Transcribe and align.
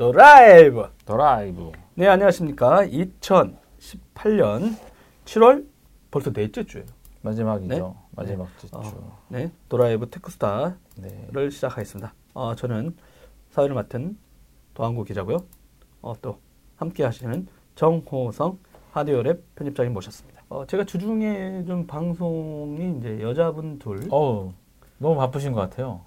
드라이브. 0.00 0.88
드라이브. 1.04 1.72
네, 1.92 2.08
안녕하십니까. 2.08 2.86
2018년 2.86 4.74
7월 5.26 5.66
벌써 6.10 6.32
넷째 6.32 6.64
주예요. 6.64 6.86
마지막이죠. 7.20 7.74
네? 7.74 7.94
마지막 8.12 8.48
주. 8.58 8.66
어, 8.72 9.20
네, 9.28 9.52
드라이브 9.68 10.08
테크수다를 10.08 10.74
네. 10.96 11.50
시작하겠습니다. 11.50 12.14
어, 12.32 12.54
저는 12.54 12.96
사회를 13.50 13.74
맡은 13.74 14.16
도안구 14.72 15.04
기자고요. 15.04 15.44
어, 16.00 16.14
또 16.22 16.38
함께 16.76 17.04
하시는 17.04 17.46
정호성 17.74 18.58
하디오랩 18.94 19.42
편집장님 19.54 19.92
모셨습니다. 19.92 20.44
어, 20.48 20.64
제가 20.66 20.84
주중에 20.84 21.64
좀 21.66 21.86
방송이 21.86 22.96
이제 22.96 23.20
여자분 23.20 23.78
둘 23.78 24.08
어우, 24.08 24.54
너무 24.96 25.16
바쁘신 25.16 25.52
것 25.52 25.60
같아요. 25.60 26.00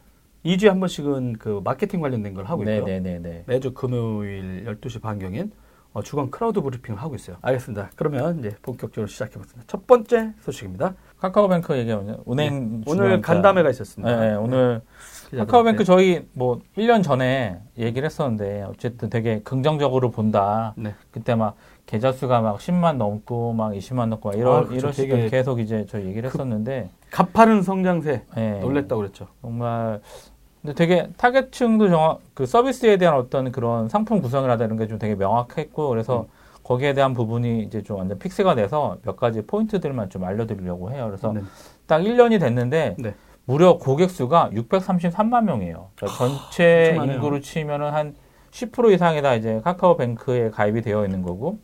2주에 0.46 0.68
한 0.68 0.80
번씩은 0.80 1.34
그 1.40 1.62
마케팅 1.64 2.02
관련된 2.02 2.34
걸 2.34 2.46
하고 2.46 2.64
있고요. 2.64 2.84
네네네네. 2.86 3.44
매주 3.48 3.74
금요일 3.74 4.66
12시 4.66 5.02
반경엔 5.02 5.52
어, 5.94 6.02
주간 6.02 6.32
크라우드 6.32 6.60
브리핑을 6.60 7.00
하고 7.00 7.14
있어요. 7.16 7.38
알겠습니다. 7.42 7.92
그러면 7.96 8.40
이제 8.40 8.56
본격적으로 8.64 9.06
시작해보겠습니다. 9.08 9.66
첫 9.68 9.86
번째 9.86 10.32
소식입니다. 10.42 10.96
카카오뱅크 11.20 11.78
얘기하면 11.78 12.24
은행 12.30 12.80
네, 12.80 12.84
오늘 12.88 13.22
간담회가 13.22 13.70
있었습니다. 13.70 14.20
네, 14.20 14.30
네, 14.32 14.36
오늘. 14.36 14.82
카카오뱅크 15.38 15.84
저희 15.84 16.28
뭐 16.34 16.60
1년 16.78 17.04
전에 17.04 17.60
얘기를 17.78 18.06
했었는데 18.08 18.64
어쨌든 18.64 19.10
되게 19.10 19.42
긍정적으로 19.44 20.10
본다. 20.12 20.74
네. 20.76 20.96
그때 21.12 21.36
막 21.36 21.56
계좌 21.86 22.12
수가 22.12 22.42
막 22.42 22.58
10만 22.58 22.98
넘고 22.98 23.54
막 23.54 23.72
20만 23.74 24.08
넘고 24.08 24.30
막 24.30 24.38
이런 24.38 24.56
아, 24.58 24.62
그쵸. 24.64 24.76
이런 24.76 24.92
식으로 24.94 25.30
계속 25.30 25.60
이제 25.60 25.86
저희 25.88 26.06
얘기를 26.06 26.30
그- 26.30 26.38
했었는데 26.38 26.90
가파른 27.12 27.62
성장세 27.62 28.24
예, 28.38 28.60
놀랬다고 28.62 29.02
그랬죠. 29.02 29.28
정말 29.42 30.02
근데 30.64 30.74
되게 30.76 31.10
타겟층도 31.18 31.90
정확 31.90 32.22
그 32.34 32.46
서비스에 32.46 32.98
대한 32.98 33.16
어떤 33.16 33.52
그런 33.52 33.90
상품 33.90 34.22
구성이라든가 34.22 34.76
게좀 34.78 34.98
되게 34.98 35.14
명확했고 35.16 35.90
그래서 35.90 36.22
음. 36.22 36.28
거기에 36.64 36.94
대한 36.94 37.14
부분이 37.14 37.64
이제 37.64 37.84
좀 37.84 37.98
완전 37.98 38.18
fix가 38.18 38.56
돼서 38.56 38.98
몇 39.04 39.18
가지 39.18 39.42
포인트들만 39.42 40.10
좀 40.10 40.24
알려드리려고 40.24 40.92
해요. 40.92 41.08
그래서 41.08 41.34
네. 41.34 41.42
딱 41.86 42.02
1년이 42.02 42.40
됐는데 42.40 42.96
네. 42.98 43.14
무려 43.44 43.78
고객 43.78 44.10
수가 44.10 44.52
633만 44.54 45.44
명이에요. 45.44 45.90
그러니까 45.98 46.18
전체. 46.18 46.98
인구로 46.98 47.42
치면은 47.42 47.92
한 47.92 48.16
10% 48.52 48.94
이상이 48.94 49.22
다 49.22 49.36
이제 49.36 49.60
카카오뱅크에 49.66 50.52
가입이 50.52 50.82
되어 50.82 51.04
있는 51.04 51.24
거고 51.24 51.60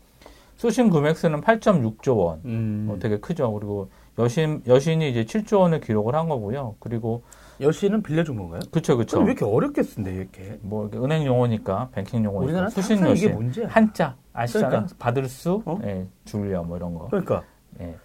수신 0.58 0.90
금액 0.90 1.16
수는 1.16 1.40
8.6조 1.40 2.18
원. 2.18 2.42
음, 2.44 2.84
뭐 2.88 3.00
되게 3.00 3.18
크죠. 3.18 3.54
그리고 3.54 3.90
여신 4.18 4.62
여신이 4.68 5.10
이제 5.10 5.24
7조 5.24 5.62
원을 5.62 5.80
기록을 5.80 6.16
한 6.16 6.28
거고요. 6.28 6.76
그리고 6.80 7.24
여신은 7.62 8.04
빌려준 8.04 8.38
건가요? 8.38 8.62
그쵸. 8.72 8.98
그럼 8.98 9.26
왜 9.26 9.32
이렇게 9.32 9.46
어렵게 9.46 9.84
쓴대 9.84 10.14
이렇게? 10.14 10.58
뭐 10.62 10.84
이렇게 10.88 10.98
은행 11.04 11.26
용어니까 11.26 11.90
뱅킹 11.94 12.24
용어니까 12.24 12.46
우리나라 12.46 12.70
수신 12.70 13.06
여신 13.06 13.34
문제야. 13.36 13.68
한자 13.68 14.16
아시잖아요. 14.34 14.70
그러니까. 14.70 14.96
받을 14.98 15.26
수, 15.28 15.62
어? 15.66 15.78
예, 15.84 16.08
줄려 16.26 16.64
뭐 16.64 16.78
이런 16.78 16.94
거. 16.94 17.08
그러니까 17.08 17.44
예. 17.82 17.96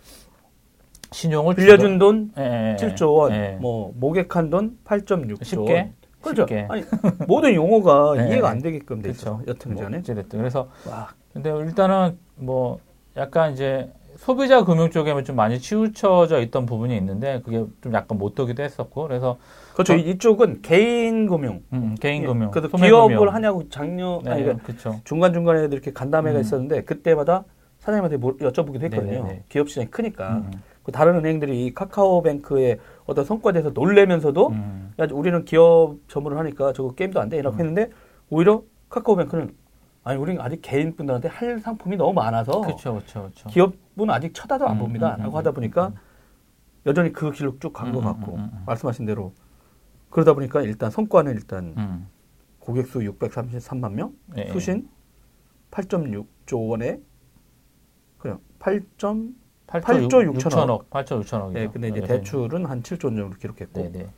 신용을 1.13 1.55
빌려준 1.55 1.99
돈 1.99 2.31
주거- 2.31 2.43
예, 2.43 2.73
예, 2.73 2.77
7조 2.77 3.15
원, 3.15 3.33
예. 3.33 3.59
뭐 3.61 3.93
모객한 3.97 4.51
돈 4.51 4.77
8.6조 4.85 5.45
쉽게 5.45 5.73
원. 5.75 5.93
그렇죠. 6.21 6.43
쉽게. 6.43 6.67
아니 6.69 6.83
모든 7.29 7.55
용어가 7.55 8.15
네. 8.17 8.29
이해가 8.31 8.49
안 8.49 8.59
되게끔 8.61 9.03
돼 9.03 9.13
그렇죠. 9.13 9.41
있어. 9.43 9.43
여튼 9.47 9.75
뭐 9.75 9.87
어찌됐든 9.87 10.39
그래서 10.39 10.69
와, 10.89 11.09
근데 11.33 11.51
일단은 11.51 12.19
뭐 12.37 12.81
약간 13.17 13.53
이제 13.53 13.93
소비자 14.17 14.65
금융 14.65 14.91
쪽에 14.91 15.23
좀 15.25 15.37
많이 15.37 15.59
치우쳐져 15.59 16.41
있던 16.43 16.67
부분이 16.67 16.97
있는데 16.97 17.41
그게 17.45 17.65
좀 17.83 17.93
약간 17.95 18.19
못 18.19 18.35
되기도 18.35 18.63
했었고 18.63 19.03
그래서 19.03 19.39
그렇죠. 19.75 19.95
어? 19.95 19.97
이쪽은 19.97 20.63
개인 20.63 21.27
금융. 21.27 21.63
음, 21.73 21.95
개인 22.01 22.23
예, 22.23 22.27
금융, 22.27 22.51
그래서 22.51 22.69
기업을 22.77 23.17
금융. 23.17 23.35
하냐고 23.35 23.69
작년 23.69 24.23
네, 24.23 24.31
아니 24.31 24.43
그러니까 24.43 24.65
그렇죠. 24.67 25.01
중간 25.05 25.33
중간에 25.33 25.65
이렇게 25.65 25.93
간담회가 25.93 26.39
음. 26.39 26.41
있었는데 26.41 26.85
그때마다 26.85 27.45
사장님한테 27.79 28.17
뭐 28.17 28.37
여쭤보기도 28.37 28.83
했거든요. 28.85 29.11
네네네. 29.25 29.45
기업 29.49 29.69
시장이 29.69 29.89
크니까 29.91 30.37
음, 30.37 30.51
그 30.85 30.93
다른 30.93 31.17
은행들이 31.17 31.67
이 31.67 31.75
카카오뱅크의 31.75 32.79
어떤 33.07 33.25
성과에 33.25 33.53
대해서 33.53 33.71
놀래면서도 33.71 34.49
음, 34.49 34.93
야 35.01 35.07
우리는 35.11 35.45
기업 35.45 35.97
전문을 36.09 36.39
하니까 36.39 36.73
저거 36.73 36.93
게임도 36.95 37.21
안 37.21 37.29
돼 37.29 37.39
이라고 37.39 37.57
음. 37.57 37.61
했는데 37.61 37.91
오히려 38.31 38.63
카카오뱅크는 38.89 39.55
아니 40.05 40.19
우리는 40.19 40.41
아직 40.41 40.61
개인분들한테 40.63 41.29
할 41.29 41.59
상품이 41.59 41.97
너무 41.97 42.13
많아서 42.13 42.61
그렇죠, 42.61 42.95
그렇죠, 42.95 43.21
그렇죠. 43.23 43.49
기업 43.49 43.73
은 44.01 44.11
아직 44.11 44.35
쳐다도 44.35 44.67
안 44.67 44.77
음, 44.77 44.79
봅니다. 44.81 45.15
음, 45.15 45.21
음, 45.21 45.23
라고 45.25 45.39
하다 45.39 45.53
보니까 45.53 45.89
음, 45.89 45.95
여전히 46.87 47.13
그 47.13 47.31
길로 47.31 47.59
쭉 47.61 47.73
간것 47.73 48.03
음, 48.03 48.05
같고 48.05 48.35
음, 48.35 48.39
음, 48.39 48.51
음. 48.53 48.63
말씀하신 48.67 49.07
대로 49.07 49.33
그러다 50.11 50.35
보니까 50.35 50.63
일단 50.63 50.91
성과는 50.91 51.33
일단 51.33 51.75
음, 51.77 52.09
고객 52.59 52.87
수 52.87 52.99
633만 53.01 53.93
명, 53.93 54.15
예, 54.37 54.49
수신 54.51 54.89
8.6조 55.71 56.69
원에 56.69 57.01
그냥 58.19 58.41
8점 58.59 59.35
8조 59.67 60.09
8조 60.09 60.33
6천억, 60.33 60.39
6천억. 60.39 60.89
8조 60.91 61.23
6천억이죠. 61.23 61.57
예, 61.57 61.69
근데 61.69 61.89
이제 61.89 62.01
대출은 62.01 62.67
한 62.67 62.83
7조 62.83 63.07
원 63.07 63.17
정도 63.17 63.37
기록했고 63.37 63.93
네네. 63.93 64.11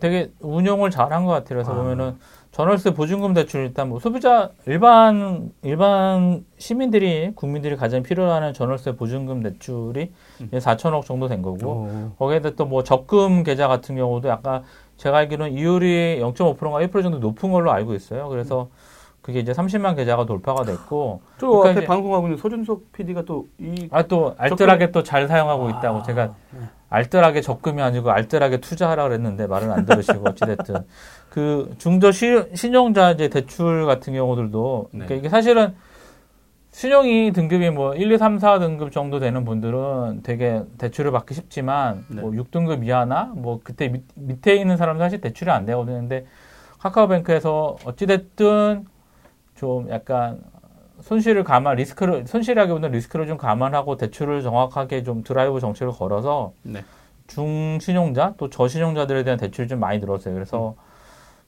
되게 0.00 0.30
운용을 0.40 0.90
잘한 0.90 1.24
것 1.24 1.32
같아요. 1.32 1.48
그래서 1.48 1.72
아. 1.72 1.74
보면은 1.74 2.16
전월세 2.52 2.92
보증금 2.94 3.34
대출 3.34 3.64
일단 3.64 3.88
뭐 3.88 4.00
소비자 4.00 4.50
일반 4.66 5.50
일반 5.62 6.44
시민들이 6.58 7.30
국민들이 7.34 7.76
가장 7.76 8.02
필요하는 8.02 8.52
전월세 8.52 8.96
보증금 8.96 9.42
대출이 9.42 10.12
음. 10.40 10.50
4천억 10.52 11.04
정도 11.04 11.28
된 11.28 11.40
거고 11.42 11.58
어, 11.88 12.12
거기에다 12.18 12.50
또 12.50 12.64
뭐 12.66 12.82
적금 12.82 13.44
계좌 13.44 13.68
같은 13.68 13.96
경우도 13.96 14.28
약간 14.28 14.62
제가 14.96 15.18
알기로는 15.18 15.52
이율이 15.52 16.18
0.5%가 16.20 16.80
1% 16.80 17.02
정도 17.02 17.18
높은 17.18 17.50
걸로 17.52 17.70
알고 17.70 17.94
있어요. 17.94 18.28
그래서 18.28 18.68
그게 19.22 19.40
이제 19.40 19.52
30만 19.52 19.94
계좌가 19.96 20.24
돌파가 20.26 20.64
됐고 20.64 21.20
저 21.38 21.46
그러니까 21.48 21.70
앞에 21.80 21.86
방송하고 21.86 22.26
있는 22.26 22.38
서준석 22.38 22.92
PD가 22.92 23.22
또 23.22 23.44
이 23.58 23.88
아또 23.90 24.34
알뜰하게 24.38 24.90
또 24.90 25.02
잘 25.02 25.28
사용하고 25.28 25.68
있다고 25.70 25.98
아, 25.98 26.02
제가 26.02 26.26
네. 26.52 26.60
알뜰하게 26.90 27.42
적금이 27.42 27.82
아니고 27.82 28.10
알뜰하게 28.10 28.58
투자하라 28.58 29.04
그랬는데 29.04 29.46
말은 29.46 29.70
안 29.70 29.84
들으시고 29.84 30.28
어찌됐든 30.30 30.76
그 31.28 31.74
중저 31.78 32.12
시, 32.12 32.44
신용자 32.54 33.12
이제 33.12 33.28
대출 33.28 33.86
같은 33.86 34.14
경우들도 34.14 34.88
그러니까 34.90 35.14
네. 35.14 35.18
이게 35.18 35.28
사실은 35.28 35.74
신용이 36.70 37.32
등급이 37.32 37.70
뭐 37.70 37.94
1, 37.94 38.12
2, 38.12 38.18
3, 38.18 38.38
4 38.38 38.58
등급 38.58 38.92
정도 38.92 39.18
되는 39.18 39.44
분들은 39.44 40.20
되게 40.22 40.62
대출을 40.78 41.10
받기 41.10 41.34
쉽지만 41.34 42.04
네. 42.08 42.20
뭐 42.20 42.30
6등급 42.30 42.84
이하나 42.84 43.32
뭐 43.34 43.60
그때 43.62 43.88
밑, 43.88 44.04
밑에 44.14 44.54
있는 44.54 44.76
사람은 44.76 44.98
사실 44.98 45.20
대출이 45.20 45.50
안 45.50 45.64
되거든요. 45.66 45.98
근데 45.98 46.26
카카오뱅크에서 46.78 47.78
어찌됐든 47.84 48.86
좀 49.56 49.90
약간 49.90 50.40
손실을 51.02 51.44
감안 51.44 51.76
리스크를 51.76 52.26
손실하기보다는 52.26 52.94
리스크를 52.94 53.26
좀 53.26 53.36
감안하고 53.36 53.96
대출을 53.96 54.42
정확하게 54.42 55.02
좀 55.02 55.22
드라이브 55.22 55.60
정책을 55.60 55.92
걸어서 55.92 56.52
네. 56.62 56.84
중신용자 57.28 58.34
또 58.36 58.50
저신용자들에 58.50 59.24
대한 59.24 59.38
대출이 59.38 59.68
좀 59.68 59.80
많이 59.80 59.98
늘었어요. 59.98 60.34
그래서 60.34 60.70
음. 60.70 60.88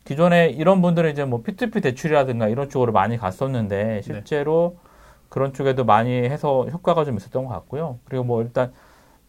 기존에 0.04 0.48
이런 0.48 0.82
분들은 0.82 1.10
이제 1.10 1.24
뭐 1.24 1.42
P2P 1.42 1.82
대출이라든가 1.82 2.48
이런 2.48 2.68
쪽으로 2.70 2.92
많이 2.92 3.14
네. 3.14 3.18
갔었는데 3.18 4.02
실제로 4.02 4.76
그런 5.28 5.52
쪽에도 5.52 5.84
많이 5.84 6.10
해서 6.10 6.66
효과가 6.70 7.04
좀 7.04 7.16
있었던 7.16 7.44
것 7.44 7.50
같고요. 7.50 7.98
그리고 8.04 8.24
뭐 8.24 8.42
일단 8.42 8.72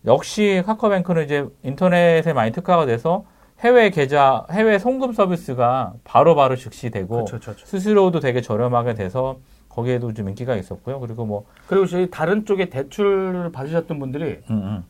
역시 0.06 0.64
카카오뱅크는 0.66 1.26
이제 1.26 1.46
인터넷에 1.64 2.34
많이 2.34 2.52
특화가 2.52 2.86
돼서 2.86 3.26
해외 3.60 3.92
계좌, 3.92 4.46
해외 4.52 4.80
송금 4.80 5.14
서비스가 5.14 5.94
바로바로 6.04 6.56
즉시되고 6.56 7.26
그렇죠, 7.26 7.40
그렇죠. 7.40 7.66
수수료도 7.66 8.20
되게 8.20 8.42
저렴하게 8.42 8.96
돼서 8.96 9.38
거기에도 9.72 10.14
좀 10.14 10.30
인기가 10.30 10.56
있었고요. 10.56 11.00
그리고 11.00 11.26
뭐 11.26 11.46
그리고 11.68 11.86
저희 11.86 12.10
다른 12.10 12.46
쪽에 12.46 12.70
대출을 12.70 13.52
받으셨던 13.52 14.00
분들이 14.00 14.40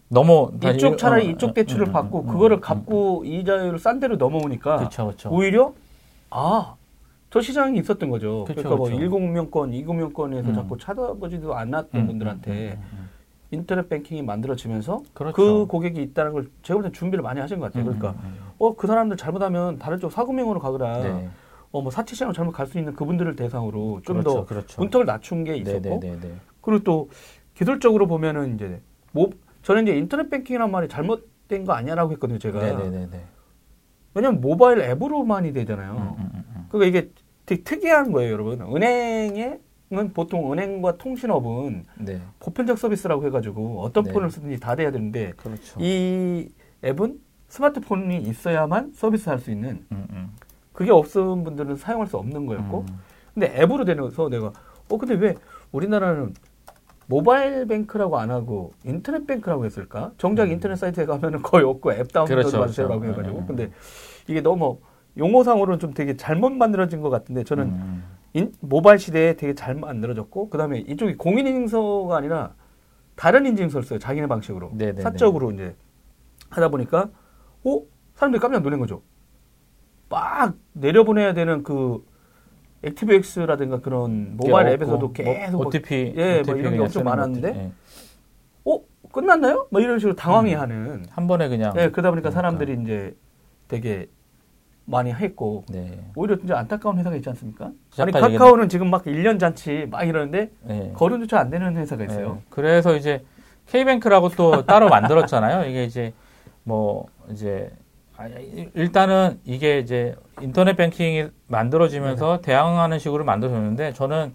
너무 0.09 0.51
이쪽 0.73 0.97
차라리 0.97 1.27
어, 1.27 1.31
이쪽 1.31 1.51
어, 1.51 1.53
대출을 1.53 1.87
음, 1.87 1.91
받고 1.91 2.21
음, 2.21 2.27
그거를 2.27 2.57
음, 2.57 2.61
갚고 2.61 3.23
이자율을 3.25 3.77
싼 3.79 3.99
데로 3.99 4.15
넘어오니까 4.15 4.77
그렇죠, 4.77 5.05
그렇죠. 5.05 5.29
오히려 5.29 5.73
아, 6.31 6.75
저 7.29 7.41
시장이 7.41 7.77
있었던 7.79 8.09
거죠. 8.09 8.45
그쵸, 8.45 8.61
그러니까 8.63 8.75
뭐 8.75 8.89
그쵸. 8.89 8.97
1금융권, 8.99 9.85
2금융권에서 9.85 10.47
음. 10.49 10.53
자꾸 10.53 10.77
찾아보지도 10.77 11.55
않았던 11.55 12.01
음, 12.01 12.07
분들한테 12.07 12.51
음, 12.51 12.83
음, 12.93 12.97
음. 12.99 13.09
인터넷 13.51 13.87
뱅킹이 13.87 14.21
만들어지면서 14.23 15.03
그렇죠. 15.13 15.35
그 15.35 15.65
고객이 15.67 16.01
있다는 16.01 16.31
걸 16.33 16.49
제가 16.63 16.79
볼 16.79 16.89
때 16.89 16.91
준비를 16.97 17.21
많이 17.21 17.39
하신 17.39 17.59
것 17.59 17.65
같아요. 17.65 17.83
음, 17.83 17.99
그러니까 17.99 18.21
음, 18.23 18.25
음. 18.25 18.51
어그 18.57 18.87
사람들 18.87 19.17
잘못하면 19.17 19.77
다른 19.77 19.99
쪽 19.99 20.11
사금융으로 20.11 20.59
가거나 20.59 20.97
네. 21.03 21.29
어 21.71 21.81
뭐 21.81 21.89
사채 21.91 22.15
시장으로 22.15 22.33
잘못 22.33 22.51
갈 22.51 22.67
수 22.67 22.77
있는 22.77 22.93
그분들을 22.93 23.35
대상으로 23.35 24.01
좀더 24.03 24.21
그렇죠, 24.23 24.45
그렇죠. 24.45 24.81
문턱을 24.81 25.05
낮춘 25.05 25.43
게 25.43 25.55
있었고 25.57 25.99
네네네네. 26.01 26.35
그리고 26.61 26.83
또 26.83 27.09
기술적으로 27.53 28.07
보면은 28.07 28.55
이제 28.55 28.81
뭐 29.13 29.29
저는 29.63 29.83
이제 29.83 29.97
인터넷 29.97 30.29
뱅킹이란 30.29 30.69
말이 30.71 30.87
잘못된 30.89 31.65
거 31.65 31.73
아니야라고 31.73 32.11
했거든요. 32.13 32.39
제가 32.39 32.59
네네네네. 32.59 33.23
왜냐면 34.13 34.41
모바일 34.41 34.81
앱으로만이 34.81 35.53
되잖아요. 35.53 35.91
음, 35.93 36.23
음, 36.23 36.31
음, 36.33 36.43
음. 36.55 36.65
그러니까 36.69 36.99
이게 36.99 37.11
되게 37.45 37.63
특이한 37.63 38.11
거예요, 38.11 38.33
여러분. 38.33 38.61
은행에는 38.61 40.13
보통 40.13 40.51
은행과 40.51 40.97
통신업은 40.97 41.85
네. 41.99 42.21
보편적 42.39 42.77
서비스라고 42.77 43.25
해가지고 43.27 43.81
어떤 43.81 44.03
네. 44.03 44.11
폰을 44.11 44.29
쓰든지 44.29 44.59
다 44.59 44.75
돼야 44.75 44.91
되는데 44.91 45.31
그렇죠. 45.37 45.79
이 45.79 46.49
앱은 46.83 47.19
스마트폰이 47.47 48.17
있어야만 48.23 48.91
서비스할 48.93 49.39
수 49.39 49.51
있는 49.51 49.85
음, 49.91 50.07
음. 50.11 50.31
그게 50.81 50.91
없은 50.91 51.43
분들은 51.43 51.75
사용할 51.75 52.07
수 52.07 52.17
없는 52.17 52.47
거였고 52.47 52.85
음. 52.89 52.99
근데 53.35 53.53
앱으로 53.61 53.85
되면서 53.85 54.29
내가 54.29 54.51
어 54.89 54.97
근데 54.97 55.13
왜 55.13 55.35
우리나라는 55.71 56.33
모바일 57.05 57.67
뱅크라고 57.67 58.17
안 58.17 58.31
하고 58.31 58.73
인터넷 58.83 59.27
뱅크라고 59.27 59.63
했을까? 59.65 60.11
정작 60.17 60.45
음. 60.45 60.53
인터넷 60.53 60.75
사이트에 60.75 61.05
가면은 61.05 61.43
거의 61.43 61.63
없고 61.65 61.93
앱 61.93 62.11
다운로드 62.11 62.33
그렇죠, 62.35 62.59
받으세요라고 62.59 62.99
그렇죠. 63.01 63.19
해가지고 63.19 63.39
네. 63.41 63.45
근데 63.47 63.71
이게 64.27 64.41
너무 64.41 64.79
용어상으로는 65.17 65.77
좀 65.79 65.93
되게 65.93 66.15
잘못 66.17 66.51
만들어진 66.51 67.01
것 67.01 67.09
같은데 67.11 67.43
저는 67.43 67.65
음. 67.65 68.03
인- 68.33 68.51
모바일 68.59 68.97
시대에 68.97 69.35
되게 69.35 69.53
잘 69.53 69.75
만들어졌고 69.75 70.49
그다음에 70.49 70.79
이쪽이 70.79 71.15
공인 71.17 71.45
인증서가 71.45 72.17
아니라 72.17 72.55
다른 73.15 73.45
인증서를 73.45 73.85
써요 73.85 73.99
자기네 73.99 74.25
방식으로 74.25 74.71
네네네. 74.73 75.01
사적으로 75.01 75.51
이제 75.51 75.75
하다 76.49 76.69
보니까 76.69 77.09
어 77.65 77.81
사람들이 78.15 78.41
깜짝 78.41 78.63
놀란 78.63 78.79
거죠 78.79 79.03
막 80.11 80.55
내려보내야 80.73 81.33
되는 81.33 81.63
그 81.63 82.05
액티브엑스라든가 82.83 83.79
그런 83.79 84.35
모바일 84.35 84.67
게 84.67 84.73
앱에서도 84.73 85.05
없고, 85.05 85.13
계속 85.13 85.57
뭐 85.57 85.65
OTP, 85.67 86.13
예, 86.17 86.31
뭐 86.33 86.39
OTP 86.41 86.59
이런 86.59 86.73
게 86.73 86.79
엄청 86.79 87.03
많았는데? 87.05 87.47
예. 87.55 87.71
어 88.65 88.79
끝났나요? 89.11 89.67
뭐 89.71 89.79
이런 89.81 89.99
식으로 89.99 90.13
음. 90.13 90.15
당황해하는 90.17 91.05
한 91.09 91.27
번에 91.27 91.47
그냥 91.47 91.73
예 91.77 91.89
그러다 91.89 92.09
보니까 92.11 92.29
그러니까. 92.29 92.31
사람들이 92.31 92.77
이제 92.83 93.15
되게 93.67 94.07
많이 94.85 95.13
했고 95.13 95.63
네. 95.69 96.03
오히려 96.15 96.35
진짜 96.37 96.57
안타까운 96.57 96.97
회사가 96.97 97.15
있지 97.15 97.29
않습니까? 97.29 97.65
아니 97.65 98.11
잠깐 98.11 98.23
얘기는- 98.23 98.37
카카오는 98.39 98.67
지금 98.67 98.89
막 98.89 99.05
1년 99.05 99.39
잔치 99.39 99.87
막 99.89 100.03
이러는데 100.03 100.51
예. 100.69 100.91
거론조차 100.95 101.39
안 101.39 101.49
되는 101.49 101.77
회사가 101.77 102.03
있어요. 102.03 102.39
예. 102.41 102.43
그래서 102.49 102.95
이제 102.97 103.23
K뱅크라고 103.67 104.29
또 104.29 104.65
따로 104.65 104.89
만들었잖아요. 104.89 105.69
이게 105.69 105.85
이제 105.85 106.13
뭐 106.63 107.05
이제 107.29 107.71
아, 107.71 107.80
일단은 108.75 109.39
이게 109.45 109.79
이제 109.79 110.15
인터넷 110.41 110.75
뱅킹이 110.75 111.27
만들어지면서 111.47 112.37
네. 112.37 112.41
대항하는 112.41 112.99
식으로 112.99 113.23
만들어졌는데 113.23 113.93
저는 113.93 114.33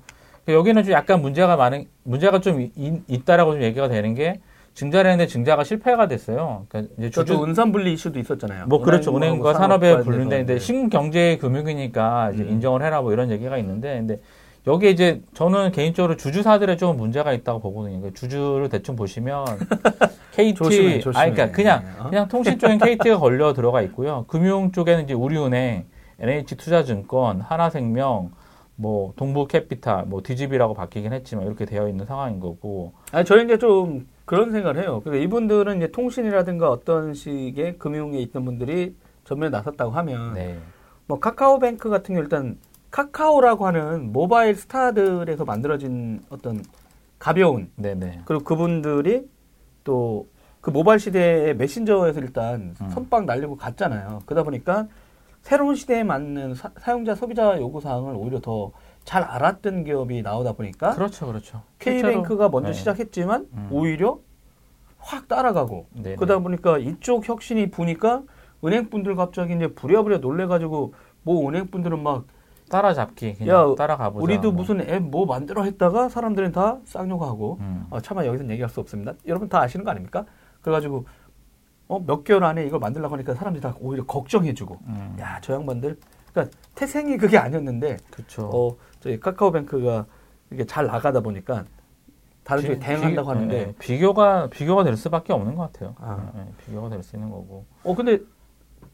여기는 0.48 0.84
좀 0.84 0.92
약간 0.92 1.20
문제가 1.20 1.56
많은 1.56 1.86
문제가 2.04 2.40
좀 2.40 2.60
이- 2.60 3.02
있다라고 3.08 3.54
좀 3.54 3.62
얘기가 3.62 3.88
되는 3.88 4.14
게 4.14 4.40
증자를 4.74 5.10
했는데 5.10 5.26
증자가 5.26 5.64
실패가 5.64 6.06
됐어요. 6.06 6.66
그러니까 6.68 6.94
이제 6.98 7.10
주주 7.10 7.42
은산 7.42 7.72
분리 7.72 7.94
이슈도 7.94 8.18
있었잖아요. 8.18 8.66
뭐 8.66 8.80
그렇죠. 8.80 9.16
은행과 9.16 9.54
산업과 9.54 10.02
분류되는데 10.02 10.54
네. 10.54 10.58
신경제 10.58 11.38
금융이니까 11.38 12.32
이제 12.34 12.42
음. 12.42 12.50
인정을 12.50 12.82
해라 12.82 13.00
뭐 13.00 13.12
이런 13.12 13.30
얘기가 13.30 13.56
있는데 13.58 13.96
근데 13.96 14.20
여기에 14.66 14.90
이제 14.90 15.22
저는 15.34 15.70
개인적으로 15.70 16.16
주주사들의 16.16 16.76
좀 16.76 16.96
문제가 16.96 17.32
있다고 17.32 17.60
보거든요. 17.60 17.98
그러니까 17.98 18.18
주주를 18.18 18.68
대충 18.68 18.96
보시면 18.96 19.44
KT 20.32 20.54
조심해, 20.54 21.00
조심해. 21.00 21.22
아니 21.22 21.32
그러니까 21.32 21.56
그냥 21.56 21.84
어? 22.00 22.08
그냥 22.10 22.28
통신 22.28 22.58
쪽엔 22.58 22.78
KT가 22.78 23.18
걸려 23.18 23.52
들어가 23.52 23.80
있고요. 23.82 24.24
금융 24.26 24.72
쪽에는 24.72 25.04
이제 25.04 25.14
우리은행, 25.14 25.86
NH투자증권, 26.18 27.42
하나생명, 27.42 28.32
뭐 28.74 29.12
동부캐피탈, 29.16 30.06
뭐 30.06 30.20
DGB라고 30.24 30.74
바뀌긴 30.74 31.12
했지만 31.12 31.46
이렇게 31.46 31.64
되어 31.64 31.88
있는 31.88 32.04
상황인 32.04 32.40
거고. 32.40 32.92
아니 33.12 33.24
저희 33.24 33.44
이제 33.44 33.58
좀 33.58 34.08
그런 34.24 34.50
생각을 34.50 34.82
해요. 34.82 35.00
그러니까 35.04 35.24
이분들은 35.24 35.76
이제 35.76 35.92
통신이라든가 35.92 36.70
어떤 36.70 37.14
식의 37.14 37.78
금융에 37.78 38.18
있던 38.18 38.44
분들이 38.44 38.96
전면에 39.24 39.50
나섰다고 39.50 39.92
하면 39.92 40.34
네. 40.34 40.58
뭐 41.06 41.20
카카오뱅크 41.20 41.88
같은 41.88 42.16
경우 42.16 42.24
일단 42.24 42.58
카카오라고 42.90 43.66
하는 43.66 44.12
모바일 44.12 44.54
스타들에서 44.54 45.44
만들어진 45.44 46.20
어떤 46.30 46.62
가벼운 47.18 47.70
네네. 47.76 48.22
그리고 48.24 48.44
그분들이 48.44 49.28
또 49.84 50.26
그 50.66 50.70
모바일 50.70 50.98
시대의 50.98 51.54
메신저에서 51.54 52.18
일단 52.18 52.74
음. 52.80 52.88
선빵 52.90 53.24
날리고 53.24 53.54
갔잖아요. 53.54 54.22
그러다 54.26 54.42
보니까 54.42 54.88
새로운 55.40 55.76
시대에 55.76 56.02
맞는 56.02 56.56
사, 56.56 56.72
용자 56.88 57.14
소비자 57.14 57.56
요구 57.60 57.80
사항을 57.80 58.16
오히려 58.16 58.40
더 58.40 58.72
잘 59.04 59.22
알았던 59.22 59.84
기업이 59.84 60.22
나오다 60.22 60.54
보니까 60.54 60.96
그렇죠, 60.96 61.28
그렇죠. 61.28 61.62
K뱅크가 61.78 62.48
먼저 62.48 62.70
네. 62.70 62.72
시작했지만 62.72 63.46
음. 63.52 63.68
오히려 63.70 64.18
확 64.98 65.28
따라가고 65.28 65.86
네네. 65.92 66.16
그러다 66.16 66.40
보니까 66.40 66.78
이쪽 66.78 67.28
혁신이 67.28 67.70
부니까 67.70 68.24
은행분들 68.64 69.14
갑자기 69.14 69.54
이제 69.54 69.68
부랴부랴 69.68 70.18
놀래가지고 70.18 70.94
뭐 71.22 71.48
은행분들은 71.48 72.02
막 72.02 72.26
따라잡기 72.68 73.34
그냥 73.34 73.70
야, 73.70 73.74
따라가 73.76 74.10
보자. 74.10 74.22
우리도 74.22 74.52
뭐. 74.52 74.62
무슨 74.62 74.80
앱 74.80 75.02
뭐 75.02 75.24
만들어 75.26 75.62
했다가 75.62 76.08
사람들은 76.08 76.52
다 76.52 76.78
쌍욕하고 76.84 77.58
음. 77.60 77.86
아, 77.90 78.00
차마 78.00 78.26
여기서 78.26 78.48
얘기할 78.48 78.68
수 78.68 78.80
없습니다. 78.80 79.14
여러분 79.26 79.48
다 79.48 79.60
아시는 79.60 79.84
거 79.84 79.90
아닙니까? 79.92 80.24
그래가지고 80.62 81.04
어, 81.88 82.00
몇 82.00 82.24
개월 82.24 82.42
안에 82.44 82.66
이걸 82.66 82.80
만들려고 82.80 83.14
하니까 83.14 83.34
사람들이 83.34 83.62
다 83.62 83.74
오히려 83.80 84.04
걱정해주고 84.04 84.78
음. 84.86 85.16
야저 85.20 85.54
양반들 85.54 85.98
그러니까 86.32 86.56
태생이 86.74 87.16
그게 87.16 87.38
아니었는데 87.38 87.98
그렇죠. 88.10 88.50
어 88.52 88.76
저희 89.00 89.20
카카오뱅크가 89.20 90.06
이게 90.52 90.64
잘 90.64 90.86
나가다 90.86 91.20
보니까 91.20 91.64
다른 92.42 92.62
쪽에 92.62 92.74
비- 92.74 92.80
대응한다고 92.80 93.28
비- 93.28 93.34
하는데 93.34 93.66
네, 93.66 93.74
비교가 93.78 94.48
비교가 94.48 94.82
될 94.84 94.96
수밖에 94.96 95.32
없는 95.32 95.54
것 95.54 95.72
같아요. 95.72 95.94
아. 96.00 96.30
네, 96.34 96.40
네, 96.42 96.50
비교가 96.66 96.88
될 96.88 97.02
수 97.04 97.14
있는 97.16 97.30
거고. 97.30 97.64
어 97.84 97.94
근데 97.94 98.18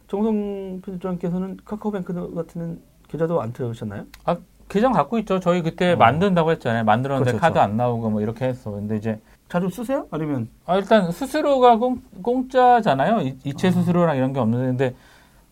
정성 0.08 0.80
편집장께서는 0.82 1.58
카카오뱅크 1.64 2.34
같은 2.34 2.82
계좌도 3.12 3.40
안 3.42 3.52
틀으셨나요? 3.52 4.04
계정 4.68 4.92
갖고 4.92 5.18
있죠. 5.18 5.38
저희 5.38 5.60
그때 5.62 5.92
어. 5.92 5.96
만든다고 5.96 6.50
했잖아요. 6.52 6.84
만들었는데 6.84 7.32
그렇죠, 7.32 7.40
카드 7.40 7.52
그렇죠. 7.54 7.70
안 7.70 7.76
나오고 7.76 8.08
뭐 8.10 8.20
이렇게 8.22 8.46
했어. 8.46 8.70
근데 8.70 8.96
이제 8.96 9.20
자주 9.50 9.68
쓰세요? 9.68 10.06
아니면 10.10 10.48
아, 10.64 10.76
일단 10.78 11.10
수수료가 11.12 11.76
공, 11.76 12.00
공짜잖아요. 12.22 13.20
이- 13.20 13.52
아. 13.54 13.70
수수료랑 13.70 14.16
이런 14.16 14.32
게 14.32 14.40
없는데 14.40 14.94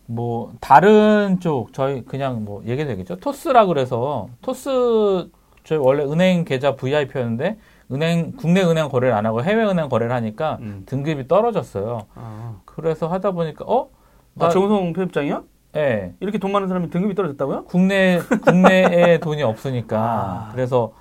뭐 0.06 0.52
다른 0.60 1.38
쪽 1.40 1.74
저희 1.74 2.02
그냥 2.04 2.46
뭐 2.46 2.62
얘기 2.66 2.84
되겠죠. 2.86 3.16
토스라 3.16 3.66
그래서 3.66 4.28
토스 4.40 5.28
저희 5.64 5.78
원래 5.78 6.02
은행 6.04 6.46
계좌 6.46 6.74
VIP였는데 6.74 7.58
은행 7.92 8.32
국내 8.32 8.62
은행 8.62 8.88
거래를 8.88 9.14
안 9.14 9.26
하고 9.26 9.44
해외 9.44 9.62
은행 9.64 9.90
거래를 9.90 10.14
하니까 10.14 10.56
음. 10.62 10.84
등급이 10.86 11.28
떨어졌어요. 11.28 12.06
아, 12.14 12.56
그래서 12.64 13.06
하다 13.06 13.32
보니까 13.32 13.66
어? 13.66 13.90
나, 14.32 14.46
아 14.46 14.48
정성 14.48 14.94
편집장이요? 14.94 15.44
예. 15.76 16.14
이렇게 16.20 16.38
돈 16.38 16.52
많은 16.52 16.68
사람이 16.68 16.90
등급이 16.90 17.14
떨어졌다고요? 17.14 17.64
국내 17.64 18.18
국내에 18.44 19.18
돈이 19.22 19.42
없으니까 19.42 19.98
아. 20.00 20.50
그래서 20.52 20.92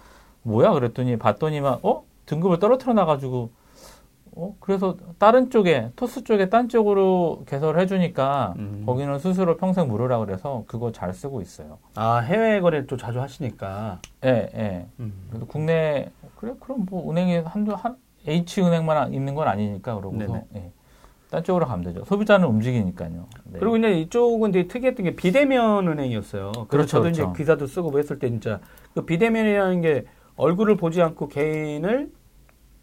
뭐야 0.43 0.73
그랬더니 0.73 1.17
봤더니만 1.17 1.79
어 1.83 2.03
등급을 2.25 2.59
떨어뜨려 2.59 2.93
놔가지고 2.93 3.49
어 4.35 4.55
그래서 4.59 4.95
다른 5.17 5.49
쪽에 5.49 5.89
토스 5.95 6.23
쪽에 6.23 6.49
딴 6.49 6.69
쪽으로 6.69 7.43
개설해 7.47 7.87
주니까 7.87 8.53
음. 8.59 8.83
거기는 8.85 9.17
수수료 9.17 9.57
평생 9.57 9.87
무료라 9.87 10.19
그래서 10.19 10.63
그거 10.67 10.91
잘 10.91 11.13
쓰고 11.13 11.41
있어요. 11.41 11.79
아 11.95 12.17
해외 12.19 12.59
거래를 12.61 12.85
또 12.85 12.95
자주 12.95 13.19
하시니까. 13.19 13.99
예 14.23 14.49
예. 14.55 14.85
음. 14.99 15.13
그래도 15.29 15.47
국내 15.47 16.09
그래 16.35 16.53
그럼 16.59 16.85
뭐 16.89 17.09
은행에 17.11 17.39
한두 17.39 17.73
한 17.73 17.97
H 18.27 18.61
은행만 18.61 19.13
있는 19.13 19.33
건 19.33 19.47
아니니까 19.47 19.95
그러고서 19.95 20.25
네네. 20.27 20.45
예. 20.55 20.71
딴 21.29 21.43
쪽으로 21.43 21.65
가면 21.67 21.85
되죠. 21.85 22.03
소비자는 22.05 22.47
움직이니까요. 22.47 23.27
네. 23.45 23.59
그리고 23.59 23.77
이제 23.77 23.99
이쪽은 23.99 24.51
되게 24.51 24.67
특이했던 24.67 25.03
게 25.03 25.15
비대면 25.15 25.87
은행이었어요. 25.87 26.51
그렇죠, 26.67 26.87
저도 26.87 27.03
그렇죠. 27.03 27.23
이제 27.23 27.31
기사도 27.37 27.67
쓰고 27.67 27.91
뭐 27.91 27.99
했을 27.99 28.17
때 28.17 28.29
진짜 28.29 28.59
그 28.95 29.05
비대면이라는 29.05 29.81
게 29.81 30.05
얼굴을 30.35 30.77
보지 30.77 31.01
않고 31.01 31.27
개인을 31.27 32.11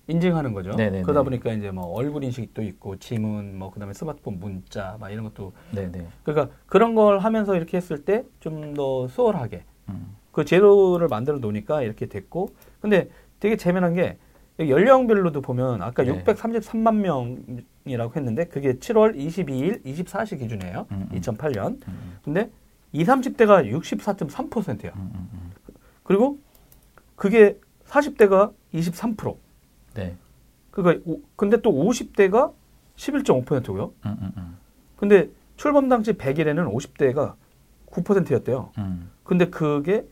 인증하는 0.09 0.53
거죠. 0.53 0.71
네네네. 0.71 1.03
그러다 1.03 1.25
보니까 1.25 1.53
이제 1.53 1.73
뭐 1.73 1.87
얼굴 1.87 2.23
인식도 2.23 2.62
있고 2.62 2.97
지문, 2.99 3.59
뭐 3.59 3.73
그다음에 3.73 3.93
스마트폰 3.93 4.38
문자, 4.38 4.97
막 5.00 5.11
이런 5.11 5.25
것도 5.25 5.53
네네. 5.73 6.07
그러니까 6.23 6.55
그런 6.67 6.95
걸 6.95 7.19
하면서 7.19 7.57
이렇게 7.57 7.76
했을 7.76 8.05
때 8.05 8.25
좀 8.38 8.75
더 8.75 9.09
수월하게 9.09 9.65
음. 9.88 10.15
그 10.31 10.45
제도를 10.45 11.09
만들어 11.09 11.38
놓으니까 11.38 11.83
이렇게 11.83 12.07
됐고 12.07 12.50
근데 12.81 13.09
되게 13.41 13.57
재미난 13.57 13.95
게 13.95 14.19
연령별로도 14.61 15.41
보면 15.41 15.83
아까 15.83 16.05
네. 16.05 16.23
633만 16.23 16.95
명 16.97 17.38
이라고 17.87 18.12
했는데 18.16 18.45
그게 18.47 18.75
7월 18.75 19.16
22일 19.16 19.85
24시 19.85 20.38
기준이에요. 20.38 20.87
음, 20.90 21.09
음. 21.12 21.19
2008년. 21.21 21.87
음, 21.88 22.19
근데 22.25 22.50
20, 22.93 23.07
30대가 23.07 23.64
64.3%예요. 23.71 24.93
음, 24.97 25.11
음, 25.14 25.28
음. 25.33 25.50
그리고 26.02 26.38
그게 27.14 27.59
40대가 27.87 28.52
23%. 28.75 29.37
네. 29.95 30.16
그러니까 30.71 31.02
오- 31.11 31.21
근데 31.37 31.61
또 31.62 31.71
50대가 31.73 32.52
11.5%고요. 32.97 33.93
음, 34.05 34.16
음, 34.21 34.33
음. 34.37 34.57
근데 34.97 35.31
출범 35.57 35.88
당시 35.88 36.12
100일에는 36.12 36.71
50대가 36.73 37.35
9%였대요. 37.90 38.73
음. 38.78 39.11
근데 39.25 39.49
그게 39.49 40.07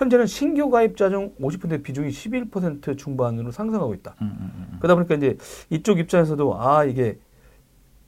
현재는 0.00 0.26
신규 0.26 0.70
가입자 0.70 1.10
중 1.10 1.34
50% 1.38 1.82
비중이 1.82 2.08
11% 2.08 2.96
중반으로 2.96 3.50
상승하고 3.50 3.92
있다. 3.92 4.14
음, 4.22 4.26
음, 4.40 4.66
음. 4.72 4.76
그러다 4.78 4.94
보니까 4.94 5.14
이제 5.14 5.36
이쪽 5.68 5.98
입장에서도 5.98 6.58
아 6.58 6.84
이게 6.84 7.18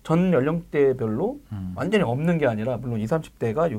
전 0.02 0.32
연령대별로 0.32 1.40
음. 1.52 1.72
완전히 1.76 2.02
없는 2.02 2.38
게 2.38 2.46
아니라 2.46 2.78
물론 2.78 2.98
20, 2.98 3.10
30대가 3.10 3.78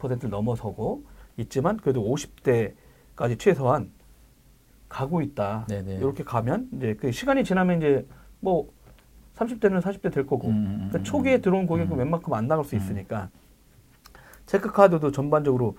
60%를 0.00 0.30
넘어서고 0.30 1.04
있지만 1.36 1.76
그래도 1.76 2.02
50대까지 2.02 3.38
최소한 3.38 3.90
가고 4.88 5.20
있다. 5.20 5.66
네네. 5.68 5.96
이렇게 5.96 6.24
가면 6.24 6.70
이제 6.76 6.94
그 6.98 7.12
시간이 7.12 7.44
지나면 7.44 7.76
이제 7.76 8.06
뭐 8.40 8.70
30대는 9.36 9.82
40대 9.82 10.10
될 10.10 10.26
거고 10.26 10.48
음, 10.48 10.52
음, 10.52 10.56
음, 10.56 10.76
그러니까 10.76 10.98
음. 11.00 11.04
초기에 11.04 11.42
들어온 11.42 11.66
고객은 11.66 11.92
음. 11.92 11.98
웬만큼 11.98 12.32
안 12.32 12.48
나갈 12.48 12.64
수 12.64 12.74
있으니까 12.74 13.28
체크카드도 14.46 15.12
전반적으로 15.12 15.76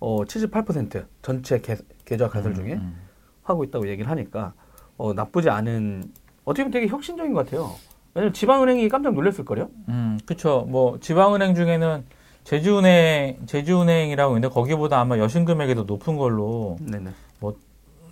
어, 0.00 0.24
78% 0.24 1.06
전체 1.22 1.60
계, 1.60 1.76
계좌 2.04 2.28
가설 2.28 2.54
중에 2.54 2.74
음. 2.74 2.96
하고 3.42 3.64
있다고 3.64 3.88
얘기를 3.88 4.10
하니까 4.10 4.52
어, 4.96 5.12
나쁘지 5.12 5.50
않은 5.50 6.12
어떻게 6.44 6.64
보면 6.64 6.72
되게 6.72 6.86
혁신적인 6.86 7.32
것 7.32 7.44
같아요. 7.44 7.74
왜냐면 8.14 8.32
지방은행이 8.32 8.88
깜짝 8.88 9.14
놀랐을 9.14 9.44
거요. 9.44 9.68
음, 9.88 10.18
그쵸. 10.24 10.66
뭐, 10.68 10.98
지방은행 11.00 11.54
중에는 11.54 12.04
제주은행, 12.44 13.46
제주은행이라고 13.46 14.36
있는데 14.36 14.52
거기보다 14.52 15.00
아마 15.00 15.18
여신 15.18 15.44
금액이 15.44 15.74
더 15.74 15.82
높은 15.82 16.16
걸로 16.16 16.78
네네. 16.80 17.10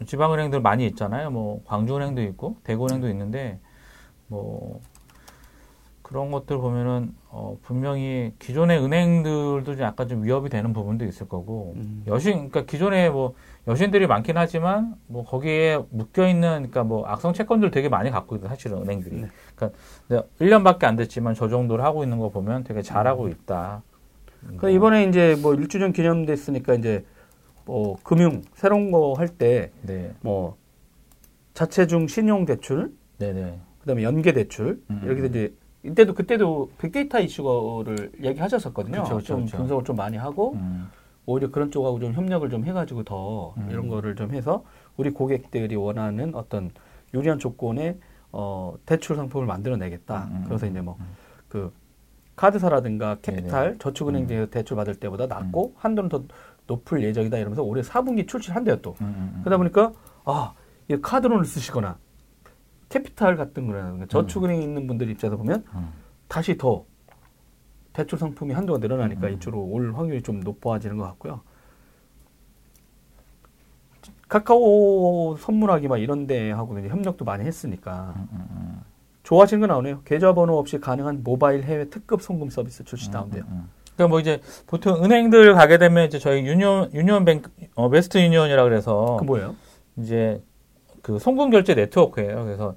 지방은행들 0.07 0.61
많이 0.61 0.87
있잖아요. 0.87 1.31
뭐, 1.31 1.63
광주은행도 1.67 2.23
있고, 2.23 2.57
대구은행도 2.65 3.09
있는데, 3.11 3.61
뭐, 4.27 4.81
그런 6.15 6.31
것들 6.31 6.59
보면은, 6.59 7.13
어, 7.29 7.59
분명히 7.63 8.33
기존의 8.39 8.79
은행들도 8.79 9.65
좀 9.65 9.81
약간 9.81 10.07
좀 10.07 10.23
위협이 10.23 10.49
되는 10.49 10.73
부분도 10.73 11.05
있을 11.07 11.27
거고, 11.27 11.73
음. 11.75 12.05
여신, 12.07 12.51
그러니까 12.51 12.67
기존에 12.67 13.11
뭐, 13.11 13.35
여신들이 13.67 14.07
많긴 14.07 14.37
하지만, 14.37 14.95
뭐, 15.09 15.25
거기에 15.25 15.81
묶여 15.91 16.29
있는, 16.29 16.71
그러니까 16.71 16.85
뭐, 16.85 17.05
악성 17.05 17.33
채권들 17.33 17.73
되게 17.73 17.89
많이 17.89 18.13
갖고 18.13 18.37
있거든, 18.37 18.49
사실은 18.49 18.83
은행들이. 18.83 19.23
네. 19.23 19.29
그러니까, 19.57 20.29
1년밖에 20.39 20.85
안 20.85 20.95
됐지만 20.95 21.35
저 21.35 21.49
정도를 21.49 21.85
하고 21.85 22.05
있는 22.05 22.21
거 22.21 22.29
보면 22.29 22.63
되게 22.63 22.81
잘하고 22.81 23.27
있다. 23.27 23.83
그 24.59 24.71
이번에 24.71 25.07
이제 25.07 25.37
뭐 25.43 25.55
1주년 25.55 25.93
기념됐으니까 25.93 26.75
이제 26.75 27.05
뭐 27.65 27.97
금융 28.05 28.43
새로운 28.55 28.93
거 28.93 29.15
할때 29.17 29.73
네, 29.81 30.13
뭐 30.21 30.59
자체중 31.55 32.07
신용 32.07 32.45
대출, 32.45 32.93
네네. 33.19 33.59
그다음에 33.81 34.03
연계 34.03 34.33
대출 34.33 34.83
음, 34.91 35.01
이렇게 35.03 35.23
음. 35.23 35.27
이제 35.27 35.55
이때도 35.85 36.15
그때도 36.15 36.71
빅데이터 36.81 37.21
이슈를 37.21 38.13
얘기하셨었거든요. 38.23 39.03
그쵸, 39.03 39.17
그쵸, 39.17 39.27
좀 39.27 39.45
그쵸. 39.45 39.57
분석을 39.59 39.85
좀 39.85 39.97
많이 39.97 40.17
하고 40.17 40.55
음, 40.55 40.91
오히려 41.27 41.51
그런 41.51 41.71
쪽하고 41.71 42.01
좀 42.01 42.15
협력을 42.15 42.49
좀 42.49 42.65
해가지고 42.65 43.05
더 43.05 43.55
음. 43.59 43.69
이런 43.71 43.89
거를 43.89 44.17
좀 44.17 44.33
해서 44.33 44.65
우리 44.97 45.11
고객들이 45.11 45.77
원하는 45.77 46.35
어떤 46.35 46.71
유리한 47.13 47.39
조건의 47.39 47.99
어, 48.33 48.75
대출 48.87 49.17
상품을 49.17 49.47
만들어내겠다. 49.47 50.25
음, 50.25 50.37
음, 50.37 50.45
그래서 50.47 50.67
음, 50.67 50.71
이제 50.71 50.81
뭐 50.81 50.97
음. 50.99 51.07
그 51.49 51.73
카드사라든가 52.35 53.19
캐피탈 53.23 53.65
네네. 53.65 53.79
저축은행 53.79 54.27
음. 54.29 54.49
대출 54.51 54.77
받을 54.77 54.95
때보다 54.95 55.27
낮고 55.27 55.75
한도는 55.77 56.09
더 56.09 56.25
높을 56.67 57.03
예정이다 57.05 57.37
이러면서 57.37 57.63
올해 57.63 57.83
4분기 57.83 58.27
출시를 58.27 58.57
한대요 58.57 58.77
또. 58.81 58.97
그러다 59.43 59.59
보니까 59.59 59.93
아, 60.25 60.55
이 60.89 60.97
카드론을 60.97 61.45
쓰시거나 61.45 61.99
캐피탈 62.95 63.37
같은 63.37 63.67
거라든가 63.67 64.07
저축은행에 64.07 64.63
있는 64.63 64.87
분들 64.87 65.11
입장에서 65.11 65.37
보면 65.37 65.65
음. 65.75 65.93
다시 66.29 66.57
더 66.57 66.85
대출 67.93 68.19
상품이 68.19 68.55
한도가 68.55 68.79
늘어나니까 68.79 69.27
음. 69.27 69.33
이쪽으로 69.35 69.63
올 69.65 69.93
확률이 69.95 70.23
좀 70.23 70.41
높아지는 70.41 70.97
것 70.97 71.05
같고요. 71.05 71.41
카카오 74.29 75.37
선물하기 75.39 75.89
막 75.89 75.99
이런 75.99 76.27
데 76.27 76.53
하고 76.53 76.79
이제 76.79 76.89
협력도 76.89 77.25
많이 77.25 77.45
했으니까 77.45 78.15
음, 78.17 78.29
음, 78.33 78.47
음. 78.51 78.81
좋아하시는 79.25 79.61
거 79.61 79.67
나오네요. 79.67 80.03
계좌번호 80.05 80.57
없이 80.57 80.79
가능한 80.79 81.23
모바일 81.25 81.65
해외 81.65 81.89
특급 81.89 82.23
송금 82.23 82.51
서비스 82.51 82.85
출시 82.85 83.09
음, 83.11 83.13
나온대요. 83.13 83.43
음, 83.49 83.53
음. 83.53 83.71
그러니까 83.95 84.09
뭐 84.09 84.21
이제 84.21 84.41
보통 84.67 85.05
은행들 85.05 85.55
가게 85.55 85.79
되면 85.79 86.07
이제 86.07 86.19
저희 86.19 86.45
유니온 86.45 86.93
유니온 86.95 87.25
뱅크 87.25 87.51
어 87.75 87.89
웨스턴 87.89 88.19
유니온이라 88.19 88.65
그래서 88.65 89.17
그 89.19 89.25
뭐예요? 89.25 89.55
이제 89.97 90.43
그 91.05 91.19
송금 91.19 91.51
결제 91.51 91.75
네트워크예요. 91.75 92.45
그래서 92.45 92.77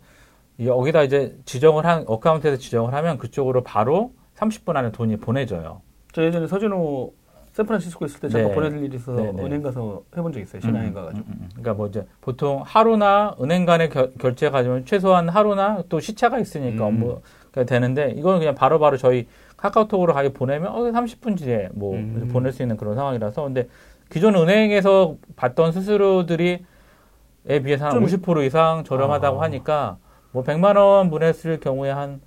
여기다 0.62 1.04
이제 1.04 1.38
지정을 1.46 1.86
한 1.86 2.04
account에서 2.08 2.58
지정을 2.58 2.94
하면 2.94 3.18
그쪽으로 3.18 3.64
바로 3.64 4.12
30분 4.36 4.76
안에 4.76 4.92
돈이 4.92 5.16
보내져요. 5.18 5.82
저 6.12 6.24
예전에 6.24 6.46
서진호 6.46 7.14
샌프란시스코 7.54 8.06
있을 8.06 8.20
때 8.20 8.28
잠깐 8.28 8.50
네. 8.50 8.56
보내줄 8.56 8.84
일이 8.84 8.98
있어서 8.98 9.22
네, 9.22 9.32
네. 9.32 9.44
은행 9.44 9.62
가서 9.62 10.04
해본 10.16 10.34
적 10.34 10.42
있어요. 10.42 10.60
신한은행 10.60 10.94
가가지고. 10.94 11.26
음, 11.26 11.32
음, 11.32 11.38
음. 11.42 11.50
그러니까 11.52 11.74
뭐 11.74 11.88
이제 11.88 12.06
보통 12.20 12.62
하루나 12.66 13.34
은행 13.42 13.66
간의 13.66 13.90
결, 13.90 14.12
결제 14.20 14.50
가지면 14.50 14.86
최소한 14.86 15.30
하루나 15.30 15.84
또 15.88 16.02
시차가 16.02 16.38
있으니까 16.38 16.84
음. 16.84 16.88
업무 16.88 17.22
가 17.54 17.64
되는데 17.64 18.12
이거는 18.12 18.40
그냥 18.40 18.56
바로 18.56 18.78
바로 18.78 18.98
저희 18.98 19.26
카카오톡으로 19.56 20.14
가게 20.14 20.34
보내면 20.34 20.72
어 20.74 20.80
30분 20.80 21.38
뒤에 21.38 21.70
뭐 21.74 21.96
음. 21.96 22.30
보낼 22.32 22.52
수 22.52 22.62
있는 22.62 22.76
그런 22.76 22.94
상황이라서 22.96 23.44
근데 23.44 23.70
기존 24.10 24.36
은행에서 24.36 25.16
받던 25.38 25.72
수수료들이 25.72 26.66
에 27.50 27.60
비해서 27.62 27.86
한 27.86 27.92
좀- 27.94 28.06
50% 28.06 28.46
이상 28.46 28.84
저렴하다고 28.84 29.40
아. 29.40 29.44
하니까 29.44 29.98
뭐 30.32 30.44
100만 30.44 30.76
원 30.78 31.10
보냈을 31.10 31.60
경우에 31.60 31.90
한 31.92 32.22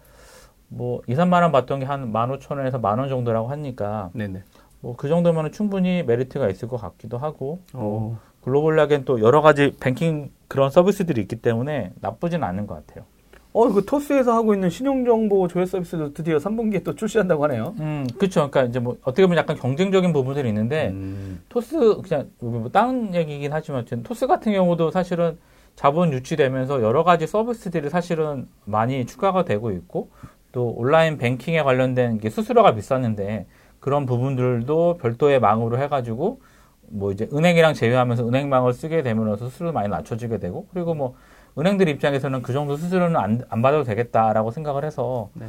뭐 0.72 1.02
2, 1.08 1.14
3만 1.16 1.42
원 1.42 1.50
받던 1.50 1.80
게 1.80 1.84
한 1.86 2.12
15,000원에서 2.12 2.80
만 2.80 2.98
원 3.00 3.08
정도라고 3.08 3.48
하니까 3.48 4.10
네네. 4.14 4.44
뭐 4.80 4.94
그 4.96 5.08
정도면 5.08 5.50
충분히 5.52 6.02
메리트가 6.04 6.48
있을 6.48 6.68
것 6.68 6.76
같기도 6.76 7.18
하고 7.18 7.60
어. 7.74 8.16
글로벌하게는 8.42 9.04
또 9.04 9.20
여러 9.20 9.40
가지 9.42 9.74
뱅킹 9.80 10.30
그런 10.48 10.70
서비스들이 10.70 11.20
있기 11.22 11.36
때문에 11.42 11.92
나쁘진 12.00 12.44
않은 12.44 12.66
것 12.68 12.86
같아요. 12.86 13.04
어, 13.52 13.68
그 13.68 13.84
토스에서 13.84 14.32
하고 14.32 14.54
있는 14.54 14.70
신용정보 14.70 15.48
조회 15.48 15.66
서비스도 15.66 16.12
드디어 16.12 16.36
3분기에 16.38 16.84
또 16.84 16.94
출시한다고 16.94 17.44
하네요. 17.44 17.74
음, 17.80 18.06
그렇죠. 18.16 18.48
그러니까 18.50 18.64
이제 18.64 18.78
뭐 18.78 18.96
어떻게 19.02 19.22
보면 19.22 19.38
약간 19.38 19.56
경쟁적인 19.56 20.12
부분들이 20.12 20.48
있는데 20.48 20.90
음. 20.90 21.42
토스 21.48 22.00
그냥 22.02 22.30
뭐 22.38 22.68
다른 22.70 23.14
얘기긴 23.14 23.52
하지만 23.52 23.80
어쨌든 23.80 24.04
토스 24.04 24.28
같은 24.28 24.52
경우도 24.52 24.92
사실은 24.92 25.38
자본 25.74 26.12
유치되면서 26.12 26.82
여러 26.82 27.02
가지 27.02 27.26
서비스들이 27.26 27.90
사실은 27.90 28.46
많이 28.64 29.04
추가가 29.06 29.44
되고 29.44 29.72
있고 29.72 30.10
또 30.52 30.68
온라인 30.68 31.18
뱅킹에 31.18 31.62
관련된 31.62 32.18
게 32.18 32.30
수수료가 32.30 32.74
비쌌는데 32.74 33.46
그런 33.80 34.06
부분들도 34.06 34.98
별도의 34.98 35.40
망으로 35.40 35.78
해가지고 35.78 36.40
뭐 36.88 37.12
이제 37.12 37.28
은행이랑 37.32 37.74
제휴하면서 37.74 38.28
은행망을 38.28 38.74
쓰게 38.74 39.02
되면서 39.02 39.48
수수료 39.48 39.72
많이 39.72 39.88
낮춰지게 39.88 40.38
되고 40.38 40.66
그리고 40.72 40.94
뭐 40.94 41.14
은행들 41.58 41.88
입장에서는 41.88 42.42
그 42.42 42.52
정도 42.52 42.76
수수료는 42.76 43.16
안, 43.16 43.42
안 43.48 43.62
받아도 43.62 43.84
되겠다라고 43.84 44.50
생각을 44.50 44.84
해서 44.84 45.30
네. 45.34 45.46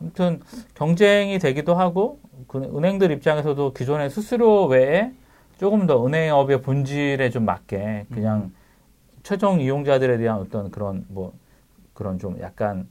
아무튼 0.00 0.40
경쟁이 0.74 1.38
되기도 1.38 1.74
하고 1.74 2.18
그 2.46 2.58
은행들 2.58 3.10
입장에서도 3.10 3.72
기존의 3.72 4.10
수수료 4.10 4.66
외에 4.66 5.12
조금 5.58 5.86
더 5.86 6.06
은행업의 6.06 6.62
본질에 6.62 7.30
좀 7.30 7.44
맞게 7.44 8.06
그냥 8.10 8.52
최종 9.22 9.60
이용자들에 9.60 10.16
대한 10.16 10.38
어떤 10.38 10.70
그런 10.70 11.04
뭐 11.08 11.34
그런 11.92 12.18
좀 12.18 12.40
약간 12.40 12.88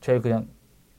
제일 0.00 0.20
그냥 0.20 0.48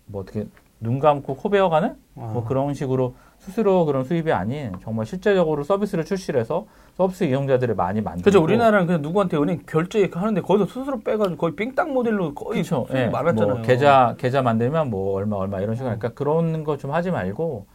뭐 0.05 0.21
어떻게 0.21 0.47
눈 0.79 0.99
감고 0.99 1.35
코 1.35 1.49
베어가는 1.49 1.95
뭐 2.13 2.43
아. 2.43 2.47
그런 2.47 2.73
식으로 2.73 3.15
스스로 3.39 3.85
그런 3.85 4.03
수입이 4.03 4.31
아닌 4.31 4.73
정말 4.83 5.05
실제적으로 5.05 5.63
서비스를 5.63 6.05
출시를 6.05 6.39
해서 6.39 6.65
서비스 6.97 7.23
이용자들을 7.23 7.73
많이 7.75 8.01
만들고 8.01 8.25
그죠. 8.25 8.43
우리나라는 8.43 8.85
그냥 8.85 9.01
누구한테 9.01 9.37
은행 9.37 9.63
결제 9.65 10.09
하는데 10.13 10.41
거기서 10.41 10.65
스스로 10.67 10.99
빼가지고 10.99 11.37
거의 11.37 11.55
삥땅 11.55 11.93
모델로 11.93 12.33
거의. 12.35 12.59
수익이 12.59 12.85
예, 12.93 13.07
많았잖아요. 13.07 13.53
뭐 13.55 13.61
계좌 13.63 14.15
계좌 14.17 14.41
만들면 14.41 14.89
뭐 14.89 15.13
얼마 15.15 15.37
얼마 15.37 15.59
이런 15.61 15.75
식으로 15.75 15.89
하니까 15.91 16.09
그런 16.09 16.63
거 16.63 16.77
좀 16.77 16.91
하지 16.91 17.11
말고 17.11 17.65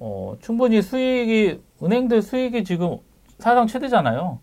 어, 0.00 0.34
충분히 0.40 0.82
수익이 0.82 1.60
은행들 1.82 2.22
수익이 2.22 2.64
지금 2.64 2.96
사상 3.38 3.66
최대잖아요. 3.66 4.38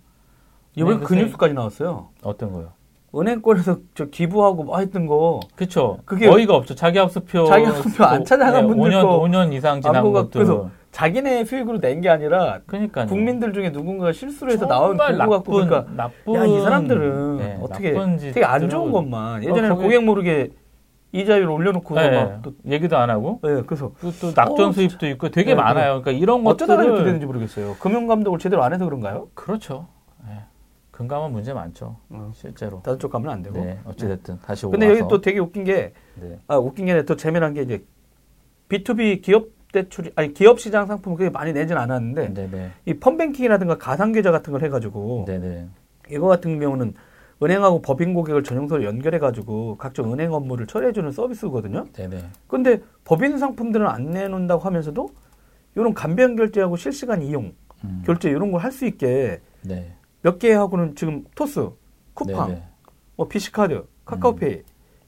이번에 0.75 0.95
은행들 0.97 1.07
그 1.07 1.15
뉴스까지 1.23 1.53
나왔어요. 1.53 2.09
어떤 2.23 2.51
거요? 2.53 2.69
은행권에서 3.15 3.77
저 3.93 4.05
기부하고 4.05 4.63
뭐 4.63 4.79
했던 4.79 5.07
거 5.07 5.39
그렇죠. 5.55 5.99
그게 6.05 6.27
어이가 6.27 6.55
없죠. 6.55 6.75
자기 6.75 6.97
학습표 6.99 7.45
자기 7.45 7.65
학습표 7.65 8.03
안 8.03 8.25
찾아간 8.25 8.67
분들 8.67 8.91
5년 8.91 9.01
거 9.03 9.19
5년 9.21 9.53
이상 9.53 9.81
지난 9.81 10.03
것도 10.11 10.29
그래서 10.31 10.69
자기네 10.91 11.43
수익으로 11.45 11.79
낸 11.79 12.01
게 12.01 12.09
아니라 12.09 12.59
그러니까 12.65 13.05
국민들 13.05 13.51
중에 13.53 13.71
누군가 13.71 14.11
실수로 14.11 14.51
해서 14.51 14.65
나온 14.65 14.97
보고 14.97 15.29
갖고 15.29 15.51
그러니까 15.53 15.85
나쁜 15.95 16.35
야이 16.35 16.61
사람들은 16.61 17.37
네, 17.37 17.57
어떻게 17.61 17.93
되게 18.33 18.43
안 18.45 18.69
좋은 18.69 18.91
것만 18.91 19.43
예전에는 19.43 19.71
어, 19.71 19.75
고객 19.75 20.03
모르게 20.03 20.51
이자율 21.11 21.49
올려놓고 21.49 21.95
네, 21.95 22.09
막또 22.11 22.51
얘기도 22.67 22.97
안 22.97 23.09
하고 23.09 23.39
예, 23.45 23.63
그래서 23.65 23.91
또, 24.01 24.11
또 24.19 24.31
낙전 24.35 24.69
어, 24.69 24.71
수입도 24.73 25.07
있고 25.07 25.29
되게 25.29 25.51
네, 25.51 25.55
많아요. 25.55 26.01
그러니까 26.01 26.11
이런 26.11 26.45
어쩌다가 26.45 26.81
이렇게 26.83 26.91
것들을 26.91 27.05
되는지 27.05 27.25
모르겠어요. 27.25 27.75
금융 27.79 28.07
감독을 28.07 28.37
제대로 28.39 28.63
안 28.63 28.73
해서 28.73 28.83
그런가요? 28.83 29.27
그렇죠. 29.33 29.87
예. 30.95 30.97
금감원 30.97 31.31
문제 31.33 31.53
많죠. 31.53 31.97
어, 32.09 32.31
실제로. 32.33 32.81
다른 32.81 32.97
쪽 32.99 33.11
가면 33.11 33.29
안 33.31 33.41
되고. 33.41 33.59
네, 33.59 33.79
어찌됐든 33.85 34.39
다시 34.41 34.65
근데 34.67 34.87
와서. 34.87 34.99
여기 34.99 35.09
또 35.09 35.21
되게 35.21 35.39
웃긴 35.39 35.63
게, 35.65 35.93
네. 36.15 36.39
아, 36.47 36.57
웃긴 36.57 36.85
게 36.85 37.03
또 37.03 37.15
재미난 37.15 37.53
게 37.53 37.61
이제, 37.63 37.83
B2B 38.69 39.21
기업 39.21 39.47
대출이, 39.71 40.11
아니, 40.15 40.33
기업 40.33 40.59
시장 40.59 40.87
상품을 40.87 41.17
그렇게 41.17 41.31
많이 41.33 41.51
내진 41.51 41.77
않았는데, 41.77 42.33
네, 42.33 42.49
네. 42.49 42.71
이 42.85 42.93
펀뱅킹이라든가 42.93 43.77
가상계좌 43.77 44.31
같은 44.31 44.53
걸 44.53 44.63
해가지고, 44.63 45.25
네, 45.27 45.37
네. 45.37 45.67
이거 46.09 46.27
같은 46.27 46.59
경우는 46.59 46.93
은행하고 47.43 47.81
법인 47.81 48.13
고객을 48.13 48.43
전용서로 48.43 48.85
연결해가지고 48.85 49.75
각종 49.77 50.13
은행 50.13 50.31
업무를 50.33 50.65
처리해주는 50.67 51.11
서비스거든요. 51.11 51.87
네, 51.91 52.07
네. 52.07 52.23
근데 52.47 52.79
법인 53.03 53.37
상품들은 53.37 53.85
안 53.87 54.11
내놓는다고 54.11 54.61
하면서도, 54.61 55.09
이런 55.75 55.93
간편 55.93 56.37
결제하고 56.37 56.77
실시간 56.77 57.21
이용, 57.21 57.53
음. 57.83 58.01
결제 58.05 58.29
이런 58.29 58.51
걸 58.51 58.61
할 58.61 58.71
수 58.71 58.85
있게 58.85 59.41
네. 59.61 59.93
몇 60.25 60.39
개 60.39 60.51
하고는 60.53 60.95
지금 60.95 61.23
토스, 61.35 61.69
쿠팡, 62.15 62.47
네, 62.49 62.55
네. 62.55 62.63
뭐 63.15 63.27
비시카드, 63.27 63.85
카카오페이 64.05 64.63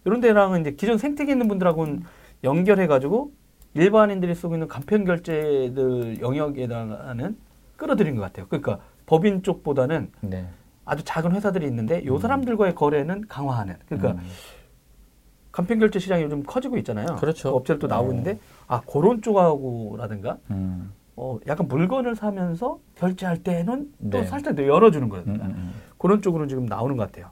이런 0.06 0.22
데랑은 0.22 0.62
이제 0.62 0.72
기존 0.74 1.00
생태계 1.00 1.32
있는 1.32 1.48
분들하고는 1.48 2.04
연결해가지고 2.44 3.32
일반인들이 3.74 4.36
쓰고 4.36 4.54
있는 4.54 4.68
간편 4.68 5.06
결제들 5.06 6.22
영역에다가는 6.22 7.36
끌어들인 7.78 8.16
것 8.16 8.22
같아요. 8.22 8.46
그러니까 8.48 8.80
법인 9.08 9.42
쪽보다는 9.42 10.12
네. 10.22 10.48
아주 10.86 11.04
작은 11.04 11.32
회사들이 11.32 11.66
있는데 11.66 12.06
요 12.06 12.16
음. 12.16 12.20
사람들과의 12.20 12.76
거래는 12.76 13.28
강화하는. 13.28 13.76
그러니까 13.88 14.12
음. 14.12 14.28
간편 15.52 15.80
결제 15.80 15.98
시장이 15.98 16.22
요즘 16.24 16.44
커지고 16.44 16.78
있잖아요. 16.78 17.16
그렇죠. 17.16 17.50
그 17.50 17.56
업체들 17.58 17.80
또 17.80 17.88
나오고 17.88 18.14
네. 18.22 18.40
아 18.68 18.82
그런 18.82 19.24
쪽하고라든가 19.24 20.38
음. 20.52 20.92
어 21.18 21.40
약간 21.48 21.68
물건을 21.68 22.16
사면서 22.16 22.80
결제할 22.96 23.44
때는 23.44 23.92
또 24.12 24.20
네. 24.20 24.24
살짝 24.24 24.56
더 24.56 24.66
열어주는 24.66 25.10
거예요. 25.10 25.26
음, 25.28 25.34
음, 25.34 25.42
음. 25.42 25.74
그런 25.98 26.22
쪽으로 26.22 26.48
지금 26.48 26.66
나오는 26.68 26.96
것 26.96 27.08
같아요. 27.12 27.32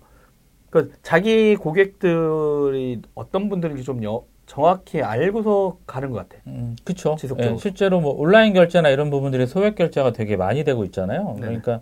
그러니까 0.72 0.98
자기 1.04 1.56
고객들이 1.56 3.02
어떤 3.14 3.48
분들인지 3.48 3.84
좀 3.84 4.04
여- 4.04 4.24
정확히 4.48 5.02
알고서 5.02 5.78
가는 5.88 6.10
것 6.12 6.18
같아요. 6.18 6.42
음. 6.48 6.76
지속적으로. 7.18 7.56
예, 7.56 7.58
실제로 7.58 8.00
뭐 8.02 8.14
온라인 8.14 8.54
결제나 8.54 8.90
이런 8.90 9.10
부분들이 9.10 9.46
소액 9.48 9.76
결제가 9.76 10.12
되게 10.12 10.36
많이 10.36 10.64
되고 10.64 10.84
있잖아요. 10.86 11.24
네네. 11.36 11.40
그러니까 11.42 11.82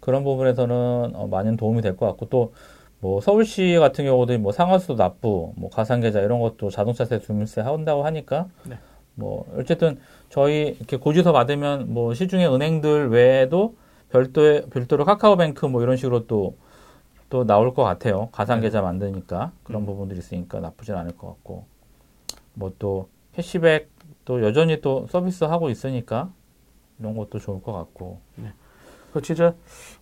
그런 0.00 0.22
부분에서는 0.24 1.12
어, 1.14 1.26
많은 1.28 1.56
도움이 1.56 1.82
될 1.82 1.96
것 1.96 2.06
같고 2.06 2.28
또 2.28 2.52
뭐 3.02 3.22
서울시 3.22 3.76
같은 3.80 4.04
경우도 4.04 4.38
뭐 4.40 4.52
상하수 4.52 4.94
납부, 4.94 5.54
뭐 5.56 5.70
가상계좌 5.70 6.20
이런 6.20 6.38
것도 6.38 6.68
자동차 6.68 7.06
세 7.06 7.18
주민세 7.18 7.62
한다고 7.62 8.04
하니까 8.04 8.46
네. 8.68 8.76
뭐 9.14 9.46
어쨌든 9.56 9.98
저희 10.28 10.76
이렇게 10.78 10.96
고지서 10.96 11.32
받으면 11.32 11.92
뭐 11.92 12.14
시중에 12.14 12.46
은행들 12.46 13.10
외에도 13.10 13.76
별도의 14.10 14.66
별도로 14.70 15.04
카카오뱅크 15.04 15.66
뭐 15.66 15.82
이런 15.82 15.96
식으로 15.96 16.26
또 16.26 16.54
또 17.30 17.44
나올 17.46 17.72
것 17.72 17.84
같아요. 17.84 18.28
가상 18.32 18.60
계좌 18.60 18.82
만드니까 18.82 19.52
그런 19.62 19.82
음. 19.82 19.86
부분들이 19.86 20.18
있으니까 20.18 20.58
나쁘진 20.60 20.96
않을 20.96 21.16
것 21.16 21.28
같고 21.28 21.64
뭐 22.54 22.72
또 22.78 23.08
캐시백 23.32 23.88
또 24.24 24.42
여전히 24.42 24.80
또 24.80 25.06
서비스 25.08 25.44
하고 25.44 25.70
있으니까 25.70 26.30
이런 26.98 27.16
것도 27.16 27.38
좋을 27.38 27.62
것 27.62 27.72
같고 27.72 28.20
그 29.12 29.22
진짜 29.22 29.54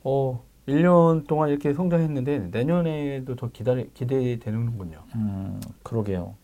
어 0.03 0.43
1년 0.67 1.27
동안 1.27 1.51
이렇게 1.51 1.73
성장했는데 1.75 2.49
내년에도 2.51 3.37
더 3.37 3.51
기다려 3.51 3.85
기대되는군요. 3.95 5.03
음 5.15 5.61
그러게요. 5.83 6.35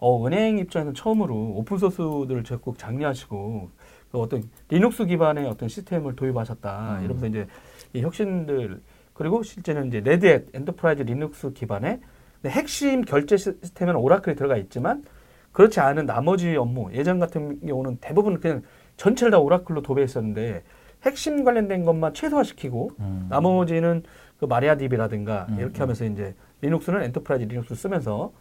어 0.00 0.26
은행 0.26 0.58
입장에서는 0.58 0.94
처음으로 0.94 1.34
open 1.56 1.78
source들을 1.78 2.44
적극 2.44 2.78
장려하시고 2.78 3.70
그 4.10 4.18
어떤 4.18 4.42
리눅스 4.68 5.06
기반의 5.06 5.46
어떤 5.46 5.68
시스템을 5.68 6.14
도입하셨다. 6.16 6.98
음. 6.98 7.04
이러면서 7.04 7.26
이제 7.26 7.46
이 7.92 8.02
혁신들 8.02 8.80
그리고 9.12 9.42
실제는 9.42 9.88
이제 9.88 10.00
레드햇 10.00 10.46
엔터프라이즈 10.54 11.02
리눅스 11.02 11.52
기반의 11.52 12.00
핵심 12.46 13.02
결제 13.02 13.36
시스템에는 13.36 13.98
오라클이 14.00 14.36
들어가 14.36 14.56
있지만 14.56 15.04
그렇지 15.52 15.80
않은 15.80 16.06
나머지 16.06 16.56
업무 16.56 16.92
예전 16.92 17.18
같은 17.18 17.60
경우는 17.60 17.98
대부분 18.00 18.40
그냥 18.40 18.62
전체를 18.96 19.30
다 19.30 19.38
오라클로 19.38 19.82
도배했었는데 19.82 20.62
핵심 21.04 21.44
관련된 21.44 21.84
것만 21.84 22.14
최소화시키고 22.14 22.90
음. 22.98 23.26
나머지는 23.30 24.02
그 24.38 24.46
마리아DB라든가 24.46 25.46
음, 25.50 25.60
이렇게 25.60 25.78
음. 25.78 25.82
하면서 25.82 26.04
이제 26.04 26.34
리눅스는 26.60 27.02
엔터프라이즈 27.04 27.44
리눅스 27.44 27.74
쓰면서 27.74 28.32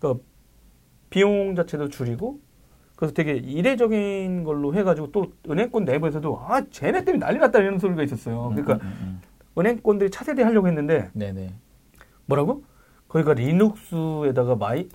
그 0.00 0.20
비용 1.16 1.54
자체도 1.54 1.88
줄이고 1.90 2.40
그래서 2.96 3.12
되게 3.14 3.32
이례적인 3.34 4.44
걸로 4.44 4.74
해가지고 4.74 5.12
또 5.12 5.32
은행권 5.48 5.84
내부에서도 5.84 6.40
아 6.48 6.62
쟤네 6.70 7.04
때문에 7.04 7.24
난리 7.26 7.38
났다 7.38 7.58
이런 7.58 7.78
소리가 7.78 8.02
있었어요. 8.02 8.48
그러니까 8.48 8.74
음, 8.74 8.80
음, 8.82 8.96
음. 9.02 9.20
은행권들이 9.58 10.10
차세대 10.10 10.42
하려고 10.42 10.68
했는데 10.68 11.10
네네. 11.12 11.52
뭐라고? 12.26 12.62
거기가 13.08 13.34
리눅스에다가 13.34 14.56
마이 14.56 14.88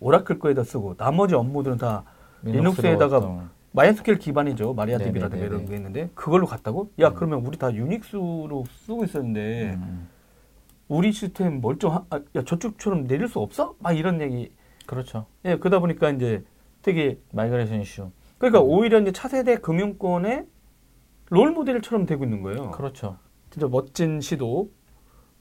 오라클 0.00 0.38
거에다 0.40 0.64
쓰고 0.64 0.96
나머지 0.96 1.34
업무들은 1.36 1.76
다 1.78 2.02
리눅스에다가 2.42 3.18
어떤- 3.18 3.50
MySQL 3.72 4.18
기반이죠 4.18 4.74
마리아DB라든가. 4.74 5.44
이런 5.46 5.64
게 5.66 5.76
있는데 5.76 6.10
그걸로 6.14 6.46
갔다고? 6.46 6.90
야 6.98 7.08
음. 7.10 7.14
그러면 7.14 7.46
우리 7.46 7.56
다 7.56 7.72
유닉스로 7.72 8.64
쓰고 8.86 9.04
있었는데 9.04 9.74
음, 9.76 10.08
우리 10.88 11.12
시스템 11.12 11.60
멀쩡, 11.60 11.92
아, 12.10 12.20
야, 12.34 12.42
저쪽처럼 12.42 13.06
내릴 13.06 13.28
수 13.28 13.38
없어? 13.38 13.76
막 13.78 13.92
이런 13.96 14.20
얘기. 14.20 14.50
그렇죠. 14.90 15.26
예, 15.44 15.56
그러다 15.56 15.78
보니까 15.78 16.10
이제 16.10 16.42
되게, 16.82 17.20
migration 17.32 17.80
이슈. 17.80 18.10
그러니까 18.38 18.60
음. 18.60 18.68
오히려 18.68 18.98
이제 19.00 19.12
차세대 19.12 19.58
금융권의 19.58 20.46
롤 21.30 21.52
모델처럼 21.52 22.06
되고 22.06 22.24
있는 22.24 22.42
거예요. 22.42 22.72
그렇죠. 22.72 23.16
진짜 23.50 23.68
멋진 23.68 24.20
시도. 24.20 24.70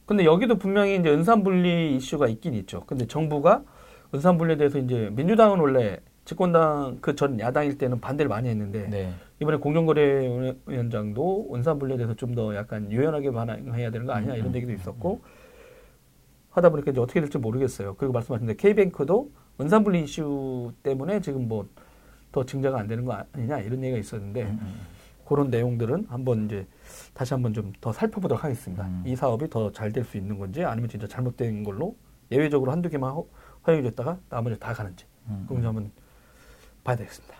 근데 0.05 0.23
여기도 0.23 0.57
분명히 0.59 0.97
이제 0.97 1.09
은산분리 1.09 1.95
이슈가 1.95 2.27
있긴 2.27 2.53
있죠. 2.55 2.83
근데 2.85 3.07
정부가 3.07 3.63
은산분리에 4.13 4.57
대해서 4.57 4.77
이제 4.77 5.09
민주당은 5.13 5.59
원래 5.59 5.97
집권당 6.25 6.99
그 7.01 7.15
전 7.15 7.39
야당일 7.39 7.79
때는 7.79 7.99
반대를 7.99 8.29
많이 8.29 8.49
했는데 8.49 8.87
네. 8.87 9.13
이번에 9.41 9.57
공정거래위원장도 9.57 11.49
은산분리에 11.55 11.97
대해서 11.97 12.13
좀 12.15 12.35
더 12.35 12.55
약간 12.55 12.91
유연하게 12.91 13.31
반응해야 13.31 13.89
되는 13.89 14.05
거 14.05 14.13
아니냐 14.13 14.35
이런 14.35 14.49
음, 14.49 14.55
얘기도 14.55 14.73
있었고 14.73 15.21
하다 16.49 16.69
보니까 16.69 16.91
이제 16.91 16.99
어떻게 16.99 17.19
될지 17.21 17.37
모르겠어요. 17.37 17.95
그리고 17.95 18.13
말씀하신 18.13 18.47
데 18.47 18.55
K뱅크도 18.55 19.31
은산분리 19.59 20.03
이슈 20.03 20.71
때문에 20.83 21.21
지금 21.21 21.47
뭐 21.47 21.67
더 22.31 22.45
증자가 22.45 22.79
안 22.79 22.87
되는 22.87 23.05
거 23.05 23.13
아니냐 23.33 23.57
이런 23.61 23.81
얘기가 23.83 23.97
있었는데 23.97 24.43
음, 24.43 24.59
음. 24.61 24.79
그런 25.25 25.49
내용들은 25.49 26.05
한번 26.09 26.45
이제 26.45 26.67
다시 27.15 27.33
한번 27.33 27.53
좀 27.55 27.73
더 27.81 27.91
살펴보도록 27.91 28.43
하겠습니다. 28.43 28.85
음. 28.85 29.01
이 29.03 29.15
사업이 29.15 29.49
더 29.49 29.71
잘 29.71 29.91
될 29.91 30.03
수 30.05 30.15
있는 30.15 30.37
건지 30.37 30.63
아니면 30.63 30.89
진짜 30.91 31.07
잘못된 31.07 31.63
걸로 31.63 31.95
예외적으로 32.31 32.71
한두 32.71 32.87
개만 32.87 33.13
허- 33.13 33.25
허용해줬다가 33.65 34.19
나머지 34.29 34.59
다 34.59 34.73
가는지 34.73 35.05
음, 35.27 35.43
그건 35.47 35.65
한번 35.65 35.91
봐야 36.83 36.95
되겠습니다. 36.97 37.33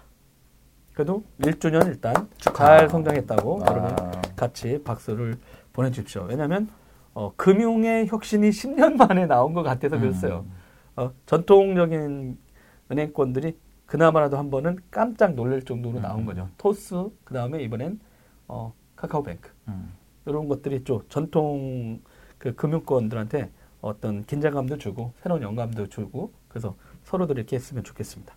그래도 0.95 1.23
1주년 1.39 1.85
일단 1.85 2.27
축하. 2.39 2.65
잘 2.65 2.89
성장했다고 2.89 3.61
아, 3.63 3.71
여러분 3.71 3.95
같이 4.35 4.81
박수를 4.83 5.37
보내주십시오. 5.71 6.23
왜냐하면 6.27 6.67
어, 7.13 7.33
금융의 7.35 8.07
혁신이 8.07 8.49
10년 8.51 8.95
만에 8.95 9.25
나온 9.25 9.53
것 9.53 9.63
같아서 9.63 9.95
음. 9.95 10.01
그랬어요. 10.01 10.45
어, 10.95 11.11
전통적인 11.25 12.37
은행권들이 12.91 13.57
그나마라도 13.85 14.37
한 14.37 14.49
번은 14.51 14.77
깜짝 14.91 15.33
놀랄 15.33 15.63
정도로 15.63 15.99
나온 15.99 16.21
음. 16.21 16.25
거죠. 16.25 16.49
토스 16.57 17.09
그 17.23 17.33
다음에 17.33 17.61
이번엔 17.63 17.99
어, 18.47 18.73
카카오뱅크 18.95 19.49
음. 19.67 19.93
이런 20.25 20.47
것들이 20.47 20.83
좀 20.83 21.01
전통 21.09 22.01
그 22.37 22.53
금융권들한테 22.55 23.51
어떤 23.81 24.23
긴장감도 24.25 24.77
주고 24.77 25.13
새로운 25.21 25.41
영감도 25.41 25.87
주고 25.87 26.33
그래서 26.49 26.75
서로들 27.03 27.37
이렇게 27.37 27.55
했으면 27.55 27.83
좋겠습니다. 27.83 28.33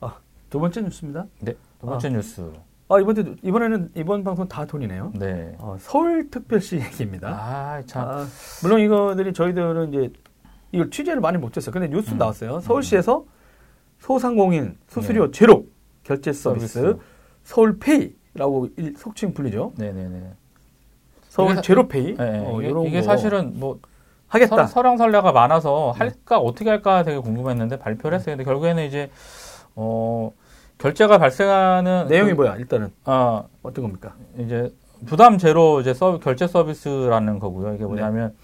아, 0.00 0.18
두 0.48 0.60
번째 0.60 0.82
뉴스입니다. 0.82 1.26
네. 1.40 1.54
두 1.80 1.86
번째 1.86 2.10
뉴스. 2.10 2.52
아 2.90 2.98
이번에 2.98 3.22
이번에는 3.42 3.90
이번 3.96 4.24
방송 4.24 4.48
다 4.48 4.64
돈이네요. 4.64 5.12
네. 5.16 5.54
어, 5.58 5.76
서울특별시 5.78 6.76
얘기입니다. 6.76 7.28
아, 7.28 7.82
참. 7.86 8.08
아, 8.08 8.26
물론 8.62 8.80
이거들이 8.80 9.34
저희들은 9.34 9.92
이제 9.92 10.12
이걸 10.72 10.90
취재를 10.90 11.20
많이 11.20 11.36
못 11.36 11.54
했어요. 11.56 11.70
근데 11.72 11.88
뉴스 11.88 12.12
음. 12.12 12.18
나왔어요. 12.18 12.60
서울시에서 12.60 13.24
소상공인 13.98 14.78
수수료 14.88 15.26
네. 15.26 15.30
제로 15.32 15.66
결제 16.02 16.32
서비스, 16.32 16.80
서비스. 16.80 16.98
서울페이라고 17.44 18.68
일- 18.76 18.94
속칭 18.96 19.34
불리죠. 19.34 19.72
네네네. 19.76 20.32
서울 21.28 21.56
사- 21.56 21.60
제로페이 21.60 22.16
네, 22.16 22.44
어, 22.46 22.60
이게, 22.62 22.88
이게 22.88 23.00
거 23.00 23.06
사실은 23.06 23.52
뭐 23.60 23.80
하겠다. 24.28 24.66
서, 24.66 24.66
설왕설래가 24.66 25.32
많아서 25.32 25.92
네. 25.94 25.98
할까 25.98 26.38
어떻게 26.38 26.70
할까 26.70 27.02
되게 27.02 27.18
궁금했는데 27.18 27.78
발표를 27.78 28.16
했어요. 28.18 28.34
근데 28.34 28.44
결국에는 28.44 28.82
이제 28.86 29.10
어 29.76 30.32
결제가 30.78 31.18
발생하는 31.18 32.06
내용이 32.08 32.30
그- 32.30 32.36
뭐야? 32.36 32.56
일단은 32.56 32.90
아 33.04 33.42
어떤 33.62 33.82
겁니까? 33.84 34.14
이제 34.38 34.72
부담 35.06 35.38
제로 35.38 35.80
이제 35.80 35.94
서 35.94 36.18
결제 36.18 36.46
서비스라는 36.46 37.38
거고요. 37.38 37.70
네. 37.70 37.74
이게 37.76 37.84
뭐냐면 37.84 38.34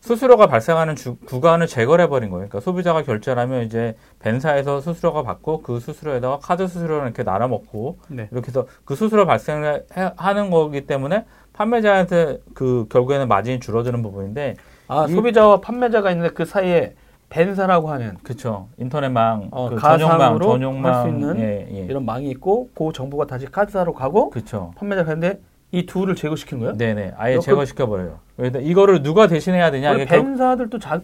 수수료가 0.00 0.46
발생하는 0.46 0.96
주- 0.96 1.16
구간을 1.26 1.66
제거해 1.66 2.08
버린 2.08 2.30
거예요. 2.30 2.48
그러니까 2.48 2.60
소비자가 2.60 3.02
결제를 3.02 3.40
하면 3.42 3.64
이제 3.64 3.94
벤사에서 4.20 4.80
수수료가 4.80 5.22
받고 5.22 5.62
그 5.62 5.78
수수료에다가 5.78 6.38
카드 6.38 6.66
수수료를 6.66 7.04
이렇게 7.06 7.22
나눠 7.22 7.48
먹고 7.48 7.98
네. 8.08 8.28
이렇게 8.32 8.48
해서 8.48 8.66
그 8.84 8.94
수수료 8.94 9.26
발생하는 9.26 10.50
거기 10.50 10.86
때문에 10.86 11.26
판매자한테 11.52 12.38
그 12.54 12.86
결국에는 12.88 13.28
마진이 13.28 13.60
줄어드는 13.60 14.02
부분인데 14.02 14.56
아 14.88 15.06
이- 15.08 15.12
소비자와 15.12 15.60
판매자가 15.60 16.10
있는데 16.12 16.32
그 16.32 16.44
사이에 16.46 16.94
벤사라고 17.30 17.88
하는 17.90 18.16
그쵸 18.22 18.68
인터넷망 18.76 19.48
어, 19.52 19.70
그 19.70 19.76
가상으로 19.76 20.44
전용망 20.44 20.94
할수 20.94 21.08
있는 21.08 21.38
예, 21.38 21.68
예. 21.72 21.84
이런 21.84 22.04
망이 22.04 22.28
있고 22.30 22.68
그 22.74 22.90
정보가 22.92 23.26
다시 23.26 23.46
카드사로 23.46 23.94
가고 23.94 24.30
그쵸 24.30 24.72
판매자가 24.76 25.06
가는데 25.06 25.40
이 25.72 25.86
둘을 25.86 26.16
제거시킨 26.16 26.58
거예요? 26.58 26.76
네네 26.76 27.12
아예 27.16 27.36
그- 27.36 27.40
제거시켜 27.42 27.86
버려요. 27.86 28.18
그래서 28.36 28.60
이거를 28.60 29.02
누가 29.02 29.28
대신해야 29.28 29.70
되냐 29.70 29.96
벤사들도 30.04 30.78
자, 30.80 31.00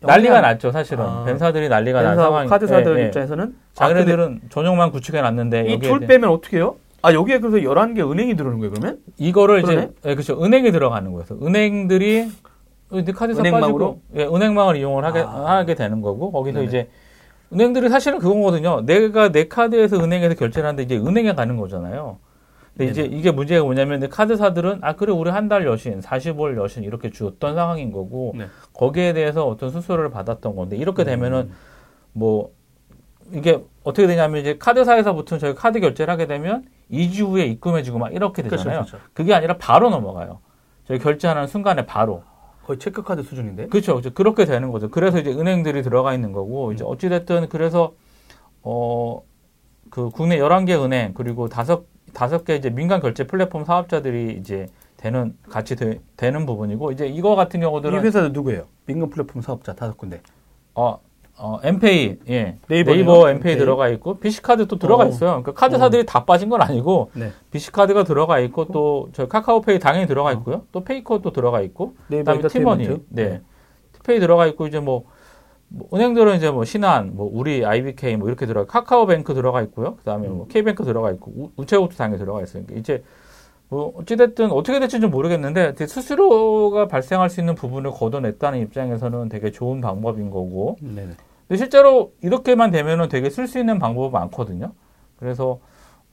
난리가 0.00 0.40
났죠 0.40 0.72
사실은 0.72 1.04
아. 1.04 1.24
벤사들이 1.24 1.68
난리가 1.68 2.02
난 2.02 2.10
벤사 2.12 2.22
상황 2.24 2.46
카드사들 2.48 2.96
예, 2.98 3.02
예. 3.02 3.06
입장에서는 3.06 3.54
자기네들은 3.74 4.40
전용망 4.50 4.90
구축해 4.90 5.20
놨는데 5.22 5.66
이 5.72 5.78
둘 5.78 6.00
빼면 6.00 6.30
어떻게 6.30 6.56
해요? 6.56 6.76
아 7.02 7.14
여기에 7.14 7.38
그래서 7.38 7.58
11개 7.58 8.10
은행이 8.10 8.34
들어오는 8.34 8.58
거예요 8.58 8.72
그러면? 8.72 8.98
이거를 9.18 9.62
그러네? 9.62 9.82
이제 9.82 9.92
예, 10.10 10.14
그렇죠 10.16 10.42
은행에 10.42 10.70
들어가는 10.72 11.12
거예요. 11.12 11.24
은행들이 11.42 12.28
이제 12.92 13.12
카드사 13.12 13.40
은행망으로? 13.40 13.70
빠지고 13.78 14.02
예, 14.16 14.24
은행망을 14.24 14.76
이용을 14.76 15.04
하게 15.04 15.20
아. 15.20 15.56
하게 15.58 15.74
되는 15.74 16.00
거고 16.00 16.32
거기서 16.32 16.58
네네. 16.58 16.68
이제 16.68 16.90
은행들이 17.52 17.88
사실은 17.88 18.18
그거거든요. 18.18 18.82
내가 18.84 19.30
내 19.30 19.48
카드에서 19.48 19.96
은행에서 20.02 20.34
결제를 20.34 20.66
하는데 20.68 20.82
이제 20.82 20.96
은행에 20.96 21.34
가는 21.34 21.56
거잖아요. 21.56 22.18
근데 22.76 22.90
이제 22.90 23.02
이게 23.02 23.30
문제가 23.32 23.64
뭐냐면 23.64 24.08
카드사들은 24.08 24.78
아 24.82 24.94
그래 24.94 25.12
우리 25.12 25.30
한 25.30 25.48
달 25.48 25.66
여신, 25.66 26.00
40월 26.00 26.56
여신 26.56 26.84
이렇게 26.84 27.10
주었던 27.10 27.54
상황인 27.56 27.90
거고 27.92 28.34
네. 28.36 28.46
거기에 28.72 29.12
대해서 29.12 29.46
어떤 29.46 29.70
수수료를 29.70 30.10
받았던 30.10 30.54
건데 30.54 30.76
이렇게 30.76 31.02
되면은 31.04 31.38
음. 31.50 31.54
뭐 32.12 32.50
이게 33.32 33.62
어떻게 33.84 34.06
되냐면 34.06 34.40
이제 34.40 34.56
카드사에서부터 34.58 35.38
저희 35.38 35.54
카드 35.54 35.80
결제를 35.80 36.12
하게 36.12 36.26
되면 36.26 36.64
2주 36.90 37.28
후에 37.30 37.44
입금해주고 37.46 37.98
막 37.98 38.12
이렇게 38.14 38.42
그렇죠, 38.42 38.56
되잖아요. 38.56 38.84
그렇죠. 38.84 38.98
그게 39.12 39.34
아니라 39.34 39.56
바로 39.58 39.90
넘어가요. 39.90 40.38
저희 40.86 40.98
결제하는 40.98 41.46
순간에 41.48 41.84
바로. 41.86 42.22
거의 42.66 42.78
체크카드 42.78 43.22
수준인데. 43.22 43.68
그렇죠. 43.68 44.00
그렇게 44.14 44.44
되는 44.44 44.70
거죠. 44.70 44.88
그래서 44.90 45.18
이제 45.18 45.30
은행들이 45.30 45.82
들어가 45.82 46.14
있는 46.14 46.32
거고 46.32 46.72
이제 46.72 46.84
어찌됐든 46.84 47.48
그래서 47.48 47.94
어 48.62 49.22
그 49.90 50.08
국내 50.08 50.38
11개 50.38 50.82
은행 50.82 51.12
그리고 51.14 51.48
다섯 51.48 51.84
다섯 52.14 52.44
개 52.44 52.54
이제 52.56 52.70
민간 52.70 53.00
결제 53.00 53.26
플랫폼 53.26 53.64
사업자들이 53.64 54.36
이제 54.40 54.66
되는 54.96 55.36
같이 55.48 55.76
되, 55.76 56.30
는 56.30 56.46
부분이고 56.46 56.92
이제 56.92 57.06
이거 57.06 57.34
같은 57.34 57.60
이 57.60 57.62
경우들은 57.62 58.02
회사도 58.02 58.30
누구예요? 58.30 58.66
민간 58.86 59.10
플랫폼 59.10 59.42
사업자 59.42 59.74
다섯 59.74 59.96
군데. 59.96 60.20
어, 60.74 61.00
어, 61.42 61.58
N페이, 61.64 62.18
예. 62.28 62.56
네이버네요. 62.68 62.96
네이버 62.96 63.30
N페이. 63.30 63.56
들어가 63.56 63.88
있고, 63.88 64.18
비시카드 64.18 64.66
또 64.68 64.78
들어가 64.78 65.04
어. 65.04 65.08
있어요. 65.08 65.30
그러니까 65.30 65.52
카드사들이 65.54 66.04
다 66.04 66.24
빠진 66.24 66.50
건 66.50 66.60
아니고, 66.60 67.10
네. 67.14 67.30
비시카드가 67.50 68.04
들어가 68.04 68.38
있고, 68.40 68.66
또, 68.66 69.08
저 69.14 69.26
카카오페이 69.26 69.78
당연히 69.78 70.06
들어가 70.06 70.32
있고요. 70.32 70.62
또 70.70 70.84
페이코 70.84 71.20
또 71.20 71.32
들어가 71.32 71.62
있고, 71.62 71.94
네이버 72.08 72.32
그다음에 72.34 72.48
티머니, 72.48 72.84
엔터테인먼트. 72.84 73.06
네. 73.08 73.40
티페이 73.94 74.20
들어가 74.20 74.46
있고, 74.48 74.66
이제 74.66 74.80
뭐, 74.80 75.04
뭐 75.68 75.88
은행들은 75.94 76.36
이제 76.36 76.50
뭐 76.50 76.64
신한, 76.64 77.12
뭐 77.14 77.30
우리 77.32 77.64
IBK 77.64 78.16
뭐 78.16 78.28
이렇게 78.28 78.44
들어가, 78.44 78.66
카카오뱅크 78.66 79.32
들어가 79.34 79.62
있고요. 79.62 79.94
그 79.96 80.02
다음에 80.02 80.26
뭐 80.28 80.46
K뱅크 80.48 80.84
들어가 80.84 81.10
있고, 81.12 81.30
우- 81.36 81.50
우체국도 81.56 81.96
당연히 81.96 82.18
들어가 82.18 82.42
있어요. 82.42 82.64
그러니까 82.64 82.80
이제 82.80 83.04
뭐 83.68 83.92
어찌됐든 83.96 84.50
어떻게 84.50 84.80
될지 84.80 84.98
좀 84.98 85.12
모르겠는데 85.12 85.74
수수료가 85.86 86.88
발생할 86.88 87.30
수 87.30 87.38
있는 87.38 87.54
부분을 87.54 87.92
걷어냈다는 87.92 88.58
입장에서는 88.62 89.28
되게 89.28 89.52
좋은 89.52 89.80
방법인 89.80 90.30
거고, 90.30 90.76
네네. 90.80 91.10
근데 91.50 91.58
실제로 91.58 92.12
이렇게만 92.22 92.70
되면은 92.70 93.08
되게 93.08 93.28
쓸 93.28 93.48
수 93.48 93.58
있는 93.58 93.80
방법이 93.80 94.12
많거든요. 94.12 94.70
그래서 95.18 95.58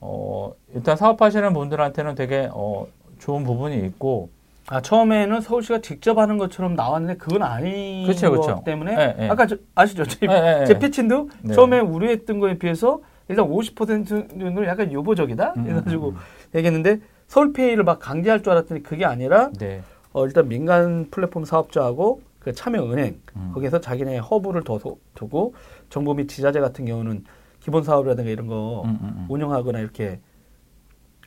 어 0.00 0.52
일단 0.74 0.96
사업하시는 0.96 1.52
분들한테는 1.52 2.16
되게 2.16 2.48
어 2.52 2.88
좋은 3.20 3.44
부분이 3.44 3.78
있고 3.86 4.30
아 4.66 4.80
처음에는 4.80 5.40
서울시가 5.40 5.80
직접 5.80 6.18
하는 6.18 6.38
것처럼 6.38 6.74
나왔는데 6.74 7.18
그건 7.18 7.44
아닌 7.44 8.02
그렇죠, 8.02 8.32
것 8.32 8.40
그렇죠. 8.40 8.62
때문에 8.64 8.96
네, 8.96 9.14
네. 9.16 9.28
아까 9.28 9.46
저, 9.46 9.56
아시죠? 9.76 10.04
제, 10.06 10.26
예, 10.28 10.32
예, 10.32 10.60
예. 10.62 10.64
제 10.66 10.76
패친도 10.76 11.30
네. 11.42 11.54
처음에 11.54 11.78
우려했던 11.78 12.40
거에 12.40 12.58
비해서 12.58 13.00
일단 13.28 13.48
50%는 13.48 14.64
약간 14.64 14.90
유보적이다 14.90 15.54
음, 15.56 15.62
그래가지고 15.62 16.08
음, 16.08 16.16
얘기했는데 16.56 16.98
서울페이를 17.28 17.84
막 17.84 18.00
강제할 18.00 18.42
줄 18.42 18.50
알았더니 18.50 18.82
그게 18.82 19.04
아니라 19.04 19.50
네. 19.56 19.82
어, 20.12 20.26
일단 20.26 20.48
민간 20.48 21.06
플랫폼 21.12 21.44
사업자하고 21.44 22.22
그 22.38 22.52
참여은행 22.52 23.20
음. 23.36 23.50
거기에서 23.54 23.80
자기네 23.80 24.18
허브를 24.18 24.62
더 24.62 24.78
소- 24.78 24.98
두고 25.14 25.54
정부 25.88 26.14
및 26.14 26.28
지자재 26.28 26.60
같은 26.60 26.84
경우는 26.84 27.24
기본 27.60 27.82
사업이라든가 27.82 28.30
이런 28.30 28.46
거 28.46 28.82
음, 28.84 28.90
음, 29.02 29.14
음. 29.16 29.26
운영하거나 29.28 29.80
이렇게 29.80 30.20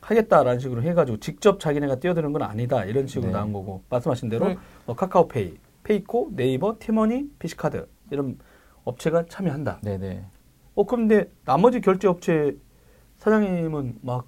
하겠다라는 0.00 0.58
식으로 0.58 0.82
해가지고 0.82 1.18
직접 1.18 1.60
자기네가 1.60 1.96
뛰어드는 1.96 2.32
건 2.32 2.42
아니다 2.42 2.84
이런 2.84 3.06
식으로 3.06 3.26
네. 3.30 3.32
나온 3.32 3.52
거고 3.52 3.84
말씀하신 3.88 4.28
대로 4.30 4.46
그- 4.46 4.56
어, 4.86 4.94
카카오페이, 4.94 5.58
페이코, 5.84 6.30
네이버, 6.34 6.76
티머니, 6.78 7.28
비시카드 7.38 7.86
이런 8.10 8.38
업체가 8.84 9.26
참여한다. 9.28 9.80
네네. 9.82 10.24
어 10.74 10.86
그런데 10.86 11.30
나머지 11.44 11.80
결제 11.80 12.08
업체 12.08 12.56
사장님은 13.18 13.98
막 14.02 14.26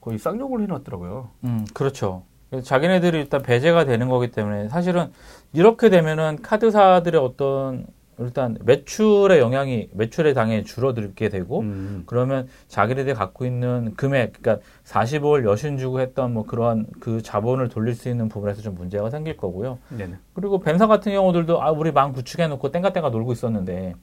거의 0.00 0.18
쌍욕을 0.18 0.62
해놨더라고요. 0.62 1.30
음, 1.44 1.64
그렇죠. 1.74 2.24
자기네들이 2.62 3.18
일단 3.18 3.42
배제가 3.42 3.84
되는 3.84 4.08
거기 4.08 4.30
때문에 4.30 4.68
사실은 4.68 5.12
이렇게 5.52 5.88
되면은 5.88 6.42
카드사들의 6.42 7.20
어떤 7.20 7.86
일단 8.18 8.58
매출의 8.62 9.38
영향이 9.38 9.88
매출에 9.92 10.34
당연히 10.34 10.64
줄어들게 10.64 11.30
되고 11.30 11.60
음. 11.60 12.02
그러면 12.06 12.48
자기네들이 12.68 13.14
갖고 13.14 13.46
있는 13.46 13.94
금액, 13.96 14.34
그러니까 14.34 14.62
45월 14.84 15.44
여신 15.44 15.78
주고 15.78 16.00
했던 16.00 16.34
뭐 16.34 16.44
그러한 16.44 16.86
그 17.00 17.22
자본을 17.22 17.70
돌릴 17.70 17.94
수 17.94 18.10
있는 18.10 18.28
부분에서 18.28 18.60
좀 18.60 18.74
문제가 18.74 19.08
생길 19.08 19.38
거고요. 19.38 19.78
네네. 19.88 20.16
그리고 20.34 20.58
VAN사 20.60 20.86
같은 20.86 21.12
경우들도 21.12 21.62
아 21.62 21.70
우리 21.70 21.92
망 21.92 22.12
구축해 22.12 22.46
놓고 22.48 22.70
땡가땡가 22.70 23.08
놀고 23.08 23.32
있었는데 23.32 23.94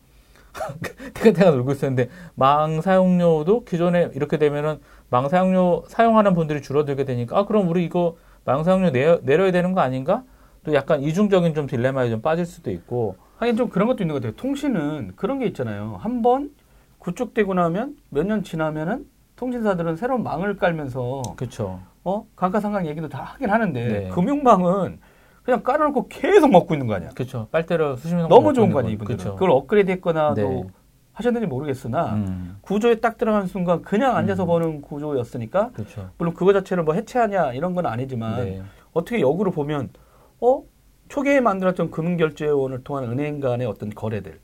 땡가땡가 1.13 1.51
놀고 1.51 1.73
있었는데 1.73 2.09
망 2.33 2.81
사용료도 2.81 3.65
기존에 3.65 4.09
이렇게 4.15 4.37
되면은 4.37 4.79
망 5.09 5.29
사용료 5.29 5.83
사용하는 5.89 6.33
분들이 6.33 6.63
줄어들게 6.63 7.05
되니까 7.05 7.37
아 7.37 7.45
그럼 7.45 7.69
우리 7.69 7.85
이거 7.85 8.15
망 8.47 8.63
사용료 8.63 8.91
내, 8.93 9.19
내려야 9.23 9.51
되는 9.51 9.73
거 9.73 9.81
아닌가? 9.81 10.23
또 10.63 10.73
약간 10.73 11.01
이중적인 11.01 11.53
좀 11.53 11.67
딜레마에 11.67 12.09
좀 12.09 12.21
빠질 12.21 12.45
수도 12.45 12.71
있고 12.71 13.17
하긴 13.35 13.57
좀 13.57 13.69
그런 13.69 13.89
것도 13.89 14.03
있는 14.03 14.13
것 14.13 14.21
같아요. 14.21 14.35
통신은 14.37 15.11
그런 15.17 15.37
게 15.39 15.45
있잖아요. 15.47 15.97
한 15.99 16.21
번 16.21 16.49
구축되고 16.99 17.53
나면 17.53 17.97
몇 18.09 18.25
년 18.25 18.43
지나면은 18.43 19.05
통신사들은 19.35 19.97
새로운 19.97 20.23
망을 20.23 20.55
깔면서 20.55 21.21
그렇죠. 21.35 21.81
어 22.05 22.25
감가상각 22.37 22.85
얘기도 22.87 23.09
다 23.09 23.21
하긴 23.21 23.49
하는데 23.49 23.85
네. 23.87 24.09
금융망은 24.09 24.99
그냥 25.43 25.61
깔아놓고 25.61 26.07
계속 26.07 26.49
먹고 26.49 26.73
있는 26.73 26.87
거 26.87 26.95
아니야. 26.95 27.09
그렇죠. 27.09 27.47
빨대로 27.51 27.97
수십 27.97 28.15
년 28.15 28.29
너무 28.29 28.53
좋은 28.53 28.71
거 28.71 28.79
아니야 28.79 28.93
이분들은. 28.93 29.17
그렇죠. 29.17 29.33
그걸 29.35 29.51
업그레이드했거나 29.51 30.33
네. 30.35 30.41
또 30.41 30.69
하셨는지 31.17 31.47
모르겠으나 31.47 32.13
음, 32.13 32.57
구조에 32.61 32.99
딱 32.99 33.17
들어가는 33.17 33.47
순간 33.47 33.81
그냥 33.81 34.15
앉아서 34.15 34.43
음. 34.43 34.47
버는 34.47 34.81
구조였으니까 34.81 35.71
그렇죠. 35.71 36.11
물론 36.19 36.35
그거 36.35 36.53
자체를 36.53 36.83
뭐 36.83 36.93
해체하냐 36.93 37.53
이런 37.53 37.73
건 37.73 37.87
아니지만 37.87 38.45
네. 38.45 38.61
어떻게 38.93 39.19
역으로 39.19 39.49
보면 39.49 39.89
어 40.39 40.61
초기에 41.09 41.39
만들었던 41.41 41.89
금융결제원을 41.89 42.83
통한 42.83 43.05
은행 43.05 43.39
간의 43.39 43.65
어떤 43.65 43.89
거래들 43.89 44.39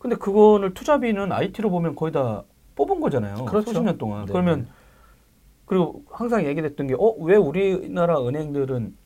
근데 0.00 0.16
그거를 0.16 0.74
투자비는 0.74 1.30
IT로 1.30 1.70
보면 1.70 1.94
거의 1.94 2.10
다 2.12 2.42
뽑은 2.74 3.00
거잖아요 3.00 3.44
그렇죠. 3.44 3.70
수십 3.70 3.82
년 3.84 3.96
동안 3.96 4.26
네. 4.26 4.32
그러면 4.32 4.66
그리고 5.66 6.02
항상 6.10 6.44
얘기됐던 6.44 6.88
게 6.88 6.94
어 6.98 7.14
왜 7.20 7.36
우리나라 7.36 8.20
은행들은 8.26 8.96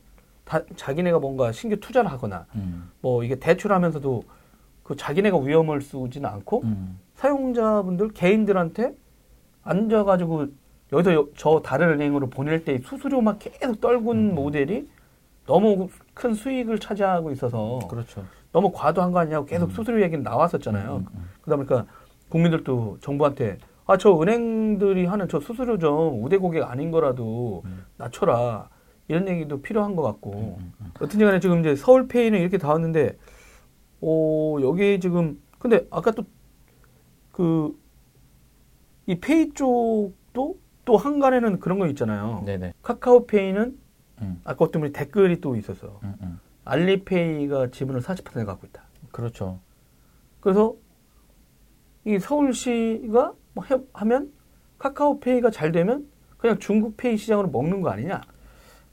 다 0.45 0.61
자기네가 0.75 1.19
뭔가 1.19 1.51
신규 1.51 1.79
투자를 1.79 2.09
하거나 2.11 2.47
음, 2.55 2.89
뭐 3.01 3.23
이게 3.23 3.35
대출하면서도 3.35 4.23
그 4.83 4.95
자기네가 4.97 5.37
위험을 5.37 5.81
쓰지는 5.81 6.29
않고 6.29 6.61
음, 6.65 6.99
사용자분들 7.33 8.09
개인들한테 8.09 8.93
앉아가지고 9.63 10.47
여기서 10.91 11.13
여- 11.13 11.27
저 11.37 11.61
다른 11.63 11.89
은행으로 11.93 12.29
보낼 12.29 12.65
때 12.65 12.79
수수료만 12.83 13.39
계속 13.39 13.79
떨군 13.79 14.31
음. 14.31 14.35
모델이 14.35 14.89
너무 15.45 15.87
큰 16.13 16.33
수익을 16.33 16.79
차지하고 16.79 17.31
있어서 17.31 17.79
그렇죠. 17.89 18.25
너무 18.51 18.71
과도한 18.73 19.11
거 19.13 19.19
아니냐고 19.19 19.45
계속 19.45 19.69
음. 19.69 19.71
수수료 19.71 20.01
얘기는 20.01 20.21
나왔었잖아요. 20.21 20.95
음, 20.97 21.05
음, 21.15 21.29
그러다 21.41 21.55
보니까 21.55 21.85
국민들도 22.29 22.97
정부한테 22.99 23.57
아 23.85 23.95
저 23.97 24.17
은행들이 24.21 25.05
하는 25.05 25.27
저 25.29 25.39
수수료 25.39 25.77
좀 25.77 26.23
우대 26.23 26.37
고객 26.37 26.63
아닌 26.63 26.91
거라도 26.91 27.61
음. 27.65 27.85
낮춰라 27.97 28.69
이런 29.07 29.27
얘기도 29.29 29.61
필요한 29.61 29.95
것 29.95 30.01
같고 30.03 30.57
음, 30.59 30.73
음. 30.81 30.91
어떤지 30.95 31.23
간에 31.23 31.39
지금 31.39 31.61
이제 31.61 31.75
서울페이는 31.77 32.39
이렇게 32.39 32.57
다 32.57 32.69
왔는데, 32.69 33.17
어, 34.01 34.57
여기 34.61 34.99
지금, 35.01 35.41
근데 35.59 35.85
아까 35.91 36.11
또, 36.11 36.23
그, 37.33 37.77
이 39.07 39.15
페이 39.19 39.51
쪽도 39.53 40.57
또 40.85 40.97
한간에는 40.97 41.59
그런 41.59 41.79
거 41.79 41.87
있잖아요. 41.87 42.43
네네. 42.45 42.73
카카오페이는 42.81 43.77
음, 44.21 44.41
아까 44.45 44.63
어떤 44.65 44.81
분이 44.81 44.93
댓글이 44.93 45.41
또 45.41 45.55
있었어. 45.57 45.99
음, 46.03 46.13
음. 46.21 46.39
알리페이가 46.63 47.71
지분을 47.71 47.99
40% 48.01 48.45
갖고 48.45 48.65
있다. 48.67 48.83
그렇죠. 49.11 49.59
그래서 50.39 50.75
이 52.05 52.19
서울시가 52.19 53.33
뭐 53.53 53.65
해- 53.65 53.77
하면 53.93 54.31
카카오페이가 54.77 55.49
잘 55.51 55.71
되면 55.71 56.07
그냥 56.37 56.59
중국페이 56.59 57.17
시장으로 57.17 57.49
먹는 57.49 57.81
거 57.81 57.89
아니냐? 57.89 58.21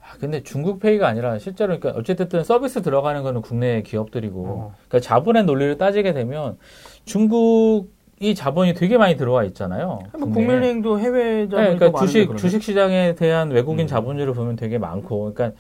아, 0.03 0.17
근데 0.19 0.43
중국 0.43 0.81
페이가 0.81 1.07
아니라 1.07 1.39
실제로 1.39 1.79
그러니까 1.79 2.01
어쨌든 2.01 2.43
서비스 2.43 2.81
들어가는 2.83 3.23
거는 3.23 3.43
국내 3.43 3.83
기업들이고 3.83 4.47
어. 4.47 4.75
그러니까 4.89 5.01
자본의 5.01 5.45
논리를 5.45 5.77
따지게 5.77 6.13
되면 6.15 6.59
중국 7.05 7.91
이 8.23 8.35
자본이 8.35 8.75
되게 8.75 8.99
많이 8.99 9.17
들어와 9.17 9.45
있잖아요. 9.45 10.01
뭐. 10.19 10.29
국민은행도 10.29 11.01
해외 11.01 11.47
네, 11.47 11.49
자본이 11.49 11.79
그러니까 11.79 11.87
더 11.87 11.93
많은데 11.93 12.13
주식. 12.13 12.37
주식 12.37 12.63
시장에 12.63 13.15
대한 13.15 13.51
외국인 13.51 13.81
음. 13.81 13.87
자본주를 13.87 14.35
보면 14.35 14.57
되게 14.57 14.77
많고 14.77 15.33
그러니까 15.33 15.59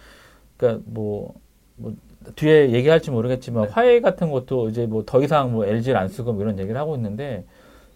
그러니까 0.58 0.82
뭐, 0.86 1.32
뭐 1.76 1.94
뒤에 2.36 2.72
얘기할지 2.72 3.10
모르겠지만 3.10 3.64
네. 3.64 3.72
화웨이 3.72 4.02
같은 4.02 4.30
것도 4.30 4.68
이제 4.68 4.84
뭐 4.86 5.02
더 5.06 5.22
이상 5.22 5.52
뭐 5.52 5.64
LG를 5.64 5.96
안 5.98 6.08
쓰고 6.08 6.34
뭐 6.34 6.42
이런 6.42 6.58
얘기를 6.58 6.78
하고 6.78 6.94
있는데 6.96 7.44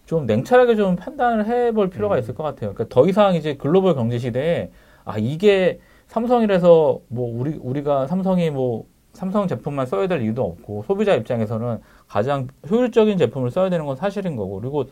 좀 0.07 0.25
냉철하게 0.25 0.75
좀 0.75 0.95
판단을 0.95 1.45
해볼 1.45 1.91
필요가 1.91 2.15
음. 2.15 2.19
있을 2.19 2.33
것 2.33 2.41
같아요. 2.41 2.73
그러니까 2.73 2.85
더 2.89 3.07
이상 3.07 3.35
이제 3.35 3.53
글로벌 3.57 3.93
경제 3.93 4.17
시대에 4.17 4.71
아 5.03 5.19
이게 5.19 5.79
삼성이라서 6.07 7.01
뭐 7.09 7.39
우리 7.39 7.55
우리가 7.61 8.07
삼성이 8.07 8.49
뭐 8.49 8.85
삼성 9.13 9.47
제품만 9.47 9.85
써야 9.85 10.07
될 10.07 10.23
이유도 10.23 10.43
없고 10.43 10.85
소비자 10.87 11.13
입장에서는 11.13 11.77
가장 12.07 12.47
효율적인 12.69 13.17
제품을 13.17 13.51
써야 13.51 13.69
되는 13.69 13.85
건 13.85 13.95
사실인 13.95 14.35
거고 14.35 14.59
그리고 14.59 14.85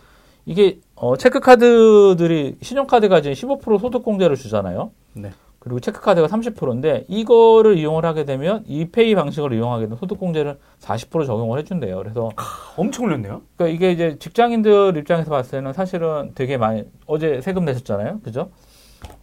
이게 0.45 0.79
어, 0.95 1.15
체크카드들이 1.15 2.57
신용카드가 2.61 3.21
지금 3.21 3.57
15% 3.59 3.79
소득공제를 3.79 4.35
주잖아요. 4.35 4.91
네. 5.13 5.31
그리고 5.59 5.79
체크카드가 5.79 6.27
30%인데 6.27 7.05
이거를 7.07 7.77
이용을 7.77 8.03
하게 8.05 8.25
되면 8.25 8.65
이 8.67 8.85
페이 8.89 9.15
방식을 9.15 9.53
이용하게 9.53 9.85
되면 9.85 9.97
소득공제를 9.97 10.57
40% 10.81 11.25
적용을 11.25 11.57
해준대요. 11.59 11.97
그래서 11.99 12.31
엄청 12.75 13.05
올렸네요. 13.05 13.41
그러니까 13.55 13.73
이게 13.73 13.91
이제 13.93 14.17
직장인들 14.19 14.97
입장에서 14.97 15.29
봤을 15.31 15.51
때는 15.51 15.71
사실은 15.71 16.33
되게 16.35 16.57
많이 16.57 16.83
어제 17.05 17.39
세금 17.39 17.63
내셨잖아요, 17.63 18.19
그죠? 18.19 18.49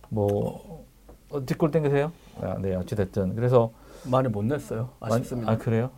뭐 0.09 0.83
어, 1.29 1.45
뒷골 1.45 1.71
땡기세요? 1.73 2.11
아, 2.41 2.57
네, 2.59 2.75
어찌 2.75 2.97
됐든 2.97 3.35
그래서 3.35 3.73
많이 4.05 4.29
못 4.29 4.43
냈어요. 4.43 4.89
아쉽습니다. 5.01 5.53
아 5.53 5.59
그래요? 5.59 5.91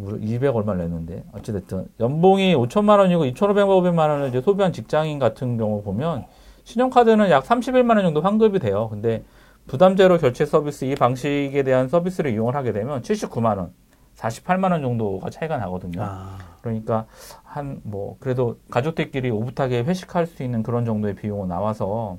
저200 0.00 0.54
얼마 0.54 0.74
냈는데 0.74 1.24
어찌됐든 1.32 1.88
연봉이 2.00 2.54
5천만 2.54 2.98
원이고 2.98 3.24
2,500만 3.24 3.66
500만 3.66 3.98
원을 4.08 4.28
이제 4.28 4.40
소비한 4.40 4.72
직장인 4.72 5.18
같은 5.18 5.56
경우 5.58 5.82
보면 5.82 6.24
신용카드는 6.64 7.30
약 7.30 7.44
31만 7.44 7.96
원 7.96 8.02
정도 8.02 8.20
환급이 8.20 8.58
돼요. 8.58 8.88
근데 8.90 9.22
부담제로 9.66 10.18
결제 10.18 10.44
서비스 10.46 10.84
이 10.84 10.94
방식에 10.94 11.62
대한 11.62 11.88
서비스를 11.88 12.32
이용을 12.32 12.54
하게 12.56 12.72
되면 12.72 13.02
79만 13.02 13.58
원, 13.58 13.72
48만 14.16 14.72
원 14.72 14.82
정도가 14.82 15.30
차이가 15.30 15.56
나거든요. 15.56 16.02
아, 16.02 16.38
그러니까 16.60 17.06
한 17.44 17.80
뭐 17.84 18.16
그래도 18.20 18.58
가족들끼리 18.70 19.30
오붓하게 19.30 19.82
회식할 19.82 20.26
수 20.26 20.42
있는 20.42 20.62
그런 20.62 20.84
정도의 20.84 21.14
비용은 21.14 21.48
나와서 21.48 22.18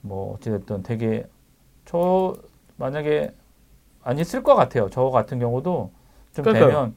뭐 0.00 0.34
어찌됐든 0.34 0.82
되게 0.82 1.26
저 1.84 2.34
만약에 2.76 3.32
아니 4.02 4.24
쓸 4.24 4.42
것 4.42 4.54
같아요. 4.54 4.88
저 4.90 5.10
같은 5.10 5.38
경우도 5.38 5.90
좀 5.92 6.01
그러니까요. 6.40 6.66
되면 6.68 6.94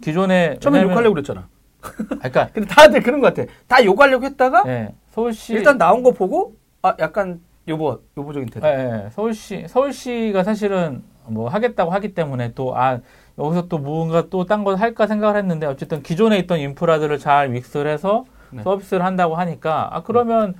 기존에 0.00 0.56
처음에 0.60 0.82
욕하려고 0.82 1.14
그랬잖아. 1.14 1.46
아, 1.82 2.28
그러니까 2.28 2.48
근데 2.54 2.68
다들 2.68 3.02
그런 3.02 3.20
것 3.20 3.34
같아. 3.34 3.50
다 3.68 3.84
욕하려고 3.84 4.24
했다가 4.24 4.64
예, 4.66 4.94
서울시 5.10 5.52
일단 5.54 5.78
나온 5.78 6.02
거 6.02 6.12
보고 6.12 6.54
아 6.82 6.94
약간 6.98 7.40
요보 7.68 8.00
요보적인 8.16 8.48
태도. 8.48 8.66
예, 8.66 9.04
예, 9.06 9.10
서울시 9.10 9.64
서울시가 9.68 10.42
사실은 10.44 11.02
뭐 11.26 11.48
하겠다고 11.48 11.90
하기 11.92 12.14
때문에 12.14 12.52
또 12.54 12.74
아 12.76 12.98
여기서 13.38 13.68
또 13.68 13.78
뭔가 13.78 14.28
또 14.28 14.44
딴 14.44 14.64
걸 14.64 14.76
할까 14.76 15.06
생각을 15.06 15.36
했는데 15.36 15.66
어쨌든 15.66 16.02
기존에 16.02 16.38
있던 16.40 16.58
인프라들을 16.58 17.18
잘 17.18 17.48
믹스를 17.48 17.90
해서 17.90 18.24
네. 18.50 18.62
서비스를 18.62 19.04
한다고 19.04 19.36
하니까 19.36 19.88
아 19.92 20.02
그러면 20.02 20.54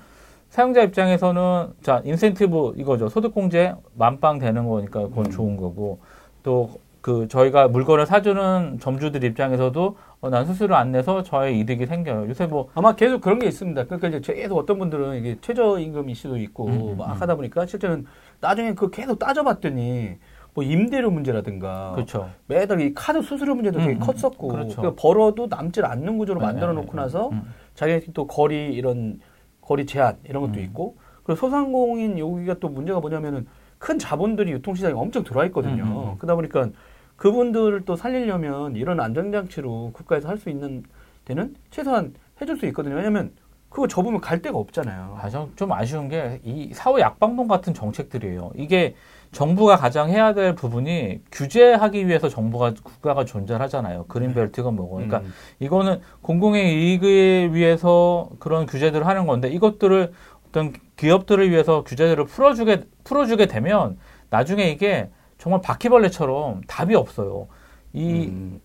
사용자 0.51 0.83
입장에서는 0.83 1.73
자 1.83 2.01
인센티브 2.05 2.75
이거죠 2.77 3.09
소득공제 3.09 3.75
만빵 3.95 4.39
되는 4.39 4.67
거니까 4.69 5.01
그건 5.03 5.27
음. 5.27 5.31
좋은 5.31 5.57
거고 5.57 5.99
또 6.43 6.71
그 7.03 7.27
저희가 7.27 7.67
물건을 7.67 8.07
사주는 8.07 8.79
점주들 8.81 9.25
입장에서도 9.25 9.97
어, 10.21 10.31
난 10.31 10.47
수수료 10.47 10.77
안 10.77 10.93
내서 10.93 11.25
저의 11.25 11.59
이득이 11.59 11.85
생겨요 11.87 12.29
요새 12.29 12.47
뭐 12.47 12.69
아마 12.75 12.95
계속 12.95 13.21
그런 13.21 13.41
게 13.41 13.49
있습니다. 13.49 13.85
그러니까 13.85 14.09
이제 14.09 14.21
계속 14.21 14.57
어떤 14.57 14.79
분들은 14.79 15.17
이게 15.17 15.37
최저임금 15.41 16.09
이슈도 16.09 16.39
있고 16.39 16.69
음, 16.69 16.73
음, 16.93 16.97
막 16.97 17.07
음. 17.07 17.21
하다 17.21 17.35
보니까 17.35 17.67
실제는 17.67 18.07
나중에 18.41 18.75
그 18.75 18.89
계속 18.91 19.19
따져봤더니 19.19 20.17
뭐 20.55 20.63
임대료 20.63 21.11
문제라든가 21.11 21.93
그렇죠 21.95 22.31
매달 22.47 22.81
이 22.81 22.95
카드 22.95 23.21
수수료 23.21 23.57
문제도 23.57 23.81
되게 23.81 23.95
음, 23.95 23.97
음, 23.97 24.01
컸었고 24.01 24.49
그렇죠. 24.49 24.77
그러니까 24.77 25.03
벌어도 25.03 25.49
남질 25.49 25.85
않는 25.85 26.19
구조로 26.19 26.39
네, 26.39 26.47
만들어 26.47 26.69
네, 26.69 26.81
놓고 26.83 26.93
네. 26.93 27.03
나서 27.03 27.31
음. 27.31 27.43
자기네들이 27.75 28.13
또 28.13 28.29
거리 28.29 28.73
이런 28.73 29.19
거리 29.61 29.87
제한 29.87 30.19
이런 30.23 30.43
것도 30.43 30.61
음. 30.61 30.65
있고 30.65 30.97
그리고 31.25 31.41
소상공인 31.41 32.17
여기가 32.21 32.55
또 32.61 32.69
문제가 32.69 33.01
뭐냐면은 33.01 33.49
큰 33.79 33.99
자본들이 33.99 34.53
유통시장에 34.53 34.95
엄청 34.95 35.25
들어와 35.25 35.45
있거든요. 35.47 35.83
음, 35.83 35.91
음, 35.91 36.09
음. 36.11 36.15
그러다 36.19 36.37
보니까 36.37 36.69
그분들을 37.17 37.85
또 37.85 37.97
살리려면 37.97 38.77
이런 38.77 39.01
안전장치로 39.01 39.91
국가에서 39.93 40.29
할 40.29 40.39
수 40.39 40.51
있는 40.51 40.83
데는 41.25 41.55
최소한 41.71 42.15
해줄 42.41 42.59
수 42.59 42.67
있거든요. 42.67 42.97
왜냐면 42.97 43.33
그거 43.69 43.87
접으면 43.87 44.21
갈 44.21 44.43
데가 44.43 44.59
없잖아요. 44.59 45.19
아, 45.21 45.31
좀, 45.31 45.53
좀 45.57 45.73
아쉬운 45.73 46.09
게 46.09 46.41
이 46.45 46.71
사후 46.75 47.01
약방송 47.01 47.47
같은 47.49 47.73
정책들이에요. 47.73 48.51
이게 48.57 48.95
정부가 49.31 49.77
가장 49.77 50.11
해야 50.11 50.35
될 50.35 50.55
부분이 50.55 51.21
규제하기 51.33 52.07
위해서 52.07 52.29
정부가 52.29 52.75
국가가 52.83 53.25
존재하잖아요. 53.25 54.05
그린벨트가 54.09 54.71
뭐고. 54.73 54.97
그러니까 54.97 55.19
음. 55.21 55.33
이거는 55.61 56.01
공공의 56.21 56.75
이익을 56.75 57.55
위해서 57.55 58.29
그런 58.41 58.67
규제들을 58.67 59.07
하는 59.07 59.27
건데 59.27 59.49
이것들을 59.49 60.13
어떤 60.49 60.75
기업들을 60.97 61.51
위해서 61.51 61.83
규제들을 61.85 62.27
풀어주게 62.27 62.83
풀어주게 63.05 63.47
되면 63.47 63.97
나중에 64.29 64.69
이게 64.71 65.09
정말 65.43 65.61
바퀴벌레처럼 65.61 66.61
답이 66.69 66.95
없어요. 66.95 67.49
이 67.93 68.27
음. 68.27 68.61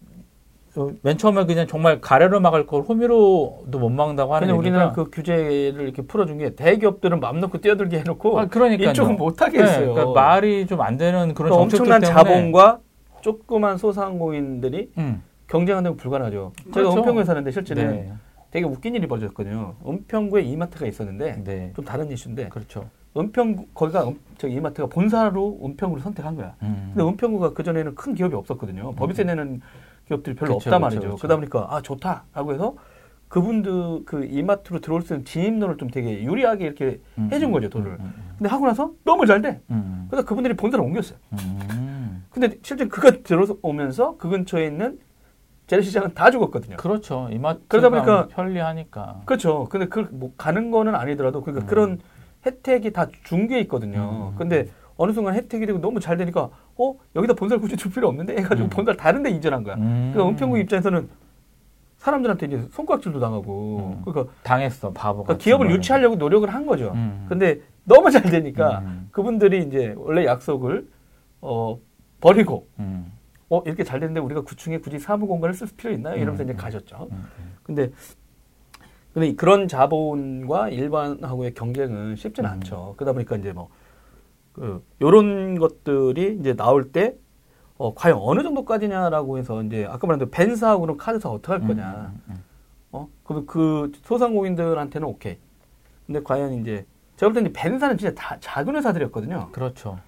어, 0.75 0.91
맨 1.01 1.17
처음에 1.17 1.43
그냥 1.47 1.65
정말 1.65 1.99
가래로 1.99 2.39
막을 2.39 2.67
걸 2.67 2.83
호미로도 2.83 3.79
못 3.79 3.89
막는다고 3.89 4.35
하는 4.35 4.47
근데 4.49 4.59
우리나라 4.59 4.85
얘기가 4.85 5.03
그 5.03 5.09
규제를 5.09 5.81
이렇게 5.81 6.03
풀어준 6.03 6.37
게 6.37 6.53
대기업들은 6.53 7.19
맘 7.19 7.39
놓고 7.39 7.61
뛰어들게 7.61 7.97
해놓고 7.97 8.39
아, 8.39 8.45
그러니까요. 8.45 8.91
이쪽은 8.91 9.17
못하게 9.17 9.57
네, 9.57 9.63
했어요. 9.63 9.93
그러니까 9.95 10.21
말이 10.21 10.67
좀 10.67 10.79
안 10.81 10.97
되는 10.97 11.33
그런 11.33 11.49
또 11.49 11.55
정책들 11.55 11.91
엄청난 11.91 12.01
때문에 12.01 12.13
자본과 12.13 12.79
조그만 13.21 13.77
소상공인들이 13.79 14.91
음, 14.99 15.23
경쟁하는 15.47 15.89
건 15.91 15.97
불가능하죠. 15.97 16.51
제가 16.65 16.73
그렇죠. 16.73 16.99
은평구에 16.99 17.23
사는데 17.23 17.49
실제는 17.49 17.89
네, 17.89 18.13
되게 18.51 18.67
웃긴 18.67 18.93
일이 18.93 19.07
벌어졌거든요. 19.07 19.73
은평구에 19.83 20.43
이마트가 20.43 20.85
있었는데 20.85 21.41
네, 21.43 21.73
좀 21.75 21.83
다른 21.83 22.11
이슈인데 22.11 22.49
그렇죠. 22.49 22.85
은평 23.17 23.67
거기가 23.73 24.07
음- 24.07 24.19
저기 24.37 24.53
이마트가 24.55 24.87
본사로 24.87 25.59
은평구를 25.63 26.03
선택한 26.03 26.35
거야. 26.35 26.55
음. 26.61 26.91
근데 26.93 27.09
은평구가 27.09 27.53
그 27.53 27.63
전에는 27.63 27.95
큰 27.95 28.13
기업이 28.13 28.35
없었거든요. 28.35 28.93
법인세 28.93 29.23
내는 29.23 29.61
기업들이 30.07 30.35
별로 30.35 30.57
그쵸, 30.57 30.69
없단 30.69 30.81
말이죠. 30.81 31.15
그러다 31.17 31.35
보니까 31.35 31.67
아 31.69 31.81
좋다라고 31.81 32.53
해서 32.53 32.75
그분들 33.29 34.05
그 34.05 34.23
이마트로 34.25 34.79
들어올 34.79 35.01
수 35.01 35.13
있는 35.13 35.25
진입로를 35.25 35.77
좀 35.77 35.89
되게 35.89 36.23
유리하게 36.23 36.65
이렇게 36.65 37.01
음, 37.17 37.29
해준 37.31 37.49
음, 37.49 37.53
거죠 37.53 37.69
돈을. 37.69 37.87
음, 37.91 37.97
음, 37.99 38.13
근데 38.37 38.49
하고 38.49 38.65
나서 38.67 38.91
너무 39.03 39.25
잘 39.25 39.41
돼. 39.41 39.59
음, 39.69 40.07
그래서 40.09 40.25
그분들이 40.25 40.55
본사로 40.55 40.83
옮겼어요. 40.83 41.17
음. 41.33 42.23
근데 42.31 42.57
실제 42.61 42.87
그가 42.87 43.11
들어오면서 43.23 44.15
그 44.17 44.29
근처에 44.29 44.65
있는 44.67 44.99
재래시장은 45.65 46.13
다 46.13 46.31
죽었거든요. 46.31 46.77
그렇죠. 46.77 47.27
이마트 47.31 47.59
그러다 47.67 47.89
보니까- 47.89 48.29
편리하니까. 48.29 49.21
그렇죠. 49.25 49.65
근데 49.69 49.87
그 49.87 50.07
뭐 50.11 50.31
가는 50.37 50.71
거는 50.71 50.95
아니더라도 50.95 51.41
그러니까 51.41 51.65
음. 51.65 51.67
그런 51.67 51.99
혜택이 52.47 52.91
다준게 52.91 53.59
있거든요. 53.61 54.31
음. 54.33 54.37
근데 54.37 54.67
어느 54.95 55.11
순간 55.11 55.35
혜택이 55.35 55.65
되고 55.65 55.79
너무 55.79 55.99
잘 55.99 56.17
되니까 56.17 56.49
어 56.77 56.95
여기다 57.15 57.33
본사를 57.33 57.61
굳이 57.61 57.77
줄 57.77 57.91
필요 57.91 58.07
없는데 58.07 58.37
해가지고 58.37 58.67
음. 58.67 58.69
본사를 58.69 58.97
다른 58.97 59.23
데 59.23 59.29
이전한 59.29 59.63
거야. 59.63 59.75
음. 59.75 60.11
그러니까 60.13 60.29
은평구 60.31 60.57
입장에서는 60.59 61.07
사람들한테 61.97 62.45
이제 62.45 62.67
손가락질도 62.71 63.19
당하고 63.19 63.95
음. 63.97 64.01
그러니까, 64.05 64.33
당했어 64.43 64.91
바보. 64.93 65.23
그러니까 65.23 65.43
기업을 65.43 65.71
유치하려고 65.71 66.15
노력을 66.15 66.47
한 66.51 66.65
거죠. 66.65 66.91
음. 66.93 67.25
근데 67.27 67.59
너무 67.83 68.11
잘 68.11 68.23
되니까 68.23 68.79
음. 68.79 69.09
그분들이 69.11 69.63
이제 69.63 69.93
원래 69.97 70.25
약속을 70.25 70.87
어 71.41 71.77
버리고 72.19 72.67
음. 72.79 73.11
어 73.49 73.61
이렇게 73.65 73.83
잘 73.83 73.99
됐는데 73.99 74.19
우리가 74.19 74.41
9층에 74.41 74.81
굳이 74.81 74.99
사무 74.99 75.27
공간을 75.27 75.53
쓸 75.53 75.67
필요 75.75 75.91
있나요? 75.93 76.15
이러면서 76.15 76.43
음. 76.43 76.49
이제 76.49 76.53
가셨죠. 76.53 77.07
음. 77.11 77.23
근데 77.63 77.91
근데 79.17 79.35
그런 79.35 79.67
자본과 79.67 80.69
일반하고의 80.69 81.53
경쟁은 81.55 82.15
쉽지는 82.17 82.49
음. 82.49 82.53
않죠. 82.53 82.93
그러다 82.97 83.13
보니까 83.13 83.37
이제 83.37 83.51
뭐 83.51 83.69
그 84.57 84.83
요런 85.01 85.59
것들이 85.59 86.37
이제 86.39 86.55
나올 86.55 86.91
때 86.91 87.15
어, 87.77 87.93
과연 87.93 88.17
어느 88.19 88.41
정도까지냐라고 88.41 89.37
해서 89.37 89.61
이제 89.61 89.85
아까 89.85 90.07
말한 90.07 90.17
대로 90.17 90.31
벤사하고는 90.31 90.97
카드사 90.97 91.29
어떻게 91.29 91.53
할 91.53 91.61
거냐. 91.61 92.11
음. 92.11 92.21
음. 92.29 92.43
어? 92.91 93.07
그러면 93.23 93.45
그 93.45 93.91
소상공인들한테는 94.03 95.07
오케이. 95.07 95.37
근데 96.07 96.23
과연 96.23 96.53
이제 96.53 96.87
제가 97.17 97.29
볼 97.29 97.35
때는 97.35 97.53
벤사는 97.53 97.97
진짜 97.99 98.15
다 98.15 98.37
작은 98.39 98.75
회사들이었거든요. 98.75 99.49
그렇죠. 99.51 99.99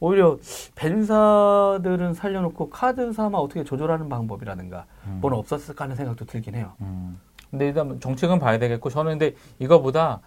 오히려 0.00 0.38
벤사들은 0.74 2.14
살려놓고 2.14 2.70
카드사만 2.70 3.40
어떻게 3.40 3.62
조절하는 3.62 4.08
방법이라든가 4.08 4.86
음. 5.06 5.18
뭐는 5.20 5.38
없었을까 5.38 5.84
하는 5.84 5.94
생각도 5.94 6.24
들긴 6.24 6.56
해요. 6.56 6.72
음. 6.80 7.20
근데 7.54 7.68
일단 7.68 8.00
정책은 8.00 8.40
봐야 8.40 8.58
되겠고 8.58 8.90
저는 8.90 9.12
근데 9.18 9.36
이거보다 9.60 10.20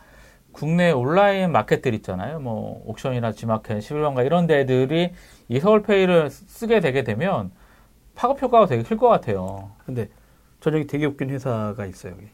국내 0.53 0.91
온라인 0.91 1.51
마켓들 1.51 1.93
있잖아요. 1.95 2.39
뭐 2.39 2.81
옥션이나 2.85 3.33
지마켓, 3.33 3.79
11원가 3.79 4.25
이런 4.25 4.47
데들이 4.47 5.11
이 5.49 5.59
서울페이를 5.59 6.29
쓰게 6.29 6.79
되게 6.79 7.03
되면 7.03 7.51
파급 8.15 8.41
효과가 8.41 8.65
되게 8.67 8.81
클 8.83 8.97
것 8.97 9.09
같아요. 9.09 9.71
근데 9.85 10.09
저녁에 10.61 10.85
되게 10.87 11.05
웃긴 11.05 11.29
회사가 11.31 11.85
있어요. 11.85 12.13
여기. 12.13 12.27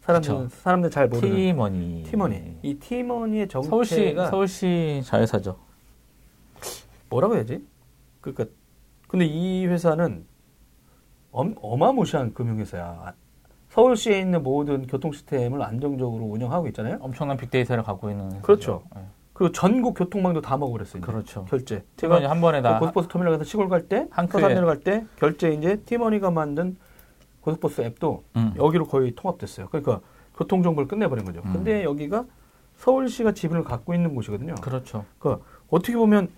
사람들 0.00 0.34
그쵸. 0.34 0.48
사람들 0.50 0.90
잘 0.90 1.08
모르는 1.08 1.34
티머니. 1.34 2.02
티머니. 2.04 2.58
이 2.62 2.74
티머니의 2.74 3.48
정체가 3.48 3.70
서울시 3.70 4.14
서울시 4.30 5.02
자회사죠. 5.06 5.58
뭐라고 7.08 7.36
해야지? 7.36 7.66
그러니까 8.20 8.44
근데 9.08 9.24
이 9.24 9.66
회사는 9.66 10.26
엄, 11.30 11.54
어마무시한 11.62 12.34
금융회사야. 12.34 13.14
아, 13.72 13.74
서울시에 13.74 14.20
있는 14.20 14.42
모든 14.42 14.86
교통 14.86 15.12
시스템을 15.12 15.62
안정적으로 15.62 16.24
운영하고 16.24 16.66
있잖아요. 16.68 16.98
엄청난 17.00 17.36
빅데이터를 17.36 17.82
갖고 17.82 18.10
있는. 18.10 18.40
그렇죠. 18.42 18.82
네. 18.94 19.02
그리고 19.32 19.52
전국 19.52 19.94
교통망도 19.94 20.42
다 20.42 20.58
먹어버렸어요. 20.58 21.00
그렇죠. 21.00 21.46
결제. 21.46 21.82
티머니 21.96 22.26
한 22.26 22.40
번에 22.40 22.58
그다 22.58 22.78
고속버스 22.78 23.08
터미널 23.08 23.32
가서 23.32 23.44
시골 23.44 23.68
갈 23.68 23.88
때. 23.88 24.06
서산 24.30 24.54
내려갈 24.54 24.80
때 24.80 25.06
결제 25.16 25.52
이제 25.52 25.76
티머니가 25.86 26.30
만든 26.30 26.76
고속버스 27.40 27.80
앱도 27.80 28.24
음. 28.36 28.52
여기로 28.56 28.86
거의 28.86 29.14
통합됐어요. 29.14 29.68
그러니까 29.68 30.00
교통 30.36 30.62
정보를 30.62 30.86
끝내버린 30.86 31.24
거죠. 31.24 31.40
음. 31.44 31.52
근데 31.52 31.82
여기가 31.82 32.26
서울시가 32.76 33.32
지분을 33.32 33.64
갖고 33.64 33.94
있는 33.94 34.14
곳이거든요. 34.14 34.54
그렇죠. 34.56 35.06
그러니까 35.18 35.44
어떻게 35.70 35.96
보면 35.96 36.28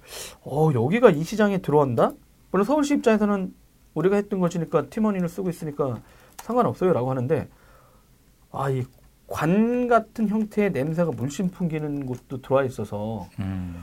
어 0.44 0.70
여기가 0.72 1.10
이 1.10 1.24
시장에 1.24 1.58
들어온다? 1.58 2.12
물론 2.52 2.64
서울시 2.64 2.94
입장에서는 2.94 3.52
우리가 3.94 4.16
했던 4.16 4.38
것이니까 4.38 4.86
팀원인을 4.86 5.28
쓰고 5.28 5.50
있으니까 5.50 6.00
상관없어요라고 6.44 7.10
하는데 7.10 7.48
아 8.52 8.70
이 8.70 8.84
관 9.26 9.88
같은 9.88 10.28
형태의 10.28 10.70
냄새가 10.72 11.10
물씬 11.16 11.48
풍기는 11.48 12.04
곳도 12.04 12.42
들어와 12.42 12.62
있어서 12.64 13.26
음. 13.40 13.82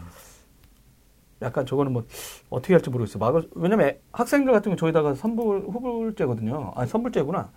약간 1.41 1.65
저거는 1.65 1.91
뭐 1.93 2.05
어떻게 2.51 2.75
할지 2.75 2.91
모르겠어요. 2.91 3.19
막을 3.19 3.49
왜냐면 3.55 3.97
학생들 4.11 4.53
같은 4.53 4.71
거 4.71 4.75
저희다가 4.75 5.15
선불 5.15 5.61
후불제거든요. 5.61 6.73
아니 6.75 6.87
선불제구나. 6.87 7.49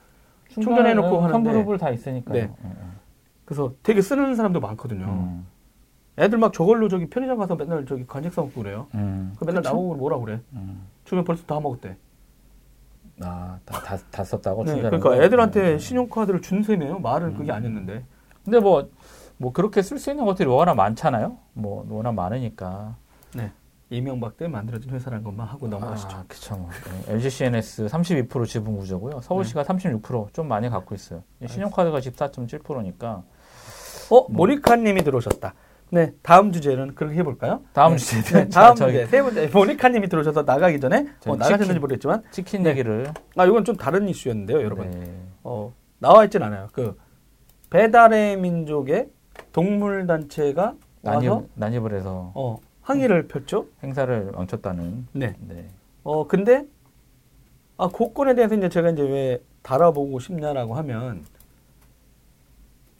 충전해 0.48 0.94
놓고 0.94 1.18
하는데. 1.18 1.32
선불 1.32 1.52
후불 1.60 1.78
다 1.78 1.90
있으니까요. 1.90 2.34
네. 2.34 2.42
음, 2.44 2.54
음. 2.64 2.92
그래서 3.44 3.74
되게 3.82 4.00
쓰는 4.00 4.34
사람도 4.34 4.60
많거든요. 4.60 5.04
음. 5.04 5.46
애들 6.16 6.38
막 6.38 6.54
저걸로 6.54 6.88
저기 6.88 7.10
편의점 7.10 7.36
가서 7.36 7.54
맨날 7.54 7.84
저기 7.84 8.06
간식 8.06 8.32
사 8.32 8.40
먹고 8.40 8.62
그래요. 8.62 8.86
음. 8.94 9.34
그 9.38 9.44
맨날 9.44 9.62
그쵸? 9.62 9.74
나보고 9.74 9.96
뭐라 9.96 10.18
그래. 10.20 10.40
음. 10.54 10.86
주면 11.04 11.24
벌써 11.24 11.44
다 11.44 11.60
먹었대. 11.60 11.98
아, 13.22 13.58
다, 13.64 13.80
다, 13.80 13.98
다 14.10 14.24
썼다고? 14.24 14.64
네, 14.64 14.80
그러니까 14.80 15.10
거? 15.10 15.22
애들한테 15.22 15.74
음. 15.74 15.78
신용카드를 15.78 16.42
준 16.42 16.62
셈이에요. 16.62 16.98
말은 16.98 17.36
그게 17.36 17.52
아니었는데. 17.52 18.04
근데 18.44 18.58
뭐, 18.58 18.88
뭐 19.36 19.52
그렇게 19.52 19.82
쓸 19.82 19.98
수 19.98 20.10
있는 20.10 20.24
것들이 20.24 20.48
워낙 20.48 20.74
많잖아요? 20.74 21.38
뭐, 21.52 21.86
워낙 21.88 22.12
많으니까. 22.12 22.96
네. 23.34 23.52
이명박 23.90 24.36
때 24.36 24.48
만들어진 24.48 24.90
회사라는 24.90 25.22
것만 25.24 25.46
하고 25.46 25.68
넘어가시죠. 25.68 26.16
아, 26.16 26.24
그쵸. 26.26 26.56
뭐. 26.56 26.70
네. 27.06 27.12
LGCNS 27.14 27.86
32% 27.86 28.46
지분 28.46 28.76
구조고요. 28.76 29.20
서울시가 29.20 29.62
네. 29.62 29.68
36%좀 29.68 30.48
많이 30.48 30.68
갖고 30.68 30.94
있어요. 30.94 31.22
신용카드가 31.46 32.00
14.7%니까. 32.00 33.22
어, 34.10 34.26
모니카님이 34.28 35.02
들어오셨다. 35.04 35.54
네, 35.94 36.12
다음 36.22 36.50
주제는 36.50 36.96
그렇게 36.96 37.16
해볼까요? 37.18 37.62
다음 37.72 37.92
네. 37.92 37.98
주제는 37.98 38.44
네, 38.44 38.48
다음 38.48 38.74
저기 38.74 38.94
주제 38.94 39.06
세 39.06 39.22
번째 39.22 39.46
모니카님이 39.46 40.08
들어오셔서 40.08 40.42
나가기 40.42 40.80
전에 40.80 41.06
어, 41.24 41.36
나가셨는지 41.36 41.66
치킨. 41.66 41.80
모르겠지만 41.80 42.22
치킨 42.32 42.62
네. 42.64 42.70
얘기를. 42.70 43.06
아 43.36 43.46
이건 43.46 43.64
좀 43.64 43.76
다른 43.76 44.08
이슈였는데요, 44.08 44.60
여러분. 44.60 44.90
네. 44.90 45.20
어, 45.44 45.72
나와 46.00 46.24
있진 46.24 46.42
않아요. 46.42 46.68
그 46.72 46.98
배달의 47.70 48.38
민족의 48.38 49.08
동물 49.52 50.04
단체가 50.08 50.74
와서 51.02 51.20
난입, 51.20 51.48
난입을 51.54 51.94
해서 51.94 52.32
어, 52.34 52.58
항의를 52.82 53.28
폈죠. 53.28 53.66
행사를 53.84 54.32
망쳤다는. 54.34 55.06
네. 55.12 55.36
네. 55.46 55.68
어 56.02 56.26
근데 56.26 56.64
아 57.76 57.86
고건에 57.88 58.34
대해서 58.34 58.56
이제 58.56 58.68
제가 58.68 58.90
이제 58.90 59.02
왜 59.02 59.40
달아보고 59.62 60.18
싶냐라고 60.18 60.74
하면 60.74 61.22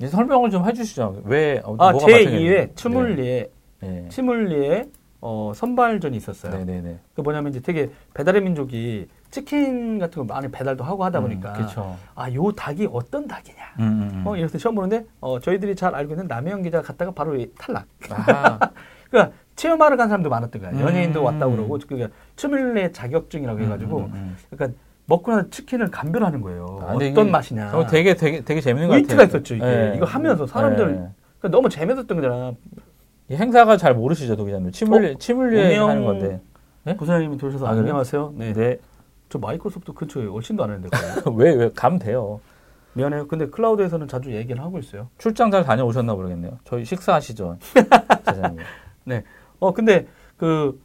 설명을 0.00 0.50
좀 0.50 0.64
해주시죠. 0.66 1.22
왜, 1.24 1.60
어, 1.64 1.74
아 1.78 1.92
뭐가 1.92 1.98
제 2.06 2.12
발생했는지. 2.12 2.72
2회 2.72 2.76
치물리에 2.76 3.50
네. 3.80 4.08
치물리에 4.08 4.88
어 5.20 5.52
선발전이 5.54 6.16
있었어요. 6.16 6.52
네네네. 6.52 6.98
그 7.14 7.20
뭐냐면 7.22 7.50
이제 7.50 7.60
되게 7.60 7.90
배달의 8.12 8.42
민족이 8.42 9.08
치킨 9.30 9.98
같은 9.98 10.26
거 10.26 10.34
많이 10.34 10.50
배달도 10.50 10.84
하고 10.84 11.02
하다 11.04 11.20
보니까 11.22 11.54
그렇죠. 11.54 11.96
아요 12.14 12.52
닭이 12.52 12.88
어떤 12.92 13.26
닭이냐. 13.26 13.58
음, 13.78 13.82
음, 13.82 14.10
음. 14.12 14.26
어 14.26 14.36
이래서 14.36 14.58
처음 14.58 14.74
보는데 14.74 15.06
어 15.20 15.40
저희들이 15.40 15.76
잘 15.76 15.94
알고 15.94 16.12
있는 16.12 16.26
남혜영 16.26 16.62
기자 16.62 16.82
갔다가 16.82 17.10
바로 17.12 17.36
이 17.36 17.50
탈락. 17.58 17.86
아하. 18.10 18.58
그러니까 19.10 19.34
체험하러 19.56 19.96
간 19.96 20.08
사람도 20.08 20.28
많았던 20.28 20.60
거야. 20.60 20.80
연예인도 20.80 21.20
음. 21.20 21.24
왔다 21.24 21.48
그러고 21.48 21.78
그러니까 21.86 22.14
치물리 22.36 22.92
자격증이라고 22.92 23.60
해가지고 23.60 23.98
음, 23.98 24.04
음, 24.04 24.10
음. 24.14 24.36
그러니까 24.50 24.78
먹고 25.06 25.32
나서 25.32 25.50
치킨을 25.50 25.90
감별하는 25.90 26.40
거예요. 26.40 26.78
아, 26.82 26.92
어떤 26.94 27.02
이게 27.02 27.22
맛이냐. 27.24 27.76
어, 27.76 27.86
되게 27.86 28.14
되게 28.14 28.40
되게 28.42 28.60
재밌는 28.60 28.88
것 28.88 28.94
웨이트가 28.94 29.22
같아요. 29.24 29.38
있었죠, 29.40 29.54
이게. 29.56 29.64
네. 29.64 29.92
이거 29.96 30.06
하면서 30.06 30.44
사람들- 30.46 30.86
네. 30.86 31.08
그러니까 31.38 31.48
너무 31.50 31.68
재밌었던 31.68 32.06
거잖아. 32.20 32.52
이 33.28 33.34
행사가 33.36 33.76
잘 33.76 33.94
모르시죠, 33.94 34.36
도기자님. 34.36 34.70
치물리 34.72 35.16
치물리에 35.18 35.68
운영- 35.76 35.88
하는 35.90 36.04
건데. 36.04 36.40
네? 36.84 36.96
부사장님이 36.96 37.36
들어오셔서 37.38 37.66
아? 37.66 37.70
안녕하세요. 37.70 38.34
네. 38.36 38.52
네. 38.52 38.78
저 39.28 39.38
마이크로소프트 39.38 39.92
근처에 39.92 40.26
훨씬도 40.26 40.64
안 40.64 40.70
했는데. 40.70 40.90
거의. 40.96 41.36
왜왜 41.56 41.70
가면 41.74 41.98
돼요. 41.98 42.40
미안해요. 42.94 43.26
근데 43.26 43.46
클라우드에서는 43.48 44.06
자주 44.08 44.32
얘기를 44.32 44.62
하고 44.62 44.78
있어요. 44.78 45.08
출장 45.18 45.50
잘 45.50 45.64
다녀오셨나 45.64 46.14
모르겠네요. 46.14 46.58
저희 46.64 46.84
식사하시죠, 46.84 47.56
사장님. 48.24 48.60
어, 49.58 49.72
근데 49.74 50.06
그 50.36 50.78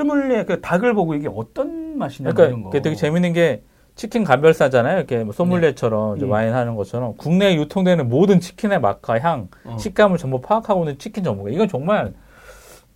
쭈물리의 0.00 0.44
그 0.44 0.60
닭을 0.60 0.92
보고 0.92 1.14
이게 1.14 1.26
어떤 1.34 1.96
맛이냐 1.96 2.32
그러니까 2.32 2.46
이런 2.48 2.62
거. 2.64 2.70
되게 2.70 2.94
재밌는 2.94 3.32
게 3.32 3.62
치킨 3.94 4.24
감별사잖아요. 4.24 4.98
이렇게 4.98 5.24
뭐 5.24 5.32
소믈리에처럼 5.32 6.18
이제 6.18 6.26
음. 6.26 6.30
와인 6.30 6.52
하는 6.52 6.74
것처럼 6.76 7.16
국내에 7.16 7.56
유통되는 7.56 8.06
모든 8.10 8.38
치킨의 8.40 8.78
맛과 8.80 9.18
향, 9.20 9.48
어. 9.64 9.78
식감을 9.78 10.18
전부 10.18 10.42
파악하고 10.42 10.82
있는 10.82 10.98
치킨 10.98 11.24
전문가. 11.24 11.50
이건 11.50 11.66
정말 11.68 12.12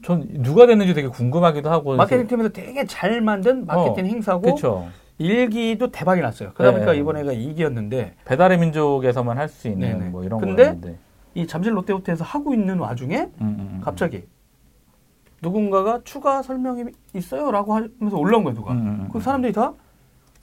전 0.05 0.29
누가 0.43 0.67
됐는지 0.67 0.93
되게 0.93 1.09
궁금하기도 1.09 1.71
하고. 1.71 1.97
마케팅 1.97 2.27
팀에서 2.27 2.51
되게 2.51 2.85
잘 2.85 3.23
만든 3.23 3.65
마케팅 3.65 4.05
행사고 4.07 4.43
그렇죠. 4.43 4.89
일기도 5.17 5.91
대박이 5.91 6.21
났어요. 6.21 6.51
그러다 6.55 6.73
보니까 6.73 6.93
네. 6.93 6.99
이번에가 6.99 7.33
2기였는데 7.33 8.11
배달의 8.27 8.59
민족에서만 8.59 9.39
할 9.39 9.49
수 9.49 9.69
있는 9.69 9.99
네네. 9.99 10.11
뭐 10.11 10.23
이런 10.25 10.39
근데 10.39 10.65
거였는데. 10.65 10.97
이 11.35 11.47
잠실 11.47 11.75
롯데호텔에서 11.75 12.25
하고 12.25 12.53
있는 12.53 12.79
와중에 12.79 13.21
음, 13.21 13.31
음, 13.41 13.57
음. 13.59 13.81
갑자기 13.83 14.25
누군가가 15.43 16.01
추가 16.05 16.43
설명이 16.43 16.85
있어요라고 17.15 17.75
하면서 17.75 18.17
올라온 18.17 18.45
거예요, 18.45 18.57
누가. 18.57 18.73
음. 18.73 19.09
그 19.13 19.21
사람들이 19.21 19.53
다 19.53 19.73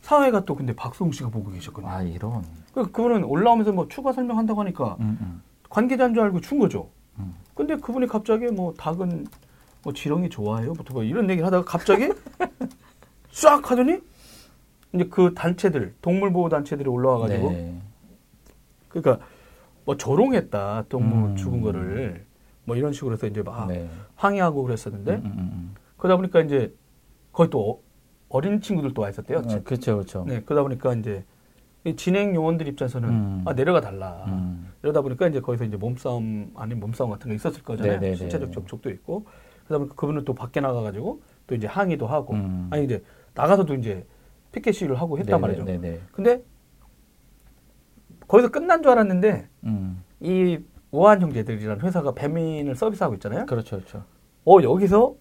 사회가 0.01 0.45
또 0.45 0.55
근데 0.55 0.75
박수홍 0.75 1.11
씨가 1.11 1.29
보고 1.29 1.51
계셨거든요. 1.51 1.91
아 1.91 2.01
이런. 2.01 2.43
그 2.73 2.91
그분은 2.91 3.23
올라오면서 3.23 3.73
뭐 3.73 3.87
추가 3.87 4.13
설명한다고 4.13 4.59
하니까 4.61 4.97
음, 4.99 5.17
음. 5.21 5.41
관계자인 5.69 6.13
줄 6.13 6.23
알고 6.23 6.41
준 6.41 6.59
거죠. 6.59 6.89
음. 7.19 7.35
근데 7.53 7.75
그분이 7.75 8.07
갑자기 8.07 8.47
뭐 8.47 8.73
닭은 8.77 9.25
뭐 9.83 9.93
지렁이 9.93 10.29
좋아해요?부터 10.29 10.93
뭐 10.93 11.03
이런 11.03 11.29
얘기를 11.29 11.45
하다가 11.45 11.65
갑자기 11.65 12.09
싹 13.31 13.69
하더니 13.69 13.99
이제 14.93 15.07
그 15.09 15.33
단체들 15.33 15.95
동물 16.01 16.31
보호 16.31 16.49
단체들이 16.49 16.87
올라와가지고 16.87 17.51
네. 17.51 17.81
그러니까 18.89 19.25
뭐 19.85 19.97
조롱했다 19.97 20.85
동물 20.89 21.29
음. 21.29 21.35
죽은 21.35 21.61
거를 21.61 22.26
뭐 22.67 22.75
이런 22.75 22.91
식으로 22.91 23.13
해서 23.13 23.25
이제 23.27 23.41
막 23.41 23.65
네. 23.67 23.89
항의하고 24.15 24.61
그랬었는데 24.61 25.15
음, 25.15 25.25
음, 25.25 25.31
음. 25.37 25.75
그러다 25.95 26.17
보니까 26.17 26.41
이제 26.41 26.75
거의 27.31 27.49
또 27.49 27.81
어, 28.27 28.41
린 28.41 28.59
친구들도 28.59 29.01
와 29.01 29.09
있었대요. 29.09 29.37
어, 29.37 29.41
그렇죠, 29.63 29.95
그렇죠. 29.95 30.25
네, 30.27 30.41
그러다 30.43 30.63
보니까 30.63 30.93
이제 30.95 31.23
이 31.85 31.95
진행 31.95 32.35
요원들 32.35 32.67
입장에서는 32.67 33.09
음. 33.09 33.43
아 33.45 33.53
내려가 33.53 33.79
달라. 33.79 34.25
음. 34.27 34.69
이러다 34.83 35.01
보니까 35.01 35.29
이제 35.29 35.39
거기서 35.39 35.63
이제 35.63 35.77
몸싸움 35.77 36.51
아닌 36.55 36.81
몸싸움 36.81 37.09
같은 37.09 37.29
거 37.29 37.35
있었을 37.35 37.63
거잖아요. 37.63 38.01
네네네. 38.01 38.15
신체적 38.15 38.51
접촉도 38.51 38.89
있고 38.89 39.25
그러다 39.65 39.79
보니까 39.79 39.95
그분은 39.95 40.25
또 40.25 40.33
밖에 40.33 40.59
나가가지고 40.59 41.21
또 41.47 41.55
이제 41.55 41.67
항의도 41.67 42.05
하고 42.05 42.33
음. 42.33 42.67
아니 42.69 42.83
이제 42.83 43.01
나가서도 43.33 43.75
이제 43.75 44.05
피켓 44.51 44.73
시위를 44.73 44.99
하고 44.99 45.17
했단 45.19 45.39
말이죠. 45.39 45.63
네네. 45.63 46.01
근데 46.11 46.43
거기서 48.27 48.49
끝난 48.49 48.83
줄 48.83 48.91
알았는데 48.91 49.47
음. 49.63 50.03
이 50.19 50.59
우한 50.91 51.21
형제들이라는 51.21 51.81
회사가 51.81 52.13
배민을 52.13 52.75
서비스하고 52.75 53.15
있잖아요. 53.15 53.45
그렇죠, 53.45 53.77
그렇죠. 53.77 54.03
어 54.45 54.57
여기서 54.63 55.15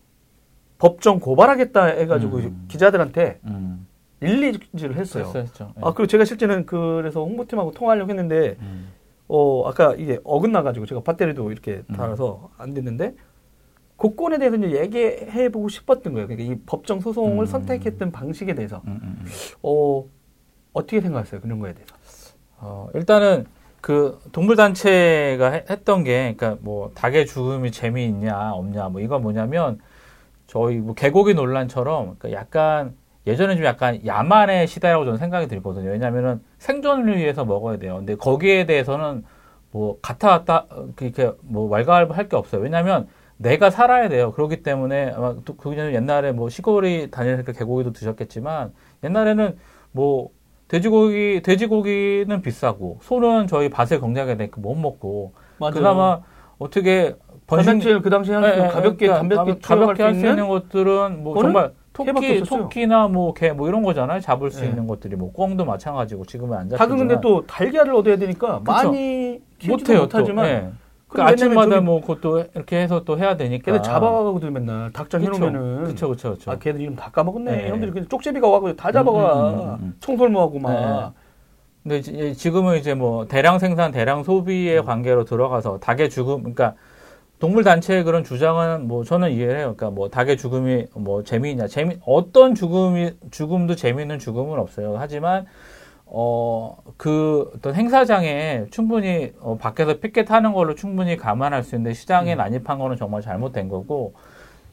법정 0.78 1.18
고발하겠다 1.18 1.84
해가지고 1.84 2.36
음. 2.38 2.64
기자들한테 2.68 3.40
음. 3.44 3.86
릴리즈를 4.20 4.96
했어요. 4.96 5.24
했어, 5.24 5.38
했죠. 5.40 5.72
예. 5.76 5.80
아 5.82 5.92
그리고 5.92 6.06
제가 6.06 6.24
실제는 6.24 6.66
그래서 6.66 7.20
홍보팀하고 7.20 7.72
통화하려고 7.72 8.10
했는데 8.10 8.56
음. 8.60 8.92
어 9.28 9.68
아까 9.68 9.94
이게 9.94 10.20
어긋나가지고 10.24 10.86
제가 10.86 11.00
배터리도 11.02 11.50
이렇게 11.50 11.82
음. 11.90 11.94
달아서 11.96 12.50
안 12.56 12.72
됐는데 12.74 13.14
그건에 13.96 14.38
대해서 14.38 14.56
이제 14.56 14.80
얘기해 14.80 15.48
보고 15.48 15.68
싶었던 15.68 16.12
거예요. 16.12 16.28
그러니까 16.28 16.52
이 16.52 16.58
법정 16.66 17.00
소송을 17.00 17.44
음. 17.44 17.46
선택했던 17.46 18.12
방식에 18.12 18.54
대해서 18.54 18.82
음. 18.86 19.24
어 19.62 20.04
어떻게 20.72 21.00
생각하세요? 21.00 21.40
그런 21.40 21.58
거에 21.58 21.72
대해서. 21.72 21.94
어, 22.58 22.88
일단은 22.94 23.46
그 23.80 24.18
동물단체가 24.32 25.52
해- 25.52 25.64
했던 25.70 26.04
게, 26.04 26.34
그러니까 26.36 26.58
뭐 26.62 26.90
닭의 26.94 27.26
죽음이 27.26 27.70
재미있냐 27.70 28.52
없냐 28.52 28.88
뭐 28.88 29.00
이건 29.00 29.22
뭐냐면 29.22 29.78
저희 30.46 30.76
뭐 30.78 30.94
개고기 30.94 31.34
논란처럼 31.34 32.16
그러니까 32.18 32.32
약간 32.32 32.94
예전에 33.26 33.56
좀 33.56 33.64
약간 33.64 34.04
야만의 34.06 34.68
시대라고 34.68 35.04
저는 35.04 35.18
생각이 35.18 35.48
들거든요. 35.48 35.90
왜냐하면은 35.90 36.40
생존을 36.58 37.16
위해서 37.16 37.44
먹어야 37.44 37.78
돼요. 37.78 37.96
근데 37.96 38.14
거기에 38.14 38.66
대해서는 38.66 39.24
뭐 39.72 39.98
갔다 40.00 40.28
왔다 40.30 40.66
어, 40.70 40.88
그렇게 40.96 41.32
뭐 41.42 41.68
왈가왈부할 41.68 42.28
게 42.28 42.36
없어요. 42.36 42.62
왜냐하면 42.62 43.08
내가 43.36 43.70
살아야 43.70 44.08
돼요. 44.08 44.32
그렇기 44.32 44.62
때문에 44.62 45.12
아마 45.14 45.34
또 45.44 45.56
그냥 45.56 45.92
옛날에 45.94 46.32
뭐 46.32 46.48
시골이 46.48 47.10
다니니까 47.10 47.52
개고기도 47.52 47.92
드셨겠지만 47.92 48.72
옛날에는 49.04 49.58
뭐 49.92 50.30
돼지고기 50.68 51.40
돼지고기는 51.44 52.42
비싸고 52.42 52.98
소는 53.02 53.46
저희 53.46 53.68
밭에 53.68 53.98
경작에 53.98 54.36
되니까 54.36 54.60
못 54.60 54.74
먹고 54.74 55.32
그나마 55.72 56.20
어떻게 56.58 57.14
단백질 57.46 58.02
그 58.02 58.10
당시에 58.10 58.34
할수 58.34 58.60
예, 58.60 58.64
예, 58.64 58.68
가볍게 58.68 59.06
그러니까 59.06 59.44
가- 59.44 59.56
가볍게 59.62 60.02
할 60.02 60.14
수 60.14 60.26
있는 60.26 60.48
것들은 60.48 61.22
뭐 61.22 61.40
정말 61.40 61.72
토끼. 61.92 62.42
토끼나 62.42 63.08
뭐 63.08 63.32
개 63.32 63.52
뭐 63.52 63.68
이런 63.68 63.82
거잖아요. 63.82 64.20
잡을 64.20 64.50
수 64.50 64.64
예. 64.64 64.68
있는 64.68 64.86
것들이 64.86 65.16
뭐 65.16 65.32
꿩도 65.32 65.64
마찬가지고 65.64 66.24
지금은 66.26 66.58
안 66.58 66.68
잡히지만 66.68 66.78
닭은 66.78 66.98
근데 66.98 67.20
또 67.22 67.46
달걀을 67.46 67.94
얻어야 67.94 68.16
되니까 68.16 68.58
그쵸. 68.58 68.72
많이 68.72 69.40
못해요. 69.68 70.00
못하지만. 70.02 70.44
네. 70.44 70.70
그 71.08 71.22
아침마다 71.22 71.80
뭐 71.80 72.00
그것도 72.00 72.46
이렇게 72.54 72.80
해서 72.80 73.04
또 73.04 73.18
해야 73.18 73.36
되니까. 73.36 73.64
걔들 73.64 73.82
잡아가고도 73.82 74.50
맨날 74.50 74.92
닭장 74.92 75.22
해놓으면은. 75.22 75.84
그쵸, 75.84 76.08
그쵸, 76.08 76.32
그쵸. 76.32 76.50
아, 76.50 76.58
걔들 76.58 76.80
이름 76.80 76.96
다 76.96 77.10
까먹었네. 77.10 77.50
네. 77.50 77.68
형들이 77.68 77.92
그냥 77.92 78.08
쪽제비가 78.08 78.48
와고 78.48 78.74
다 78.74 78.90
잡아가. 78.90 79.50
음, 79.50 79.54
음, 79.54 79.60
음, 79.60 79.78
음. 79.82 79.96
청설모하고 80.00 80.58
막. 80.58 81.14
네. 81.84 82.00
근데 82.02 82.32
지금은 82.32 82.78
이제 82.78 82.94
뭐 82.94 83.28
대량 83.28 83.60
생산, 83.60 83.92
대량 83.92 84.24
소비의 84.24 84.80
음. 84.80 84.84
관계로 84.84 85.24
들어가서 85.24 85.78
닭의 85.78 86.10
죽음, 86.10 86.38
그러니까 86.38 86.74
동물 87.38 87.62
단체의 87.62 88.02
그런 88.02 88.24
주장은 88.24 88.88
뭐 88.88 89.04
저는 89.04 89.30
이해해요. 89.30 89.76
그러니까 89.76 89.90
뭐 89.90 90.08
닭의 90.08 90.36
죽음이 90.36 90.86
뭐 90.94 91.22
재미있냐, 91.22 91.68
재미 91.68 91.96
어떤 92.04 92.56
죽음이 92.56 93.12
죽음도 93.30 93.76
재미있는 93.76 94.18
죽음은 94.18 94.58
없어요. 94.58 94.96
하지만 94.98 95.46
어, 96.06 96.78
그 96.96 97.50
어떤 97.56 97.74
행사장에 97.74 98.66
충분히 98.70 99.32
어, 99.40 99.56
밖에서 99.56 99.98
피켓 99.98 100.30
하는 100.30 100.52
걸로 100.52 100.74
충분히 100.74 101.16
감안할 101.16 101.64
수 101.64 101.74
있는데 101.74 101.94
시장에 101.94 102.34
음. 102.34 102.38
난입한 102.38 102.78
거는 102.78 102.96
정말 102.96 103.22
잘못된 103.22 103.68
거고. 103.68 104.14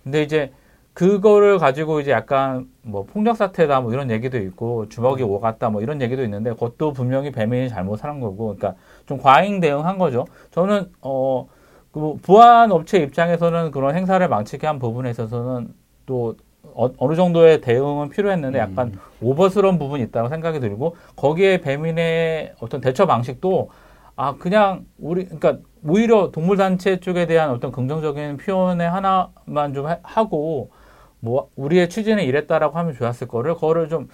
근데 0.03 0.21
이제 0.21 0.53
그거를 0.93 1.57
가지고 1.57 2.01
이제 2.01 2.11
약간 2.11 2.69
뭐 2.84 3.03
폭력 3.03 3.36
사태다 3.36 3.81
뭐 3.81 3.91
이런 3.93 4.11
얘기도 4.11 4.38
있고 4.38 4.88
주먹이 4.89 5.23
음. 5.23 5.31
오갔다 5.31 5.71
뭐 5.71 5.81
이런 5.81 6.01
얘기도 6.01 6.23
있는데 6.23 6.51
그것도 6.51 6.93
분명히 6.93 7.31
배민이 7.31 7.67
잘못하는 7.67 8.19
거고. 8.19 8.55
그러니까 8.55 8.75
좀 9.07 9.17
과잉 9.17 9.59
대응한 9.59 9.97
거죠. 9.97 10.25
저는 10.51 10.91
어, 11.01 11.47
그 11.91 12.15
부안 12.21 12.71
업체 12.71 12.99
입장에서는 12.99 13.71
그런 13.71 13.95
행사를 13.95 14.27
망치게 14.27 14.67
한 14.67 14.77
부분에 14.77 15.09
있어서는 15.09 15.73
또 16.05 16.36
어, 16.76 17.07
느 17.07 17.15
정도의 17.15 17.61
대응은 17.61 18.09
필요했는데 18.09 18.59
약간 18.59 18.88
음. 18.88 18.99
오버스러운 19.21 19.78
부분이 19.80 20.03
있다고 20.03 20.30
생각이 20.30 20.59
들고 20.59 20.95
거기에 21.15 21.61
배민의 21.61 22.53
어떤 22.59 22.82
대처 22.82 23.05
방식도 23.05 23.69
아 24.15 24.36
그냥 24.38 24.86
우리 24.99 25.26
그러니까 25.26 25.57
오히려 25.86 26.32
동물 26.32 26.57
단체 26.57 26.99
쪽에 26.99 27.26
대한 27.26 27.49
어떤 27.49 27.71
긍정적인 27.71 28.38
표현의 28.38 28.89
하나만 28.89 29.74
좀 29.74 29.88
하고 30.03 30.71
뭐 31.19 31.49
우리의 31.55 31.89
취지는 31.89 32.24
이랬다라고 32.24 32.78
하면 32.78 32.93
좋았을 32.93 33.28
거를 33.28 33.55
그거를 33.55 33.89
좀 33.89 34.09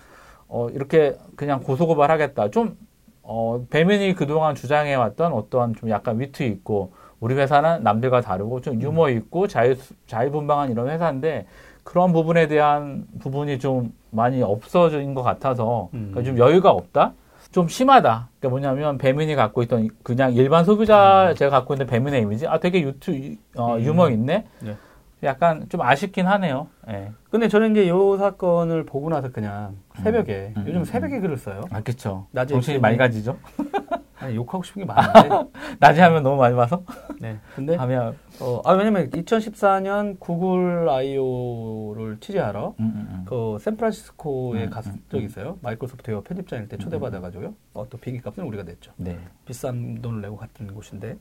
어, 0.48 0.70
이렇게 0.70 1.18
그냥 1.36 1.62
고소고발하겠다 1.62 2.52
좀 2.52 2.78
어, 3.22 3.66
배민이 3.70 4.16
그동안 4.16 4.56
주장해왔던 4.56 5.34
어떠한 5.34 5.76
좀 5.76 5.90
약간 5.90 6.20
위트 6.20 6.44
있고 6.44 6.94
우리 7.20 7.36
회사는 7.36 7.84
남들과 7.84 8.22
다르고 8.22 8.62
좀 8.62 8.82
유머 8.82 9.08
음. 9.08 9.18
있고 9.18 9.48
자유 9.48 9.76
자유분방한 10.08 10.72
이런 10.72 10.90
회사인데 10.90 11.46
그런 11.90 12.14
부분에 12.14 12.48
대한 12.48 13.08
부분이 13.20 13.58
좀 13.58 13.92
많이 14.12 14.44
없어진 14.44 15.16
것 15.16 15.24
같아서 15.24 15.90
음. 15.96 16.12
그러니까 16.12 16.22
좀 16.22 16.38
여유가 16.38 16.70
없다. 16.70 17.14
좀 17.52 17.68
심하다. 17.68 18.30
그러니까 18.40 18.50
뭐냐면 18.50 19.00
배민이 19.00 19.34
갖고 19.34 19.64
있던 19.64 19.90
그냥 20.04 20.34
일반 20.34 20.66
소비자 20.66 21.30
음. 21.32 21.36
제가 21.36 21.50
갖고 21.50 21.74
있는 21.74 21.88
배민의 21.88 22.22
이미지 22.22 22.46
아 22.46 22.60
되게 22.60 22.82
유튜 22.84 23.36
어, 23.56 23.76
음. 23.76 23.82
유머 23.82 24.12
있네. 24.12 24.46
네. 24.60 24.78
약간 25.24 25.66
좀 25.68 25.82
아쉽긴 25.82 26.28
하네요. 26.28 26.68
예. 26.90 27.12
근데 27.32 27.48
저는 27.48 27.72
이제 27.72 27.90
요 27.90 28.18
사건을 28.18 28.86
보고 28.86 29.10
나서 29.10 29.32
그냥 29.32 29.76
새벽에 29.96 30.54
음, 30.58 30.62
음, 30.62 30.66
요즘 30.68 30.86
새벽에 30.86 31.20
글을 31.20 31.38
써요. 31.38 31.62
아 31.72 31.82
그렇죠. 31.82 32.28
낮에 32.30 32.54
정신이 32.54 32.78
맑아지죠. 32.78 33.36
아니, 34.20 34.36
욕하고 34.36 34.64
싶은 34.64 34.82
게 34.82 34.86
많은데. 34.86 35.50
낮에 35.80 36.02
하면 36.02 36.24
너무 36.24 36.38
많이 36.38 36.56
봐서? 36.56 36.84
네. 37.20 37.40
근데. 37.56 37.76
하면. 37.76 38.18
어, 38.42 38.62
아, 38.66 38.74
왜냐면 38.74 39.10
2014년 39.10 40.20
구글 40.20 40.90
I.O.를 40.90 42.18
취재하러 42.20 42.76
음, 42.80 42.86
음, 42.86 43.08
음. 43.12 43.26
그 43.26 43.58
샌프란시스코에 43.60 44.66
음, 44.66 44.70
갔 44.70 44.86
음, 44.88 45.02
적이 45.10 45.26
있어요. 45.26 45.58
마이크로소프트 45.62 46.12
웨어 46.12 46.22
편집장일 46.22 46.68
때 46.68 46.78
초대받아가지고요. 46.78 47.54
어, 47.74 47.88
또 47.90 47.98
비행기 47.98 48.20
값은 48.22 48.44
우리가 48.44 48.64
냈죠. 48.64 48.92
네. 48.98 49.18
비싼 49.46 50.02
돈을 50.02 50.22
내고 50.22 50.36
갔던 50.38 50.74
곳인데. 50.74 51.18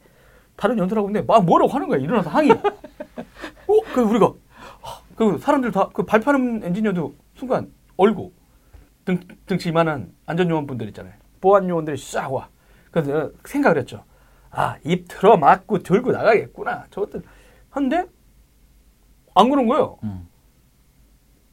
다른 0.57 0.76
연설하고 0.76 1.09
있는데 1.09 1.24
막 1.24 1.44
뭐라고 1.44 1.70
하는 1.72 1.88
거야. 1.88 1.99
일어나서 2.01 2.30
항의. 2.30 2.51
어? 2.51 3.80
그 3.94 4.01
우리가. 4.01 4.32
그 5.14 5.38
사람들 5.38 5.72
다, 5.72 5.88
그 5.92 6.05
발표하는 6.05 6.62
엔지니어도 6.64 7.14
순간 7.34 7.72
얼고 7.96 8.32
등, 9.05 9.18
등치 9.46 9.68
이만한 9.68 10.12
안전요원분들 10.26 10.86
있잖아요. 10.88 11.14
보안 11.40 11.68
요원들이 11.68 11.96
싹 11.96 12.32
와. 12.32 12.49
그래서 12.91 13.30
생각을 13.45 13.78
했죠. 13.78 14.05
아, 14.51 14.76
입 14.84 15.07
틀어 15.09 15.36
맞고 15.36 15.80
들고 15.80 16.12
나가겠구나. 16.12 16.86
저것들. 16.91 17.22
한데, 17.70 18.07
안 19.34 19.51
그런 19.51 19.66
거예요. 19.66 19.99
음. 20.05 20.26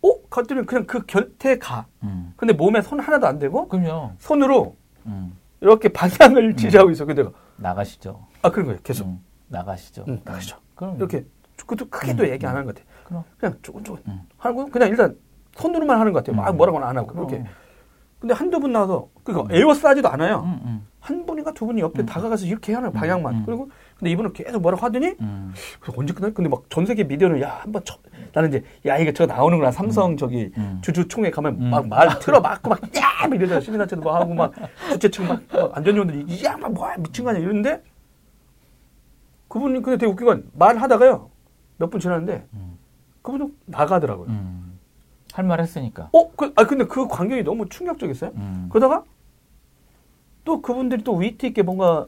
어? 0.01 0.09
갔더니 0.29 0.65
그냥 0.65 0.86
그 0.86 1.05
곁에 1.05 1.57
가. 1.57 1.88
음. 2.03 2.33
근데 2.38 2.53
몸에 2.53 2.81
손 2.81 2.99
하나도 2.99 3.27
안 3.27 3.39
대고. 3.39 3.67
그럼요. 3.67 4.11
손으로 4.19 4.75
음. 5.05 5.38
이렇게 5.61 5.89
방향을 5.89 6.51
음. 6.51 6.55
지시하고 6.55 6.91
있어. 6.91 7.05
근데 7.05 7.25
나가시죠. 7.57 8.25
아, 8.41 8.49
그런 8.49 8.67
거예요. 8.67 8.79
계속. 8.83 9.07
음. 9.07 9.23
나가시죠. 9.47 10.05
응, 10.07 10.21
나가시죠. 10.23 10.57
그럼 10.75 10.97
이렇게 10.97 11.25
그것도 11.57 11.89
크게 11.89 12.15
또 12.15 12.27
얘기 12.29 12.45
안 12.45 12.53
하는 12.55 12.65
것 12.65 12.75
같아요. 12.75 12.91
그럼. 13.03 13.23
그냥 13.38 13.57
조금조금 13.61 14.21
하는 14.38 14.57
거 14.57 14.65
그냥 14.65 14.89
일단 14.89 15.17
손으로만 15.55 15.99
하는 15.99 16.11
것 16.13 16.23
같아요. 16.23 16.41
막 16.41 16.55
뭐라고는 16.55 16.88
안 16.88 16.97
하고. 16.97 17.07
그렇게. 17.07 17.43
근데 18.19 18.33
한두 18.33 18.59
분 18.59 18.73
나와서 18.73 19.07
그러니까 19.23 19.53
에어 19.55 19.73
싸지도 19.73 20.09
않아요. 20.09 20.81
음, 21.09 21.13
음. 21.13 21.19
한 21.19 21.25
분인가 21.25 21.51
두 21.53 21.65
분이 21.65 21.81
옆에 21.81 22.01
음. 22.01 22.05
다가가서 22.05 22.45
이렇게 22.45 22.73
하는 22.73 22.91
방향만. 22.91 23.33
음, 23.33 23.39
음. 23.39 23.43
그리고 23.45 23.69
근데 23.97 24.11
이분은 24.11 24.33
계속 24.33 24.61
뭐라고 24.61 24.83
하더니 24.85 25.15
음. 25.21 25.53
그래서 25.79 25.99
언제 25.99 26.13
끝날? 26.13 26.33
근데 26.33 26.49
막 26.49 26.63
전 26.69 26.85
세계 26.85 27.03
미디어는 27.03 27.41
야 27.41 27.59
한번 27.61 27.83
쳐. 27.85 27.97
나는 28.33 28.49
이제 28.49 28.63
야 28.85 28.97
이게 28.97 29.13
저 29.13 29.25
나오는구나 29.25 29.71
삼성 29.71 30.17
저기 30.17 30.51
주주총회 30.81 31.31
가면 31.31 31.69
막 31.69 31.87
말 31.87 32.19
틀어 32.19 32.41
막고 32.41 32.69
막야 32.71 33.33
이러잖아 33.33 33.61
시민단체도 33.61 34.01
막 34.01 34.15
하고 34.15 34.33
막 34.33 34.51
주최 34.91 35.09
측 35.09 35.23
막, 35.23 35.41
막 35.53 35.77
안전요원들이 35.77 36.43
야막 36.43 36.73
뭐야 36.73 36.97
미친 36.97 37.23
거 37.23 37.29
아니야 37.31 37.41
이러는데 37.43 37.81
그분이 39.47 39.81
근데 39.81 39.97
되게 39.97 40.11
웃긴 40.11 40.25
건 40.27 40.49
말하다가요 40.53 41.29
몇 41.77 41.89
분 41.89 41.99
지났는데 41.99 42.45
그분도 43.21 43.51
나가더라고요. 43.65 44.27
할 45.33 45.45
말 45.45 45.59
했으니까. 45.59 46.09
어? 46.13 46.31
그, 46.35 46.53
아, 46.55 46.65
근데 46.65 46.85
그 46.85 47.07
광경이 47.09 47.43
너무 47.43 47.67
충격적이었어요. 47.67 48.31
음. 48.35 48.67
그러다가 48.69 49.03
또 50.45 50.61
그분들이 50.61 51.03
또 51.03 51.15
위트 51.15 51.45
있게 51.47 51.61
뭔가 51.63 52.07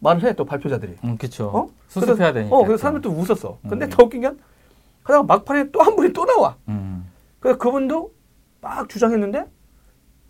말을 0.00 0.24
해, 0.24 0.34
또 0.34 0.44
발표자들이. 0.44 0.96
음, 1.04 1.16
그쵸. 1.16 1.46
어? 1.46 1.68
수습해야 1.88 2.32
되니까. 2.34 2.54
어, 2.54 2.64
그래서 2.64 2.76
사람들 2.82 3.00
또 3.00 3.10
웃었어. 3.10 3.58
근데 3.66 3.86
음. 3.86 3.90
더 3.90 4.04
웃긴 4.04 4.20
게, 4.20 4.30
그러다가 5.02 5.22
막판에 5.22 5.70
또 5.70 5.80
한 5.80 5.96
분이 5.96 6.12
또 6.12 6.26
나와. 6.26 6.56
음. 6.68 7.10
그래서 7.40 7.58
그분도 7.58 8.12
막 8.60 8.88
주장했는데, 8.88 9.46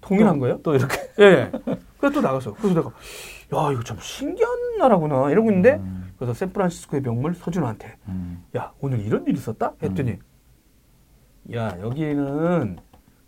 동일한 0.03 0.35
또, 0.35 0.41
거예요. 0.41 0.61
또 0.63 0.75
이렇게. 0.77 0.97
예. 1.19 1.25
예. 1.25 1.51
그래서 1.99 2.15
또 2.15 2.21
나갔어. 2.21 2.53
그래서 2.55 2.75
내가, 2.75 2.89
야, 2.89 3.73
이거 3.73 3.83
참 3.83 3.97
신기한 4.01 4.79
나라구나. 4.79 5.31
이러고 5.31 5.51
있는데, 5.51 5.75
음. 5.77 6.13
그래서 6.17 6.33
샌프란시스코의 6.35 7.03
명물 7.03 7.35
서준호한테, 7.35 7.97
음. 8.09 8.45
야, 8.57 8.73
오늘 8.81 9.01
이런 9.01 9.25
일이 9.27 9.37
있었다? 9.37 9.73
했더니, 9.83 10.13
음. 10.13 11.55
야 11.55 11.77
여기는 11.81 12.79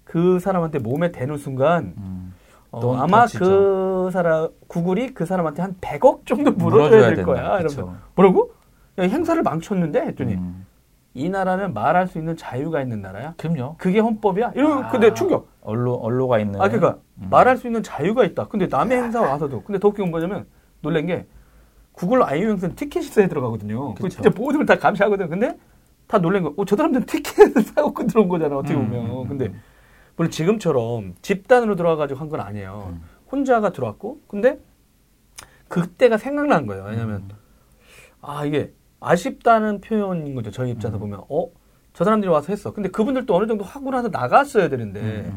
그 0.04 0.40
사람한테 0.40 0.80
몸에 0.80 1.12
대는 1.12 1.36
순간 1.38 1.94
음. 1.98 2.34
어, 2.70 2.94
아마 2.96 3.20
터치죠. 3.22 3.44
그 3.44 4.10
사람 4.12 4.48
구글이 4.68 5.14
그 5.14 5.24
사람한테 5.24 5.62
한 5.62 5.76
100억 5.80 6.26
정도 6.26 6.50
물어줘야 6.52 7.14
될 7.14 7.24
거야. 7.24 7.60
이러면 7.60 7.98
뭐라고? 8.14 8.52
야, 8.98 9.04
행사를 9.04 9.40
망쳤는데 9.42 10.00
했더니 10.08 10.34
음. 10.34 10.66
이 11.14 11.28
나라는 11.30 11.72
말할 11.72 12.06
수 12.08 12.18
있는 12.18 12.36
자유가 12.36 12.80
있는 12.82 13.00
나라야. 13.00 13.34
그럼요. 13.38 13.76
그게 13.78 13.98
헌법이야. 14.00 14.52
이러면 14.54 14.84
아, 14.84 14.88
근데 14.90 15.14
충격. 15.14 15.48
언로 15.62 15.98
언로가 16.02 16.38
있는. 16.38 16.60
아 16.60 16.68
그러니까 16.68 16.98
음. 17.16 17.28
말할 17.30 17.56
수 17.56 17.66
있는 17.66 17.82
자유가 17.82 18.24
있다. 18.24 18.46
근데 18.48 18.66
남의 18.66 18.98
행사 18.98 19.20
와서도. 19.20 19.62
근데 19.62 19.78
더 19.78 19.88
웃긴 19.88 20.04
건 20.04 20.10
뭐냐면 20.12 20.46
놀란 20.82 21.06
게 21.06 21.26
구글 21.92 22.22
아이오 22.22 22.50
행사는 22.50 22.76
티켓이 22.76 23.06
써야 23.06 23.26
들어가거든요. 23.28 23.94
그 23.94 24.08
진짜 24.08 24.30
모든 24.36 24.58
걸 24.58 24.66
다 24.66 24.78
감시하거든. 24.78 25.28
근데 25.28 25.56
다 26.06 26.18
놀란 26.18 26.42
거. 26.42 26.54
어, 26.56 26.64
저 26.64 26.76
사람들은 26.76 27.06
티켓을 27.06 27.62
사고 27.62 28.06
들어온 28.06 28.28
거잖아, 28.28 28.56
어떻게 28.56 28.74
음, 28.74 28.88
보면. 28.88 29.04
음, 29.06 29.10
음, 29.22 29.28
근데, 29.28 29.52
물론 30.18 30.30
지금처럼 30.30 31.14
집단으로 31.22 31.76
들어와가지고 31.76 32.18
한 32.20 32.28
건 32.28 32.40
아니에요. 32.40 32.88
음. 32.92 33.02
혼자가 33.32 33.70
들어왔고, 33.72 34.20
근데 34.26 34.58
그때가 35.68 36.18
생각난 36.18 36.66
거예요. 36.66 36.84
왜냐면, 36.84 37.16
음. 37.22 37.28
아, 38.20 38.44
이게 38.44 38.72
아쉽다는 39.00 39.80
표현인 39.80 40.34
거죠. 40.34 40.50
저희 40.50 40.70
입장에서 40.72 40.98
음. 40.98 41.00
보면. 41.00 41.20
어? 41.28 41.46
저 41.94 42.04
사람들이 42.04 42.30
와서 42.30 42.46
했어. 42.52 42.72
근데 42.72 42.88
그분들도 42.90 43.34
어느 43.34 43.46
정도 43.46 43.64
하고 43.64 43.90
나서 43.90 44.08
나갔어야 44.08 44.68
되는데, 44.68 45.32